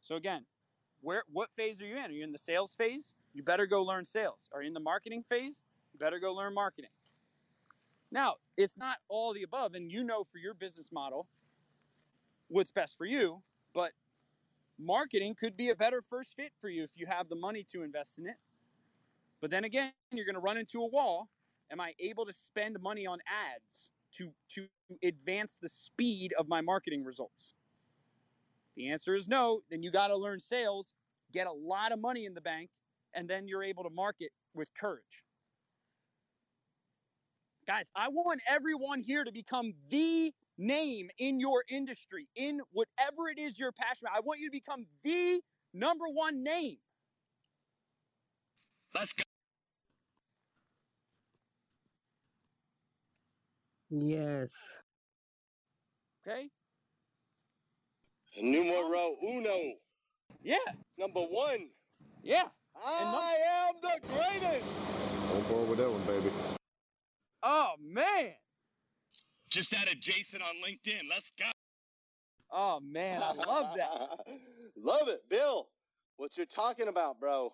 So 0.00 0.16
again, 0.16 0.44
where 1.04 1.22
what 1.30 1.50
phase 1.54 1.80
are 1.82 1.86
you 1.86 1.96
in? 1.96 2.04
Are 2.04 2.10
you 2.10 2.24
in 2.24 2.32
the 2.32 2.38
sales 2.38 2.74
phase? 2.74 3.14
You 3.34 3.42
better 3.42 3.66
go 3.66 3.82
learn 3.82 4.04
sales. 4.04 4.48
Are 4.52 4.62
you 4.62 4.68
in 4.68 4.74
the 4.74 4.80
marketing 4.80 5.22
phase? 5.28 5.62
You 5.92 5.98
better 5.98 6.18
go 6.18 6.32
learn 6.32 6.54
marketing. 6.54 6.90
Now, 8.10 8.36
it's 8.56 8.78
not 8.78 8.96
all 9.08 9.34
the 9.34 9.42
above, 9.42 9.74
and 9.74 9.90
you 9.90 10.02
know 10.02 10.24
for 10.24 10.38
your 10.38 10.54
business 10.54 10.90
model 10.92 11.26
what's 12.48 12.70
best 12.70 12.96
for 12.96 13.04
you, 13.04 13.42
but 13.74 13.92
marketing 14.78 15.34
could 15.34 15.56
be 15.56 15.70
a 15.70 15.74
better 15.74 16.02
first 16.08 16.34
fit 16.36 16.52
for 16.60 16.68
you 16.68 16.84
if 16.84 16.90
you 16.94 17.06
have 17.06 17.28
the 17.28 17.36
money 17.36 17.66
to 17.72 17.82
invest 17.82 18.18
in 18.18 18.26
it. 18.26 18.36
But 19.40 19.50
then 19.50 19.64
again, 19.64 19.92
you're 20.12 20.24
going 20.24 20.34
to 20.34 20.40
run 20.40 20.56
into 20.56 20.80
a 20.80 20.86
wall. 20.86 21.28
Am 21.70 21.80
I 21.80 21.92
able 21.98 22.24
to 22.24 22.32
spend 22.32 22.80
money 22.80 23.06
on 23.06 23.18
ads 23.26 23.90
to, 24.12 24.30
to 24.54 24.66
advance 25.02 25.58
the 25.60 25.68
speed 25.68 26.32
of 26.38 26.48
my 26.48 26.60
marketing 26.60 27.04
results? 27.04 27.54
The 28.76 28.90
answer 28.90 29.14
is 29.14 29.28
no. 29.28 29.60
Then 29.70 29.82
you 29.82 29.90
got 29.90 30.08
to 30.08 30.16
learn 30.16 30.40
sales, 30.40 30.94
get 31.32 31.46
a 31.46 31.52
lot 31.52 31.92
of 31.92 32.00
money 32.00 32.24
in 32.24 32.34
the 32.34 32.40
bank, 32.40 32.70
and 33.14 33.28
then 33.28 33.46
you're 33.46 33.62
able 33.62 33.84
to 33.84 33.90
market 33.90 34.30
with 34.54 34.68
courage. 34.74 35.22
Guys, 37.66 37.86
I 37.96 38.08
want 38.08 38.40
everyone 38.48 39.00
here 39.00 39.24
to 39.24 39.32
become 39.32 39.72
the 39.90 40.32
name 40.58 41.08
in 41.18 41.40
your 41.40 41.64
industry, 41.68 42.28
in 42.36 42.60
whatever 42.72 43.28
it 43.28 43.38
is 43.38 43.58
you're 43.58 43.72
passionate 43.72 44.10
about. 44.10 44.18
I 44.18 44.20
want 44.20 44.40
you 44.40 44.48
to 44.48 44.52
become 44.52 44.86
the 45.02 45.40
number 45.72 46.04
one 46.12 46.42
name. 46.42 46.76
Let's 48.94 49.12
go. 49.12 49.22
Yes. 53.90 54.82
Okay? 56.26 56.48
Numero 58.40 59.16
uno. 59.22 59.74
Yeah. 60.42 60.56
Number 60.98 61.20
one. 61.20 61.68
Yeah. 62.22 62.44
I 62.84 63.36
am 63.68 63.74
the 63.80 64.00
greatest. 64.08 64.64
On 65.34 65.42
board 65.42 65.68
with 65.68 65.78
that 65.78 65.90
one, 65.90 66.02
baby. 66.02 66.30
Oh 67.42 67.74
man. 67.80 68.32
Just 69.50 69.72
added 69.74 70.00
Jason 70.00 70.42
on 70.42 70.54
LinkedIn. 70.66 71.02
Let's 71.08 71.32
go. 71.38 71.46
Oh 72.50 72.80
man, 72.80 73.22
I 73.22 73.32
love 73.32 73.76
that. 73.76 74.26
love 74.76 75.08
it, 75.08 75.22
Bill. 75.28 75.68
What 76.16 76.36
you're 76.36 76.46
talking 76.46 76.88
about, 76.88 77.18
bro, 77.18 77.52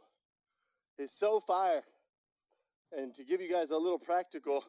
is 0.98 1.10
so 1.18 1.40
fire. 1.40 1.82
And 2.96 3.14
to 3.14 3.24
give 3.24 3.40
you 3.40 3.50
guys 3.50 3.70
a 3.70 3.76
little 3.76 3.98
practical, 3.98 4.64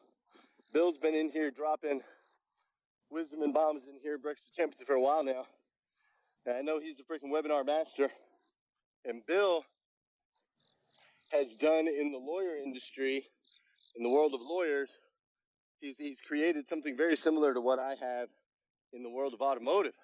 Bill's 0.72 0.98
been 0.98 1.14
in 1.14 1.30
here 1.30 1.50
dropping 1.50 2.00
wisdom 3.10 3.42
and 3.42 3.52
bombs 3.52 3.86
in 3.86 3.98
here, 4.02 4.16
Breakfast 4.16 4.54
Champions 4.56 4.82
for 4.86 4.94
a 4.94 5.00
while 5.00 5.22
now. 5.24 5.44
And 6.46 6.56
I 6.56 6.62
know 6.62 6.80
he's 6.80 6.98
a 6.98 7.04
freaking 7.04 7.30
webinar 7.30 7.64
master. 7.64 8.10
And 9.04 9.24
Bill 9.26 9.64
has 11.30 11.54
done 11.54 11.88
in 11.88 12.12
the 12.12 12.18
lawyer 12.18 12.56
industry, 12.56 13.24
in 13.96 14.02
the 14.02 14.08
world 14.08 14.34
of 14.34 14.40
lawyers, 14.40 14.90
he's, 15.80 15.96
he's 15.98 16.20
created 16.20 16.68
something 16.68 16.96
very 16.96 17.16
similar 17.16 17.54
to 17.54 17.60
what 17.60 17.78
I 17.78 17.94
have 18.00 18.28
in 18.92 19.02
the 19.02 19.10
world 19.10 19.34
of 19.34 19.40
automotive. 19.40 19.94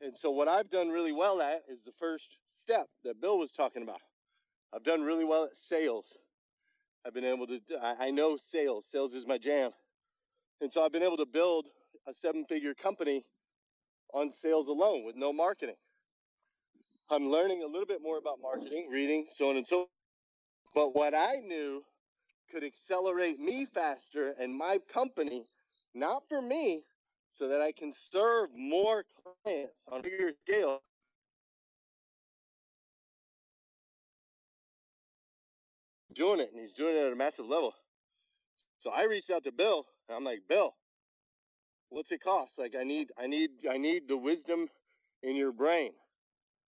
And 0.00 0.16
so, 0.16 0.30
what 0.30 0.48
I've 0.48 0.70
done 0.70 0.88
really 0.88 1.12
well 1.12 1.40
at 1.40 1.62
is 1.68 1.82
the 1.84 1.92
first 1.98 2.28
step 2.54 2.86
that 3.04 3.20
Bill 3.20 3.38
was 3.38 3.50
talking 3.50 3.82
about. 3.82 4.00
I've 4.72 4.84
done 4.84 5.02
really 5.02 5.24
well 5.24 5.44
at 5.44 5.56
sales. 5.56 6.06
I've 7.04 7.14
been 7.14 7.24
able 7.24 7.46
to, 7.48 7.58
I 7.82 8.06
I 8.06 8.10
know 8.10 8.36
sales, 8.36 8.86
sales 8.90 9.14
is 9.14 9.26
my 9.26 9.38
jam. 9.38 9.72
And 10.60 10.72
so, 10.72 10.84
I've 10.84 10.92
been 10.92 11.02
able 11.02 11.16
to 11.16 11.26
build 11.26 11.66
a 12.06 12.14
seven 12.14 12.44
figure 12.44 12.74
company 12.74 13.24
on 14.14 14.32
sales 14.32 14.68
alone 14.68 15.04
with 15.04 15.16
no 15.16 15.32
marketing. 15.32 15.76
I'm 17.10 17.28
learning 17.30 17.62
a 17.62 17.66
little 17.66 17.86
bit 17.86 18.02
more 18.02 18.18
about 18.18 18.40
marketing, 18.42 18.88
reading, 18.90 19.28
so 19.30 19.50
on 19.50 19.56
and 19.58 19.66
so 19.66 19.76
forth. 19.80 19.88
But 20.74 20.94
what 20.96 21.14
I 21.14 21.36
knew 21.36 21.84
could 22.50 22.64
accelerate 22.64 23.40
me 23.40 23.66
faster 23.66 24.34
and 24.38 24.54
my 24.56 24.78
company, 24.92 25.48
not 25.94 26.28
for 26.28 26.42
me, 26.42 26.84
so 27.32 27.48
that 27.48 27.62
I 27.62 27.72
can 27.72 27.92
serve 28.12 28.50
more 28.56 29.04
clients 29.44 29.84
on 29.88 30.00
a 30.00 30.02
bigger 30.04 30.32
scale 30.46 30.82
doing 36.14 36.40
it, 36.40 36.50
and 36.52 36.60
he's 36.60 36.74
doing 36.74 36.96
it 36.96 37.06
at 37.06 37.12
a 37.12 37.16
massive 37.16 37.46
level. 37.46 37.74
So 38.78 38.90
I 38.90 39.06
reached 39.06 39.30
out 39.30 39.44
to 39.44 39.52
Bill, 39.52 39.86
and 40.08 40.16
I'm 40.16 40.24
like, 40.24 40.42
Bill, 40.48 40.76
what's 41.90 42.12
it 42.12 42.22
cost? 42.22 42.58
Like, 42.58 42.74
I 42.78 42.84
need, 42.84 43.10
I 43.18 43.26
need, 43.26 43.50
I 43.70 43.78
need 43.78 44.08
the 44.08 44.16
wisdom 44.16 44.68
in 45.22 45.36
your 45.36 45.52
brain. 45.52 45.92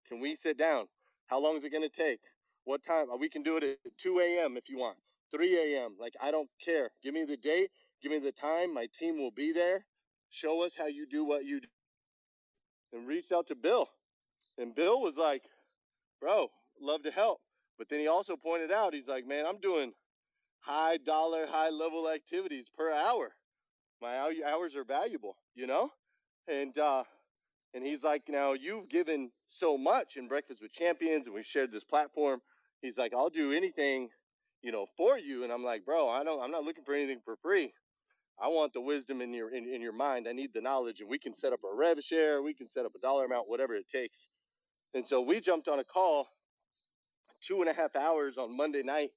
Can 0.08 0.20
we 0.20 0.34
sit 0.34 0.58
down? 0.58 0.86
How 1.26 1.38
long 1.40 1.56
is 1.56 1.64
it 1.64 1.70
to 1.70 1.88
take? 1.88 2.20
What 2.64 2.84
time? 2.84 3.10
Uh, 3.10 3.16
we 3.16 3.28
can 3.28 3.42
do 3.42 3.56
it 3.56 3.64
at 3.64 3.78
2 3.98 4.20
a.m. 4.20 4.56
if 4.56 4.68
you 4.68 4.78
want, 4.78 4.98
3 5.32 5.56
a.m. 5.76 5.96
Like, 5.98 6.14
I 6.20 6.30
don't 6.30 6.48
care. 6.64 6.90
Give 7.02 7.14
me 7.14 7.24
the 7.24 7.36
date, 7.36 7.70
give 8.02 8.12
me 8.12 8.18
the 8.18 8.32
time. 8.32 8.74
My 8.74 8.86
team 8.98 9.18
will 9.18 9.30
be 9.30 9.52
there. 9.52 9.84
Show 10.30 10.64
us 10.64 10.74
how 10.76 10.86
you 10.86 11.06
do 11.06 11.24
what 11.24 11.44
you 11.44 11.60
do. 11.60 11.68
And 12.92 13.06
reached 13.06 13.32
out 13.32 13.46
to 13.48 13.54
Bill. 13.54 13.88
And 14.58 14.74
Bill 14.74 15.00
was 15.00 15.16
like, 15.16 15.42
bro, 16.20 16.48
love 16.80 17.02
to 17.04 17.10
help. 17.10 17.40
But 17.78 17.88
then 17.88 18.00
he 18.00 18.08
also 18.08 18.36
pointed 18.36 18.72
out, 18.72 18.94
he's 18.94 19.08
like, 19.08 19.26
man, 19.26 19.46
I'm 19.46 19.60
doing 19.60 19.92
high 20.60 20.98
dollar, 20.98 21.46
high 21.46 21.70
level 21.70 22.08
activities 22.10 22.68
per 22.76 22.92
hour. 22.92 23.32
My 24.00 24.16
hours 24.46 24.76
are 24.76 24.84
valuable, 24.84 25.36
you 25.54 25.66
know? 25.66 25.90
And, 26.48 26.76
uh, 26.78 27.04
and 27.74 27.84
he's 27.84 28.02
like, 28.02 28.22
now 28.28 28.54
you've 28.54 28.88
given 28.88 29.30
so 29.46 29.76
much 29.76 30.16
in 30.16 30.26
Breakfast 30.26 30.62
with 30.62 30.72
Champions 30.72 31.26
and 31.26 31.34
we 31.34 31.42
shared 31.42 31.70
this 31.70 31.84
platform. 31.84 32.40
He's 32.80 32.96
like, 32.96 33.12
I'll 33.14 33.28
do 33.28 33.52
anything, 33.52 34.08
you 34.62 34.72
know, 34.72 34.86
for 34.96 35.18
you. 35.18 35.44
And 35.44 35.52
I'm 35.52 35.62
like, 35.62 35.84
bro, 35.84 36.08
I 36.08 36.24
don't, 36.24 36.42
I'm 36.42 36.50
not 36.50 36.64
looking 36.64 36.84
for 36.84 36.94
anything 36.94 37.20
for 37.24 37.36
free. 37.42 37.72
I 38.42 38.48
want 38.48 38.72
the 38.72 38.80
wisdom 38.80 39.20
in 39.20 39.34
your, 39.34 39.54
in, 39.54 39.68
in 39.68 39.82
your 39.82 39.92
mind. 39.92 40.26
I 40.26 40.32
need 40.32 40.54
the 40.54 40.62
knowledge 40.62 41.00
and 41.00 41.10
we 41.10 41.18
can 41.18 41.34
set 41.34 41.52
up 41.52 41.60
a 41.62 41.76
rev 41.76 42.02
share. 42.02 42.42
We 42.42 42.54
can 42.54 42.70
set 42.70 42.86
up 42.86 42.94
a 42.94 42.98
dollar 42.98 43.26
amount, 43.26 43.50
whatever 43.50 43.74
it 43.74 43.88
takes. 43.92 44.28
And 44.94 45.06
so 45.06 45.20
we 45.20 45.40
jumped 45.40 45.68
on 45.68 45.78
a 45.78 45.84
call 45.84 46.26
two 47.42 47.60
and 47.60 47.68
a 47.68 47.72
half 47.74 47.94
hours 47.96 48.38
on 48.38 48.56
Monday 48.56 48.82
night 48.82 49.10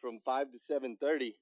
from 0.00 0.20
five 0.24 0.52
to 0.52 0.58
seven 0.58 0.96
thirty, 1.00 1.34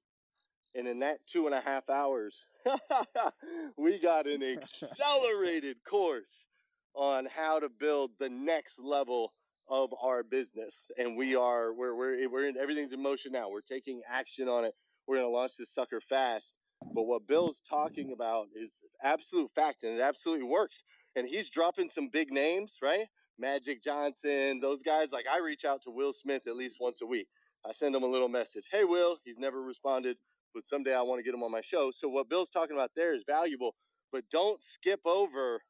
and 0.76 0.86
in 0.86 1.00
that 1.00 1.18
two 1.32 1.46
and 1.46 1.54
a 1.54 1.60
half 1.60 1.88
hours, 1.88 2.44
we 3.78 3.98
got 3.98 4.26
an 4.26 4.42
accelerated 4.42 5.76
course 5.88 6.46
on 6.94 7.26
how 7.26 7.58
to 7.58 7.68
build 7.68 8.10
the 8.18 8.28
next 8.28 8.78
level 8.78 9.32
of 9.68 9.90
our 10.02 10.22
business. 10.22 10.86
And 10.98 11.16
we 11.16 11.34
are 11.34 11.72
we're 11.72 11.94
we're 11.94 12.28
we're 12.28 12.48
in 12.48 12.56
everything's 12.56 12.92
in 12.92 13.02
motion 13.02 13.32
now. 13.32 13.48
We're 13.48 13.60
taking 13.60 14.02
action 14.08 14.48
on 14.48 14.64
it. 14.64 14.74
We're 15.06 15.16
gonna 15.16 15.28
launch 15.28 15.52
this 15.58 15.72
sucker 15.72 16.00
fast. 16.00 16.54
But 16.94 17.04
what 17.04 17.26
Bill's 17.26 17.62
talking 17.68 18.12
about 18.12 18.48
is 18.54 18.72
absolute 19.02 19.50
fact, 19.54 19.82
and 19.82 19.94
it 19.94 20.02
absolutely 20.02 20.44
works. 20.44 20.84
And 21.16 21.26
he's 21.26 21.48
dropping 21.48 21.88
some 21.88 22.10
big 22.12 22.30
names, 22.30 22.76
right? 22.82 23.06
Magic 23.38 23.82
Johnson, 23.82 24.60
those 24.60 24.82
guys. 24.82 25.12
Like 25.12 25.26
I 25.30 25.38
reach 25.38 25.64
out 25.64 25.82
to 25.82 25.90
Will 25.90 26.12
Smith 26.12 26.46
at 26.46 26.56
least 26.56 26.76
once 26.80 27.00
a 27.02 27.06
week. 27.06 27.28
I 27.66 27.72
send 27.72 27.94
him 27.94 28.02
a 28.02 28.06
little 28.06 28.28
message. 28.28 28.66
Hey, 28.70 28.84
Will. 28.84 29.18
He's 29.24 29.38
never 29.38 29.60
responded, 29.60 30.16
but 30.56 30.66
someday 30.66 30.94
I 30.94 31.02
want 31.02 31.20
to 31.20 31.22
get 31.22 31.32
them 31.32 31.42
on 31.42 31.52
my 31.52 31.60
show. 31.60 31.92
So 31.92 32.08
what 32.08 32.30
Bill's 32.30 32.50
talking 32.50 32.74
about 32.74 32.92
there 32.96 33.14
is 33.14 33.24
valuable, 33.28 33.74
but 34.10 34.24
don't 34.32 34.60
skip 34.62 35.00
over. 35.04 35.60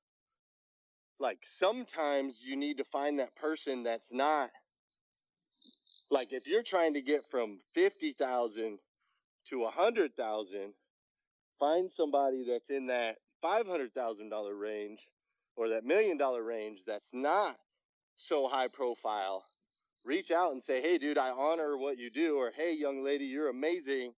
Like 1.18 1.40
sometimes 1.58 2.42
you 2.44 2.56
need 2.56 2.78
to 2.78 2.84
find 2.84 3.18
that 3.18 3.34
person 3.34 3.82
that's 3.82 4.12
not 4.12 4.50
like 6.10 6.32
if 6.32 6.46
you're 6.46 6.62
trying 6.62 6.94
to 6.94 7.02
get 7.02 7.28
from 7.28 7.58
50,000 7.74 8.78
to 9.48 9.58
100,000, 9.58 10.74
find 11.58 11.90
somebody 11.90 12.44
that's 12.48 12.70
in 12.70 12.86
that 12.86 13.16
$500,000 13.44 14.60
range 14.60 15.08
or 15.56 15.70
that 15.70 15.84
million 15.84 16.16
dollar 16.16 16.44
range 16.44 16.82
that's 16.86 17.08
not 17.12 17.56
so 18.16 18.46
high 18.48 18.68
profile, 18.68 19.44
reach 20.04 20.30
out 20.30 20.52
and 20.52 20.62
say, 20.62 20.80
hey, 20.80 20.98
dude, 20.98 21.18
I 21.18 21.30
honor 21.30 21.76
what 21.76 21.98
you 21.98 22.10
do, 22.10 22.36
or 22.36 22.52
hey, 22.54 22.74
young 22.74 23.02
lady, 23.02 23.24
you're 23.24 23.48
amazing. 23.48 24.12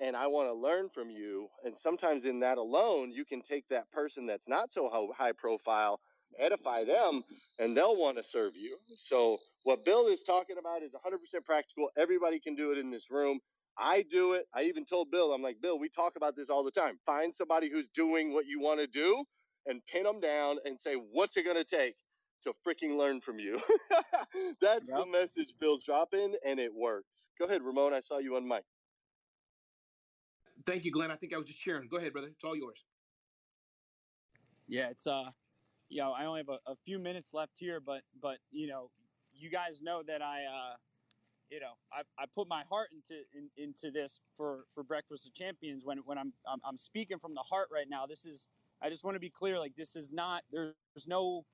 And 0.00 0.16
I 0.16 0.26
want 0.28 0.48
to 0.48 0.54
learn 0.54 0.90
from 0.90 1.10
you. 1.10 1.48
And 1.64 1.76
sometimes 1.76 2.24
in 2.24 2.40
that 2.40 2.58
alone, 2.58 3.12
you 3.12 3.24
can 3.24 3.42
take 3.42 3.68
that 3.68 3.90
person 3.92 4.26
that's 4.26 4.48
not 4.48 4.72
so 4.72 4.90
high 5.16 5.32
profile, 5.32 6.00
edify 6.38 6.84
them, 6.84 7.22
and 7.58 7.76
they'll 7.76 7.96
want 7.96 8.18
to 8.18 8.24
serve 8.24 8.56
you. 8.56 8.78
So, 8.96 9.38
what 9.64 9.84
Bill 9.84 10.08
is 10.08 10.22
talking 10.22 10.56
about 10.58 10.82
is 10.82 10.92
100% 10.92 11.44
practical. 11.44 11.90
Everybody 11.96 12.40
can 12.40 12.56
do 12.56 12.72
it 12.72 12.78
in 12.78 12.90
this 12.90 13.10
room. 13.10 13.40
I 13.78 14.02
do 14.10 14.34
it. 14.34 14.46
I 14.54 14.64
even 14.64 14.84
told 14.84 15.10
Bill, 15.10 15.32
I'm 15.32 15.42
like, 15.42 15.60
Bill, 15.62 15.78
we 15.78 15.88
talk 15.88 16.16
about 16.16 16.36
this 16.36 16.50
all 16.50 16.64
the 16.64 16.70
time. 16.72 16.98
Find 17.06 17.34
somebody 17.34 17.70
who's 17.70 17.88
doing 17.88 18.32
what 18.32 18.46
you 18.46 18.60
want 18.60 18.80
to 18.80 18.86
do 18.86 19.24
and 19.66 19.84
pin 19.86 20.04
them 20.04 20.20
down 20.20 20.58
and 20.64 20.78
say, 20.78 20.94
what's 20.94 21.36
it 21.36 21.44
going 21.44 21.56
to 21.56 21.64
take 21.64 21.96
to 22.44 22.52
freaking 22.66 22.96
learn 22.98 23.20
from 23.20 23.38
you? 23.38 23.60
That's 24.60 24.88
yep. 24.88 24.98
the 24.98 25.06
message 25.06 25.54
Bill's 25.60 25.84
dropping, 25.84 26.34
and 26.46 26.60
it 26.60 26.74
works. 26.74 27.30
Go 27.38 27.46
ahead, 27.46 27.62
Ramon. 27.62 27.94
I 27.94 28.00
saw 28.00 28.18
you 28.18 28.36
on 28.36 28.46
mic. 28.46 28.64
Thank 30.66 30.84
you, 30.84 30.92
Glenn. 30.92 31.10
I 31.10 31.16
think 31.16 31.34
I 31.34 31.36
was 31.36 31.46
just 31.46 31.58
sharing. 31.58 31.88
Go 31.88 31.98
ahead, 31.98 32.12
brother. 32.12 32.28
It's 32.28 32.44
all 32.44 32.56
yours. 32.56 32.84
Yeah, 34.66 34.88
it's 34.88 35.06
uh, 35.06 35.30
you 35.88 36.00
know, 36.00 36.12
I 36.12 36.24
only 36.24 36.40
have 36.40 36.48
a, 36.48 36.72
a 36.72 36.76
few 36.84 36.98
minutes 36.98 37.34
left 37.34 37.58
here, 37.58 37.80
but 37.80 38.02
but 38.20 38.38
you 38.50 38.66
know, 38.66 38.90
you 39.32 39.50
guys 39.50 39.82
know 39.82 40.02
that 40.02 40.22
I 40.22 40.44
uh, 40.44 40.76
you 41.50 41.60
know, 41.60 41.72
I, 41.92 42.02
I 42.18 42.26
put 42.34 42.48
my 42.48 42.62
heart 42.68 42.88
into 42.92 43.22
in, 43.34 43.50
into 43.56 43.90
this 43.90 44.20
for 44.36 44.64
for 44.74 44.82
Breakfast 44.82 45.24
with 45.24 45.34
Champions 45.34 45.84
when 45.84 45.98
when 45.98 46.18
I'm, 46.18 46.32
I'm 46.48 46.60
I'm 46.64 46.76
speaking 46.76 47.18
from 47.18 47.34
the 47.34 47.42
heart 47.42 47.68
right 47.72 47.88
now. 47.88 48.06
This 48.06 48.24
is 48.24 48.48
I 48.82 48.88
just 48.88 49.04
want 49.04 49.14
to 49.16 49.20
be 49.20 49.30
clear. 49.30 49.58
Like 49.58 49.76
this 49.76 49.96
is 49.96 50.10
not 50.10 50.42
there's 50.50 50.74
no 51.06 51.44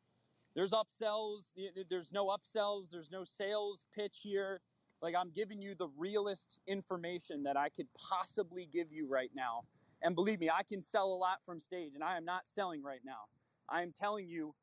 there's 0.55 0.73
upsells. 0.73 1.53
There's 1.89 2.13
no 2.13 2.27
upsells. 2.27 2.91
There's 2.91 3.11
no 3.11 3.25
sales 3.25 3.87
pitch 3.95 4.19
here. 4.23 4.61
Like 5.03 5.15
I'm 5.19 5.31
giving 5.31 5.63
you 5.63 5.75
the 5.75 5.89
realest 5.97 6.59
information 6.67 7.45
that 7.45 7.57
I 7.57 7.69
could 7.69 7.87
possibly 7.95 8.69
give 8.73 8.93
you 8.93 9.09
right 9.09 9.31
now. 9.35 9.65
And 10.03 10.15
believe 10.15 10.41
me, 10.41 10.51
I 10.51 10.63
can 10.63 10.81
sell 10.81 11.13
a 11.13 11.15
lot 11.17 11.39
from 11.45 11.61
stage, 11.61 11.93
and 11.95 12.03
I 12.03 12.17
am 12.17 12.25
not 12.25 12.47
selling 12.47 12.83
right 12.83 13.01
now. 13.05 13.29
I 13.69 13.83
am 13.83 13.93
telling 13.93 14.29
you, 14.29 14.55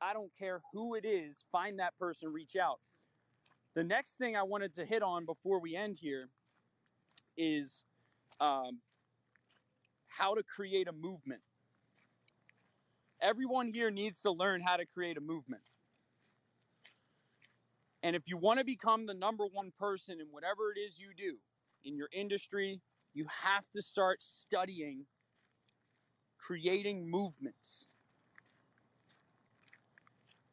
I 0.00 0.12
don't 0.12 0.30
care 0.38 0.60
who 0.72 0.94
it 0.94 1.04
is, 1.04 1.44
find 1.52 1.78
that 1.78 1.96
person, 1.98 2.32
reach 2.32 2.56
out. 2.56 2.80
The 3.74 3.84
next 3.84 4.18
thing 4.18 4.36
I 4.36 4.42
wanted 4.42 4.74
to 4.76 4.84
hit 4.84 5.02
on 5.02 5.26
before 5.26 5.60
we 5.60 5.76
end 5.76 5.96
here 6.00 6.28
is 7.36 7.84
um, 8.40 8.78
how 10.08 10.34
to 10.34 10.42
create 10.42 10.88
a 10.88 10.92
movement. 10.92 11.42
Everyone 13.22 13.72
here 13.72 13.90
needs 13.90 14.22
to 14.22 14.32
learn 14.32 14.60
how 14.60 14.76
to 14.76 14.86
create 14.86 15.16
a 15.16 15.20
movement. 15.20 15.62
And 18.02 18.16
if 18.16 18.22
you 18.26 18.36
want 18.36 18.58
to 18.58 18.64
become 18.64 19.06
the 19.06 19.14
number 19.14 19.44
one 19.44 19.72
person 19.78 20.20
in 20.20 20.26
whatever 20.30 20.72
it 20.74 20.78
is 20.78 20.98
you 20.98 21.08
do 21.16 21.36
in 21.84 21.96
your 21.96 22.08
industry, 22.12 22.80
you 23.12 23.26
have 23.42 23.64
to 23.74 23.82
start 23.82 24.20
studying 24.20 25.04
creating 26.38 27.08
movements. 27.08 27.86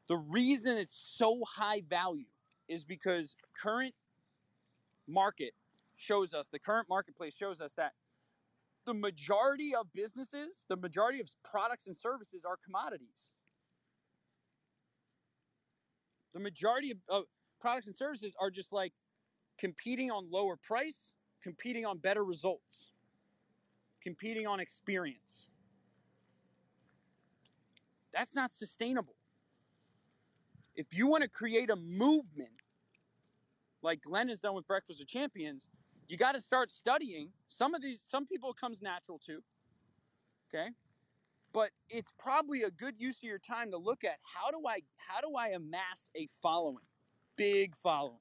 The 0.08 0.18
reason 0.18 0.78
it's 0.78 0.96
so 0.96 1.42
high 1.48 1.82
value 1.90 2.26
is 2.68 2.84
because 2.84 3.36
current 3.62 3.96
market 5.08 5.54
shows 5.96 6.34
us, 6.34 6.48
the 6.52 6.60
current 6.60 6.88
marketplace 6.90 7.36
shows 7.36 7.62
us 7.62 7.74
that 7.74 7.94
the 8.86 8.94
majority 8.94 9.74
of 9.76 9.88
businesses, 9.94 10.66
the 10.70 10.78
majority 10.78 11.20
of 11.20 11.30
products 11.50 11.88
and 11.88 11.96
services 11.96 12.46
are 12.46 12.58
commodities. 12.64 13.32
The 16.34 16.40
majority 16.40 16.92
of, 16.92 16.98
of 17.10 17.24
products 17.60 17.88
and 17.88 17.96
services 17.96 18.36
are 18.40 18.50
just 18.50 18.74
like 18.74 18.94
competing 19.60 20.12
on 20.12 20.30
lower 20.32 20.56
price, 20.56 21.14
competing 21.44 21.86
on 21.86 21.98
better 21.98 22.24
results, 22.24 22.88
competing 24.04 24.48
on 24.48 24.60
experience. 24.60 25.48
That's 28.14 28.36
not 28.36 28.52
sustainable. 28.52 29.16
If 30.76 30.88
you 30.92 31.08
want 31.08 31.24
to 31.24 31.30
create 31.30 31.70
a 31.70 31.76
movement 31.76 32.50
like 33.82 34.02
Glenn 34.04 34.30
has 34.30 34.40
done 34.40 34.54
with 34.54 34.68
Breakfast 34.68 35.02
of 35.02 35.08
Champions, 35.08 35.68
you 36.08 36.18
got 36.18 36.34
to 36.34 36.42
start 36.42 36.72
studying. 36.72 37.30
Some 37.48 37.76
of 37.76 37.82
these, 37.82 38.02
some 38.06 38.26
people 38.26 38.54
comes 38.54 38.82
natural 38.82 39.20
to. 39.26 39.42
Okay. 40.50 40.70
But 41.54 41.70
it's 41.90 42.14
probably 42.20 42.64
a 42.64 42.72
good 42.72 42.96
use 42.98 43.18
of 43.18 43.24
your 43.24 43.40
time 43.40 43.72
to 43.72 43.78
look 43.78 44.04
at 44.04 44.18
how 44.24 44.52
do 44.52 44.68
I 44.68 44.80
how 44.98 45.22
do 45.22 45.36
I 45.36 45.50
amass 45.50 46.10
a 46.16 46.28
following, 46.42 46.86
big 47.38 47.76
following. 47.76 48.20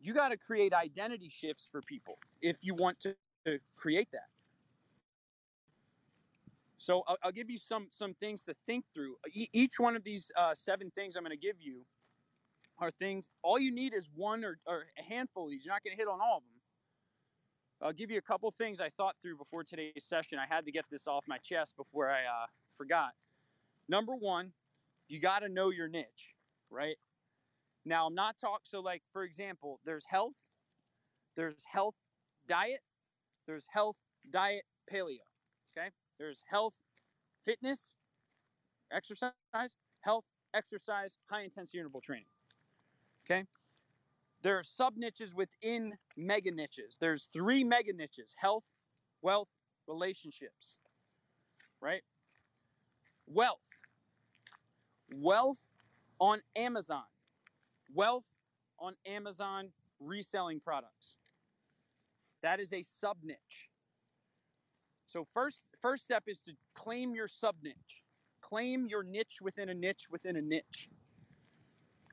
You 0.00 0.14
got 0.14 0.28
to 0.28 0.36
create 0.36 0.72
identity 0.72 1.28
shifts 1.28 1.68
for 1.70 1.82
people 1.82 2.18
if 2.40 2.58
you 2.62 2.74
want 2.74 3.00
to, 3.00 3.14
create 3.76 4.08
that. 4.12 4.28
So 6.76 7.02
I'll, 7.08 7.16
I'll, 7.22 7.32
give 7.32 7.48
you 7.48 7.56
some 7.56 7.86
some 7.90 8.12
things 8.20 8.44
to 8.44 8.54
think 8.66 8.84
through. 8.92 9.16
E- 9.32 9.48
each 9.54 9.80
one 9.80 9.96
of 9.96 10.04
these 10.04 10.30
uh, 10.36 10.54
seven 10.54 10.92
things 10.94 11.16
I'm 11.16 11.22
going 11.22 11.30
to 11.30 11.40
give 11.40 11.56
you 11.58 11.80
are 12.78 12.90
things, 12.90 13.30
all 13.42 13.58
you 13.58 13.72
need 13.72 13.94
is 13.94 14.08
one 14.14 14.44
or, 14.44 14.58
or 14.66 14.84
a 14.98 15.02
handful 15.02 15.44
of 15.44 15.50
these. 15.50 15.64
You're 15.64 15.74
not 15.74 15.82
going 15.82 15.96
to 15.96 16.00
hit 16.00 16.08
on 16.08 16.20
all 16.20 16.38
of 16.38 16.42
them. 16.42 16.52
I'll 17.80 17.92
give 17.92 18.10
you 18.10 18.18
a 18.18 18.22
couple 18.22 18.52
things 18.58 18.80
I 18.80 18.90
thought 18.90 19.14
through 19.22 19.36
before 19.36 19.62
today's 19.62 20.04
session. 20.04 20.38
I 20.38 20.52
had 20.52 20.64
to 20.64 20.72
get 20.72 20.84
this 20.90 21.06
off 21.06 21.24
my 21.28 21.38
chest 21.38 21.76
before 21.76 22.10
I 22.10 22.22
uh, 22.24 22.46
forgot. 22.76 23.10
Number 23.88 24.14
one, 24.14 24.52
you 25.08 25.20
got 25.20 25.40
to 25.40 25.48
know 25.48 25.70
your 25.70 25.88
niche, 25.88 26.34
right? 26.70 26.96
Now, 27.84 28.06
I'm 28.06 28.14
not 28.14 28.36
talking, 28.40 28.64
so 28.64 28.80
like, 28.80 29.02
for 29.12 29.24
example, 29.24 29.80
there's 29.84 30.04
health, 30.08 30.34
there's 31.36 31.64
health 31.70 31.94
diet, 32.46 32.80
there's 33.46 33.66
health 33.70 33.96
diet 34.30 34.64
paleo. 34.92 35.24
Okay. 35.76 35.88
There's 36.18 36.42
health 36.48 36.74
fitness, 37.44 37.94
exercise, 38.92 39.32
health, 40.00 40.24
exercise, 40.54 41.18
high 41.30 41.42
intensity 41.42 41.78
interval 41.78 42.00
training. 42.00 42.26
Okay. 43.24 43.44
There 44.42 44.58
are 44.58 44.62
sub 44.62 44.96
niches 44.96 45.34
within 45.34 45.94
mega 46.16 46.50
niches. 46.50 46.96
There's 47.00 47.28
three 47.32 47.64
mega 47.64 47.92
niches 47.92 48.34
health, 48.36 48.64
wealth, 49.22 49.48
relationships. 49.86 50.76
Right? 51.80 52.02
Wealth. 53.26 53.60
Wealth 55.14 55.62
on 56.20 56.40
Amazon. 56.56 57.04
Wealth 57.94 58.24
on 58.78 58.94
Amazon 59.06 59.70
reselling 60.00 60.60
products. 60.60 61.16
That 62.42 62.60
is 62.60 62.72
a 62.72 62.82
sub 62.82 63.16
niche. 63.22 63.70
So 65.06 65.26
first 65.32 65.62
first 65.80 66.04
step 66.04 66.24
is 66.26 66.40
to 66.42 66.52
claim 66.74 67.14
your 67.14 67.28
sub 67.28 67.56
niche. 67.62 68.04
Claim 68.40 68.86
your 68.88 69.02
niche 69.02 69.38
within 69.42 69.68
a 69.68 69.74
niche 69.74 70.06
within 70.10 70.36
a 70.36 70.42
niche. 70.42 70.88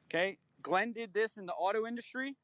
Okay? 0.07 0.37
Glenn 0.61 0.93
did 0.93 1.13
this 1.13 1.37
in 1.37 1.45
the 1.45 1.53
auto 1.53 1.85
industry. 1.85 2.35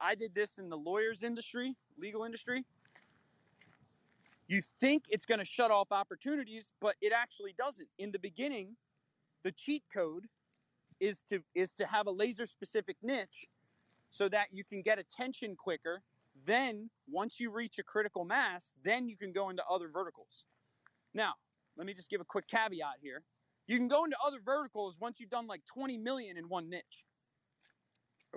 I 0.00 0.14
did 0.14 0.34
this 0.34 0.58
in 0.58 0.68
the 0.68 0.76
lawyers 0.76 1.22
industry, 1.22 1.74
legal 1.98 2.24
industry. 2.24 2.64
You 4.48 4.62
think 4.80 5.04
it's 5.08 5.26
going 5.26 5.40
to 5.40 5.44
shut 5.44 5.70
off 5.70 5.88
opportunities, 5.90 6.72
but 6.80 6.94
it 7.00 7.12
actually 7.12 7.54
doesn't. 7.58 7.88
In 7.98 8.12
the 8.12 8.18
beginning, 8.18 8.76
the 9.42 9.50
cheat 9.52 9.82
code 9.92 10.26
is 11.00 11.22
to 11.28 11.40
is 11.54 11.72
to 11.74 11.86
have 11.86 12.06
a 12.06 12.10
laser 12.10 12.46
specific 12.46 12.96
niche 13.02 13.46
so 14.10 14.28
that 14.28 14.48
you 14.52 14.64
can 14.64 14.82
get 14.82 14.98
attention 14.98 15.56
quicker 15.56 16.02
then, 16.44 16.90
once 17.08 17.40
you 17.40 17.50
reach 17.50 17.78
a 17.78 17.82
critical 17.82 18.24
mass, 18.24 18.76
then 18.82 19.08
you 19.08 19.16
can 19.16 19.32
go 19.32 19.48
into 19.48 19.64
other 19.70 19.88
verticals. 19.88 20.44
Now, 21.14 21.34
let 21.76 21.86
me 21.86 21.94
just 21.94 22.10
give 22.10 22.20
a 22.20 22.24
quick 22.24 22.46
caveat 22.46 22.96
here. 23.00 23.22
You 23.66 23.78
can 23.78 23.88
go 23.88 24.04
into 24.04 24.16
other 24.24 24.38
verticals 24.44 24.98
once 25.00 25.18
you've 25.18 25.30
done 25.30 25.46
like 25.46 25.62
20 25.64 25.98
million 25.98 26.36
in 26.36 26.48
one 26.48 26.68
niche. 26.68 27.04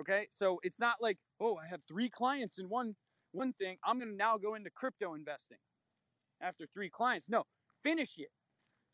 Okay? 0.00 0.26
So 0.30 0.60
it's 0.62 0.80
not 0.80 0.96
like, 1.00 1.18
oh, 1.40 1.56
I 1.56 1.66
have 1.66 1.80
three 1.86 2.08
clients 2.08 2.58
in 2.58 2.68
one 2.68 2.94
one 3.32 3.52
thing. 3.52 3.76
I'm 3.84 4.00
going 4.00 4.10
to 4.10 4.16
now 4.16 4.38
go 4.38 4.56
into 4.56 4.70
crypto 4.70 5.14
investing 5.14 5.58
after 6.40 6.66
three 6.74 6.90
clients. 6.90 7.28
No, 7.28 7.44
finish 7.84 8.18
it. 8.18 8.30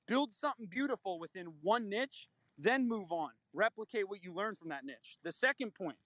Build 0.07 0.35
something 0.35 0.67
beautiful 0.67 1.19
within 1.19 1.47
one 1.62 1.89
niche, 1.89 2.29
then 2.59 2.88
move 2.88 3.12
on. 3.12 3.30
Replicate 3.52 4.09
what 4.09 4.22
you 4.22 4.32
learned 4.32 4.59
from 4.59 4.68
that 4.70 4.84
niche. 4.84 5.18
The 5.22 5.32
second 5.32 5.74
point, 5.74 5.96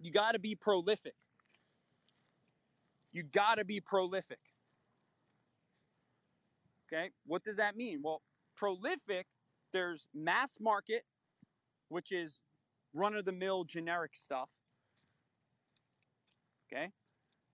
you 0.00 0.10
got 0.10 0.32
to 0.32 0.38
be 0.38 0.54
prolific. 0.54 1.14
You 3.12 3.22
got 3.22 3.56
to 3.56 3.64
be 3.64 3.80
prolific. 3.80 4.40
Okay, 6.92 7.10
what 7.26 7.42
does 7.44 7.56
that 7.56 7.76
mean? 7.76 8.00
Well, 8.02 8.20
prolific, 8.56 9.26
there's 9.72 10.06
mass 10.14 10.58
market, 10.60 11.04
which 11.88 12.12
is 12.12 12.40
run 12.92 13.14
of 13.14 13.24
the 13.24 13.32
mill 13.32 13.64
generic 13.64 14.16
stuff. 14.16 14.48
Okay, 16.66 16.90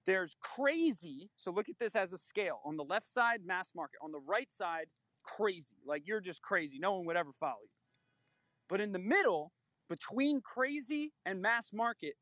there's 0.06 0.36
crazy. 0.40 1.30
So 1.36 1.50
look 1.50 1.68
at 1.68 1.78
this 1.78 1.94
as 1.94 2.12
a 2.12 2.18
scale. 2.18 2.60
On 2.64 2.76
the 2.76 2.84
left 2.84 3.06
side, 3.06 3.40
mass 3.44 3.72
market. 3.74 3.98
On 4.02 4.12
the 4.12 4.20
right 4.20 4.50
side, 4.50 4.86
crazy. 5.22 5.76
Like 5.84 6.06
you're 6.06 6.20
just 6.20 6.42
crazy. 6.42 6.78
No 6.78 6.94
one 6.94 7.06
would 7.06 7.16
ever 7.16 7.32
follow 7.38 7.62
you. 7.62 7.68
But 8.68 8.80
in 8.80 8.92
the 8.92 8.98
middle, 8.98 9.52
between 9.88 10.40
crazy 10.40 11.12
and 11.26 11.42
mass 11.42 11.72
market, 11.72 12.14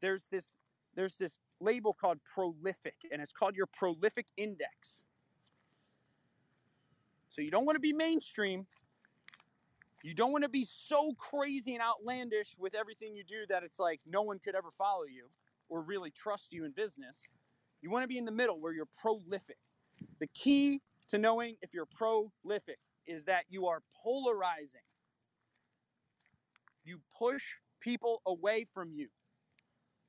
there's 0.00 0.26
this 0.30 0.52
there's 0.94 1.16
this 1.16 1.38
label 1.60 1.94
called 1.94 2.18
prolific, 2.34 2.96
and 3.10 3.22
it's 3.22 3.32
called 3.32 3.56
your 3.56 3.66
prolific 3.66 4.26
index. 4.36 5.04
So 7.28 7.40
you 7.40 7.50
don't 7.50 7.64
want 7.64 7.76
to 7.76 7.80
be 7.80 7.92
mainstream. 7.92 8.66
You 10.02 10.14
don't 10.14 10.32
want 10.32 10.42
to 10.42 10.50
be 10.50 10.64
so 10.64 11.14
crazy 11.14 11.74
and 11.74 11.82
outlandish 11.82 12.56
with 12.58 12.74
everything 12.74 13.14
you 13.14 13.22
do 13.24 13.46
that 13.48 13.62
it's 13.62 13.78
like 13.78 14.00
no 14.04 14.22
one 14.22 14.40
could 14.40 14.56
ever 14.56 14.70
follow 14.76 15.04
you 15.04 15.26
or 15.68 15.80
really 15.80 16.10
trust 16.10 16.52
you 16.52 16.64
in 16.64 16.72
business. 16.72 17.28
You 17.80 17.90
want 17.90 18.02
to 18.02 18.08
be 18.08 18.18
in 18.18 18.24
the 18.24 18.32
middle 18.32 18.60
where 18.60 18.72
you're 18.72 18.88
prolific. 19.00 19.56
The 20.18 20.26
key 20.28 20.82
to 21.12 21.18
knowing 21.18 21.56
if 21.60 21.74
you're 21.74 21.86
prolific 21.86 22.78
is 23.06 23.26
that 23.26 23.44
you 23.50 23.66
are 23.66 23.82
polarizing. 24.02 24.80
You 26.84 27.00
push 27.18 27.42
people 27.80 28.22
away 28.26 28.66
from 28.72 28.92
you 28.92 29.08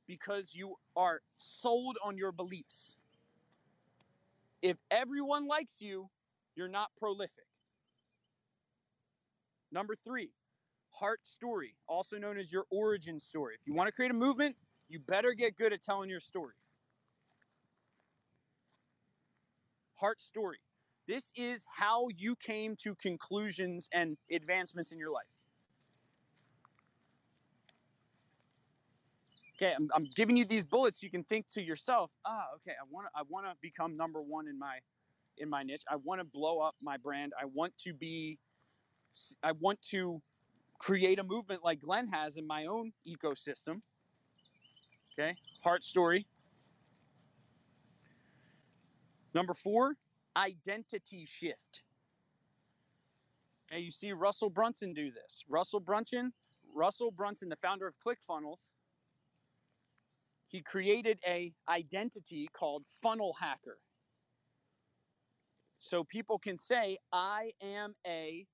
because 0.07 0.55
you 0.55 0.75
are 0.95 1.19
sold 1.37 1.97
on 2.03 2.17
your 2.17 2.31
beliefs. 2.31 2.95
If 4.61 4.77
everyone 4.89 5.45
likes 5.45 5.75
you, 5.79 6.09
you're 6.55 6.69
not 6.69 6.89
prolific. 6.97 7.47
Number 9.73 9.95
three, 10.05 10.31
heart 10.91 11.19
story, 11.23 11.75
also 11.85 12.17
known 12.17 12.37
as 12.37 12.49
your 12.49 12.63
origin 12.69 13.19
story. 13.19 13.55
If 13.59 13.67
you 13.67 13.73
want 13.73 13.87
to 13.87 13.91
create 13.91 14.11
a 14.11 14.15
movement, 14.15 14.55
you 14.87 14.99
better 14.99 15.33
get 15.33 15.57
good 15.57 15.73
at 15.73 15.83
telling 15.83 16.09
your 16.09 16.21
story. 16.21 16.53
Heart 19.95 20.21
story. 20.21 20.59
This 21.07 21.31
is 21.35 21.65
how 21.69 22.07
you 22.15 22.35
came 22.35 22.75
to 22.77 22.95
conclusions 22.95 23.89
and 23.93 24.17
advancements 24.31 24.91
in 24.91 24.99
your 24.99 25.11
life. 25.11 25.25
okay 29.55 29.73
I'm, 29.75 29.89
I'm 29.93 30.09
giving 30.15 30.35
you 30.35 30.45
these 30.45 30.65
bullets 30.65 31.03
you 31.03 31.09
can 31.09 31.23
think 31.23 31.47
to 31.49 31.61
yourself 31.61 32.11
ah 32.25 32.45
okay 32.55 32.71
i 32.71 32.85
want 32.89 33.07
to 33.07 33.19
i 33.19 33.21
want 33.29 33.45
to 33.45 33.53
become 33.61 33.95
number 33.95 34.21
one 34.21 34.47
in 34.47 34.57
my 34.57 34.79
in 35.37 35.49
my 35.49 35.63
niche. 35.63 35.83
I 35.89 35.95
want 35.95 36.21
to 36.21 36.25
blow 36.25 36.59
up 36.59 36.75
my 36.81 36.97
brand. 36.97 37.33
I 37.39 37.45
want 37.45 37.73
to 37.79 37.93
be 37.93 38.37
i 39.43 39.51
want 39.51 39.81
to 39.91 40.21
create 40.79 41.19
a 41.19 41.23
movement 41.23 41.63
like 41.63 41.79
glenn 41.81 42.07
has 42.07 42.37
in 42.37 42.45
my 42.45 42.65
own 42.65 42.91
ecosystem. 43.07 43.81
Okay 45.13 45.35
heart 45.63 45.83
story. 45.83 46.27
Number 49.33 49.53
four 49.53 49.95
identity 50.37 51.25
shift. 51.25 51.81
Okay 53.71 53.81
you 53.81 53.91
see 53.91 54.11
russell 54.13 54.49
brunson 54.49 54.93
do 54.93 55.11
this. 55.11 55.43
Russell 55.47 55.79
brunson 55.79 56.33
russell 56.75 57.11
brunson 57.11 57.49
the 57.49 57.55
founder 57.57 57.87
of 57.87 57.93
clickfunnels 58.05 58.71
he 60.47 60.61
created 60.61 61.17
a 61.27 61.51
identity 61.67 62.47
called 62.53 62.83
funnel 63.01 63.35
hacker. 63.39 63.79
So 65.79 66.03
people 66.03 66.37
can 66.37 66.57
say 66.57 66.97
i 67.11 67.51
am 67.61 67.95
a 68.05 68.45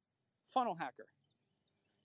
funnel 0.54 0.76
hacker. 0.76 1.08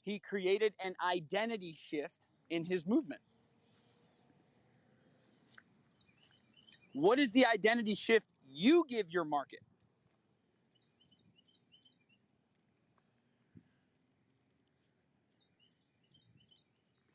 He 0.03 0.19
created 0.19 0.75
an 0.85 0.95
identity 1.05 1.75
shift 1.79 2.15
in 2.51 2.65
his 2.65 2.87
movement. 2.87 3.23
What 6.93 7.19
is 7.19 7.33
the 7.33 7.47
identity 7.47 7.95
shift 7.95 8.27
you 8.55 8.85
give 8.89 9.11
your 9.11 9.25
market 9.25 9.61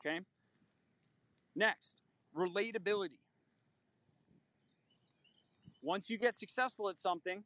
okay 0.04 0.20
next 1.56 2.00
relatability. 2.36 3.18
Once 5.82 6.10
you 6.10 6.18
get 6.18 6.34
successful 6.34 6.88
at 6.88 6.98
something, 6.98 7.42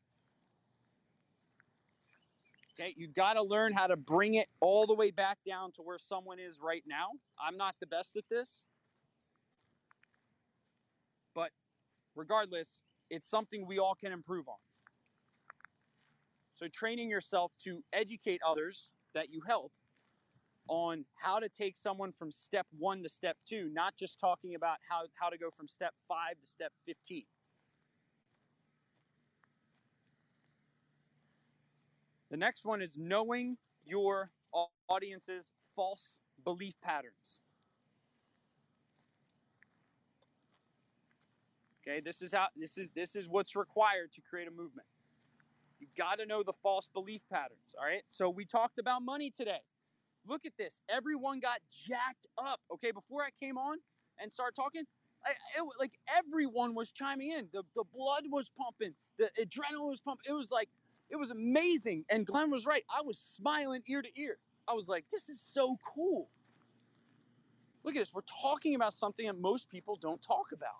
okay, 2.78 2.92
you 2.96 3.08
got 3.08 3.34
to 3.34 3.42
learn 3.42 3.72
how 3.72 3.86
to 3.86 3.96
bring 3.96 4.34
it 4.34 4.48
all 4.60 4.86
the 4.86 4.94
way 4.94 5.10
back 5.10 5.38
down 5.46 5.70
to 5.72 5.82
where 5.82 5.98
someone 5.98 6.38
is 6.38 6.58
right 6.60 6.82
now. 6.86 7.10
I'm 7.40 7.56
not 7.56 7.74
the 7.80 7.86
best 7.86 8.16
at 8.16 8.24
this. 8.28 8.62
But 11.34 11.50
regardless, 12.16 12.80
it's 13.10 13.28
something 13.28 13.66
we 13.66 13.78
all 13.78 13.94
can 13.94 14.12
improve 14.12 14.48
on. 14.48 14.56
So, 16.56 16.66
training 16.68 17.10
yourself 17.10 17.52
to 17.64 17.82
educate 17.92 18.40
others 18.46 18.88
that 19.14 19.30
you 19.30 19.40
help 19.46 19.72
on 20.68 21.04
how 21.16 21.38
to 21.38 21.48
take 21.48 21.76
someone 21.76 22.12
from 22.18 22.32
step 22.32 22.66
one 22.78 23.02
to 23.02 23.08
step 23.08 23.36
two, 23.46 23.70
not 23.72 23.96
just 23.96 24.18
talking 24.18 24.54
about 24.54 24.78
how, 24.88 25.02
how 25.20 25.28
to 25.28 25.36
go 25.36 25.50
from 25.56 25.68
step 25.68 25.92
five 26.08 26.40
to 26.40 26.46
step 26.46 26.72
15. 26.86 27.24
The 32.30 32.36
next 32.36 32.64
one 32.64 32.82
is 32.82 32.96
knowing 32.96 33.58
your 33.84 34.30
audience's 34.88 35.52
false 35.76 36.18
belief 36.44 36.74
patterns. 36.82 37.40
Okay, 41.86 42.00
this 42.00 42.22
is 42.22 42.32
how 42.32 42.48
this 42.56 42.78
is 42.78 42.88
this 42.94 43.16
is 43.16 43.28
what's 43.28 43.56
required 43.56 44.12
to 44.12 44.22
create 44.22 44.48
a 44.48 44.52
movement. 44.52 44.88
You 45.80 45.88
got 45.98 46.18
to 46.20 46.26
know 46.26 46.42
the 46.42 46.52
false 46.52 46.88
belief 46.94 47.22
patterns, 47.30 47.74
all 47.78 47.86
right? 47.86 48.02
So 48.08 48.30
we 48.30 48.46
talked 48.46 48.78
about 48.78 49.02
money 49.02 49.30
today. 49.30 49.60
look 50.26 50.46
at 50.46 50.52
this. 50.58 50.82
Everyone 50.88 51.40
got 51.40 51.60
jacked 51.86 52.26
up. 52.38 52.60
Okay, 52.72 52.92
before 52.92 53.22
I 53.22 53.30
came 53.44 53.58
on 53.58 53.78
and 54.20 54.32
started 54.32 54.56
talking, 54.56 54.84
I, 55.26 55.32
it, 55.58 55.64
like 55.80 55.92
everyone 56.16 56.74
was 56.74 56.92
chiming 56.92 57.32
in. 57.32 57.48
The 57.52 57.62
the 57.74 57.84
blood 57.94 58.24
was 58.30 58.50
pumping. 58.58 58.94
The 59.18 59.30
adrenaline 59.40 59.90
was 59.90 60.00
pumping. 60.00 60.26
It 60.28 60.34
was 60.34 60.50
like 60.50 60.70
it 61.10 61.16
was 61.16 61.30
amazing. 61.30 62.04
And 62.10 62.26
Glenn 62.26 62.50
was 62.50 62.66
right. 62.66 62.84
I 62.90 63.02
was 63.02 63.18
smiling 63.18 63.82
ear 63.88 64.02
to 64.02 64.08
ear. 64.20 64.38
I 64.68 64.74
was 64.74 64.88
like, 64.88 65.04
this 65.12 65.28
is 65.28 65.40
so 65.40 65.78
cool. 65.84 66.28
Look 67.84 67.96
at 67.96 68.00
this. 68.00 68.14
We're 68.14 68.22
talking 68.42 68.74
about 68.74 68.94
something 68.94 69.26
that 69.26 69.38
most 69.38 69.70
people 69.70 69.96
don't 69.96 70.22
talk 70.22 70.52
about. 70.52 70.70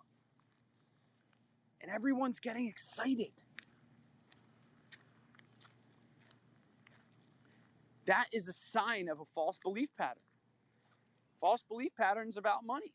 And 1.85 1.93
everyone's 1.93 2.41
getting 2.41 2.67
excited. 2.67 3.33
That 8.07 8.25
is 8.33 8.49
a 8.49 8.55
sign 8.55 9.11
of 9.11 9.21
a 9.21 9.25
false 9.35 9.59
belief 9.63 9.91
pattern. 9.99 10.23
False 11.43 11.63
belief 11.69 11.93
patterns 11.95 12.39
about 12.39 12.65
money. 12.65 12.95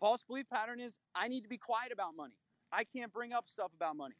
False 0.00 0.24
belief 0.24 0.46
pattern 0.50 0.80
is 0.80 0.98
I 1.14 1.28
need 1.28 1.42
to 1.42 1.48
be 1.48 1.58
quiet 1.58 1.92
about 1.92 2.16
money. 2.16 2.34
I 2.72 2.82
can't 2.82 3.12
bring 3.12 3.32
up 3.32 3.48
stuff 3.48 3.70
about 3.76 3.96
money. 3.96 4.16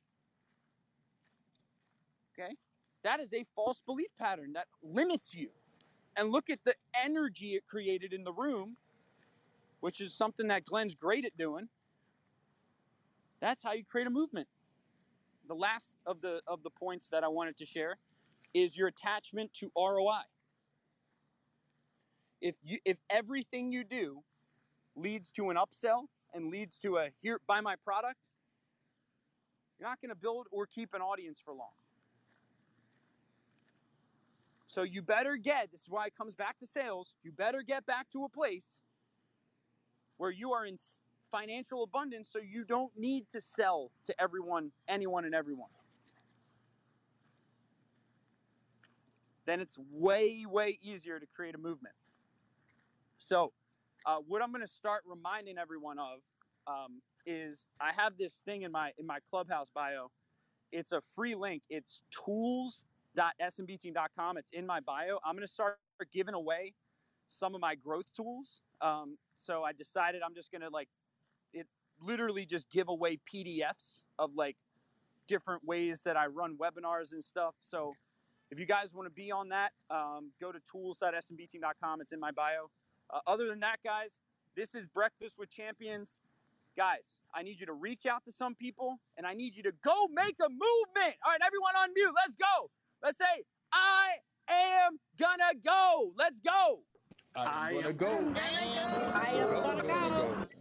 Okay? 2.39 2.55
That 3.03 3.19
is 3.19 3.35
a 3.35 3.45
false 3.57 3.83
belief 3.85 4.11
pattern 4.17 4.53
that 4.53 4.69
limits 4.81 5.35
you. 5.35 5.49
And 6.17 6.31
look 6.31 6.49
at 6.51 6.61
the 6.65 6.75
energy 7.05 7.57
it 7.57 7.65
created 7.67 8.13
in 8.13 8.23
the 8.23 8.33
room, 8.33 8.77
which 9.81 10.01
is 10.01 10.15
something 10.15 10.47
that 10.47 10.65
Glenn's 10.65 10.95
great 10.95 11.25
at 11.25 11.37
doing. 11.37 11.69
That's 13.43 13.61
how 13.61 13.73
you 13.73 13.83
create 13.85 14.07
a 14.07 14.11
movement. 14.11 14.47
The 15.49 15.55
last 15.55 15.97
of 16.07 16.21
the 16.21 16.41
of 16.47 16.63
the 16.63 16.71
points 16.71 17.09
that 17.09 17.25
I 17.25 17.29
wanted 17.29 17.57
to 17.57 17.67
share 17.67 17.97
is 18.55 18.77
your 18.77 18.87
attachment 18.87 19.53
to 19.55 19.71
ROI. 19.77 20.23
If 22.41 22.55
you 22.63 22.79
if 22.85 22.99
everything 23.11 23.73
you 23.73 23.83
do 23.83 24.23
leads 24.95 25.33
to 25.33 25.51
an 25.51 25.57
upsell 25.57 26.05
and 26.33 26.53
leads 26.53 26.79
to 26.81 26.99
a 26.99 27.09
here 27.21 27.41
buy 27.49 27.61
my 27.61 27.75
product, 27.85 28.21
you're 29.79 29.89
not 29.89 30.01
going 30.01 30.11
to 30.11 30.15
build 30.15 30.47
or 30.53 30.65
keep 30.67 30.95
an 30.95 31.01
audience 31.01 31.41
for 31.45 31.53
long. 31.53 31.75
So 34.69 34.85
you 34.85 35.03
better 35.03 35.37
get, 35.37 35.71
this 35.71 35.81
is 35.81 35.91
why 35.91 36.07
it 36.07 36.17
comes 36.17 36.35
back 36.35 36.59
to 36.61 36.67
sales, 36.67 37.13
you 37.25 37.33
better 37.33 37.63
get 37.63 37.85
back 37.85 38.09
to 38.13 38.25
a 38.25 38.29
place 38.29 38.81
where 40.17 40.31
you 40.31 40.53
are 40.53 40.65
in 40.65 40.77
financial 41.33 41.83
abundance 41.83 42.29
so 42.31 42.39
you 42.39 42.65
don't 42.65 42.93
need 42.97 43.27
to 43.33 43.41
sell 43.41 43.91
to 44.07 44.15
everyone, 44.21 44.71
anyone, 44.89 45.25
and 45.25 45.35
everyone. 45.35 45.71
Then 49.47 49.61
it's 49.61 49.77
way, 49.91 50.45
way 50.49 50.79
easier 50.83 51.19
to 51.19 51.27
create 51.35 51.57
a 51.57 51.59
movement. 51.59 51.97
So, 53.19 53.53
uh, 54.07 54.19
what 54.27 54.43
I'm 54.43 54.53
going 54.53 54.65
to 54.65 54.73
start 54.73 55.03
reminding 55.07 55.59
everyone 55.59 55.99
of 55.99 56.19
um, 56.69 57.01
is 57.27 57.65
I 57.81 57.91
have 57.97 58.17
this 58.19 58.43
thing 58.45 58.63
in 58.63 58.71
my 58.71 58.93
in 58.99 59.07
my 59.07 59.19
clubhouse 59.31 59.69
bio. 59.75 60.11
It's 60.71 60.93
a 60.93 61.01
free 61.17 61.35
link. 61.35 61.63
It's 61.71 62.03
tools 62.25 62.85
www.smbteam.com. 63.17 64.39
It's 64.39 64.51
in 64.53 64.67
my 64.67 64.81
bio. 64.81 65.19
I'm 65.25 65.35
going 65.35 65.47
to 65.47 65.53
start 65.53 65.79
giving 66.13 66.35
away 66.35 66.75
some 67.29 67.55
of 67.55 67.61
my 67.61 67.75
growth 67.75 68.07
tools. 68.15 68.63
Um, 68.81 69.17
so 69.39 69.65
I 69.65 69.73
decided 69.73 70.23
I'm 70.25 70.35
just 70.35 70.51
going 70.51 70.63
to 70.63 70.69
like 70.69 70.89
it 71.53 71.67
literally 72.01 72.47
just 72.47 72.71
give 72.71 72.89
away 72.89 73.19
PDFs 73.33 74.03
of 74.19 74.35
like 74.35 74.57
different 75.27 75.65
ways 75.65 76.01
that 76.05 76.17
I 76.17 76.27
run 76.27 76.57
webinars 76.57 77.13
and 77.13 77.23
stuff. 77.23 77.55
So 77.61 77.95
if 78.51 78.59
you 78.59 78.67
guys 78.67 78.93
want 78.95 79.07
to 79.07 79.11
be 79.11 79.31
on 79.31 79.49
that, 79.49 79.73
um, 79.91 80.31
go 80.41 80.53
to 80.53 80.59
tools.smbteam.com. 80.71 82.01
It's 82.01 82.13
in 82.13 82.21
my 82.21 82.31
bio. 82.33 82.71
Uh, 83.11 83.21
other 83.27 83.47
than 83.49 83.61
that, 83.61 83.77
guys, 83.85 84.11
this 84.57 84.75
is 84.75 84.87
Breakfast 84.87 85.37
with 85.39 85.51
Champions. 85.51 86.15
Guys, 86.77 87.17
I 87.35 87.43
need 87.43 87.61
you 87.61 87.67
to 87.67 87.73
reach 87.73 88.07
out 88.07 88.25
to 88.25 88.33
some 88.33 88.55
people 88.55 88.99
and 89.17 89.27
I 89.27 89.35
need 89.35 89.55
you 89.55 89.63
to 89.65 89.73
go 89.85 90.07
make 90.15 90.37
a 90.41 90.49
movement. 90.49 91.17
All 91.25 91.33
right, 91.33 91.41
everyone 91.45 91.75
on 91.79 91.91
mute, 91.95 92.13
let's 92.15 92.37
go. 92.37 92.71
Let's 93.03 93.19
say, 93.19 93.45
I 93.73 94.17
am 94.49 94.99
gonna 95.19 95.53
go. 95.65 96.13
Let's 96.17 96.41
go. 96.41 96.81
I'm 97.37 97.75
gonna 97.75 97.93
go. 97.93 98.35
I 99.15 99.31
am 99.35 99.63
gonna 99.63 99.83
go. 99.83 100.47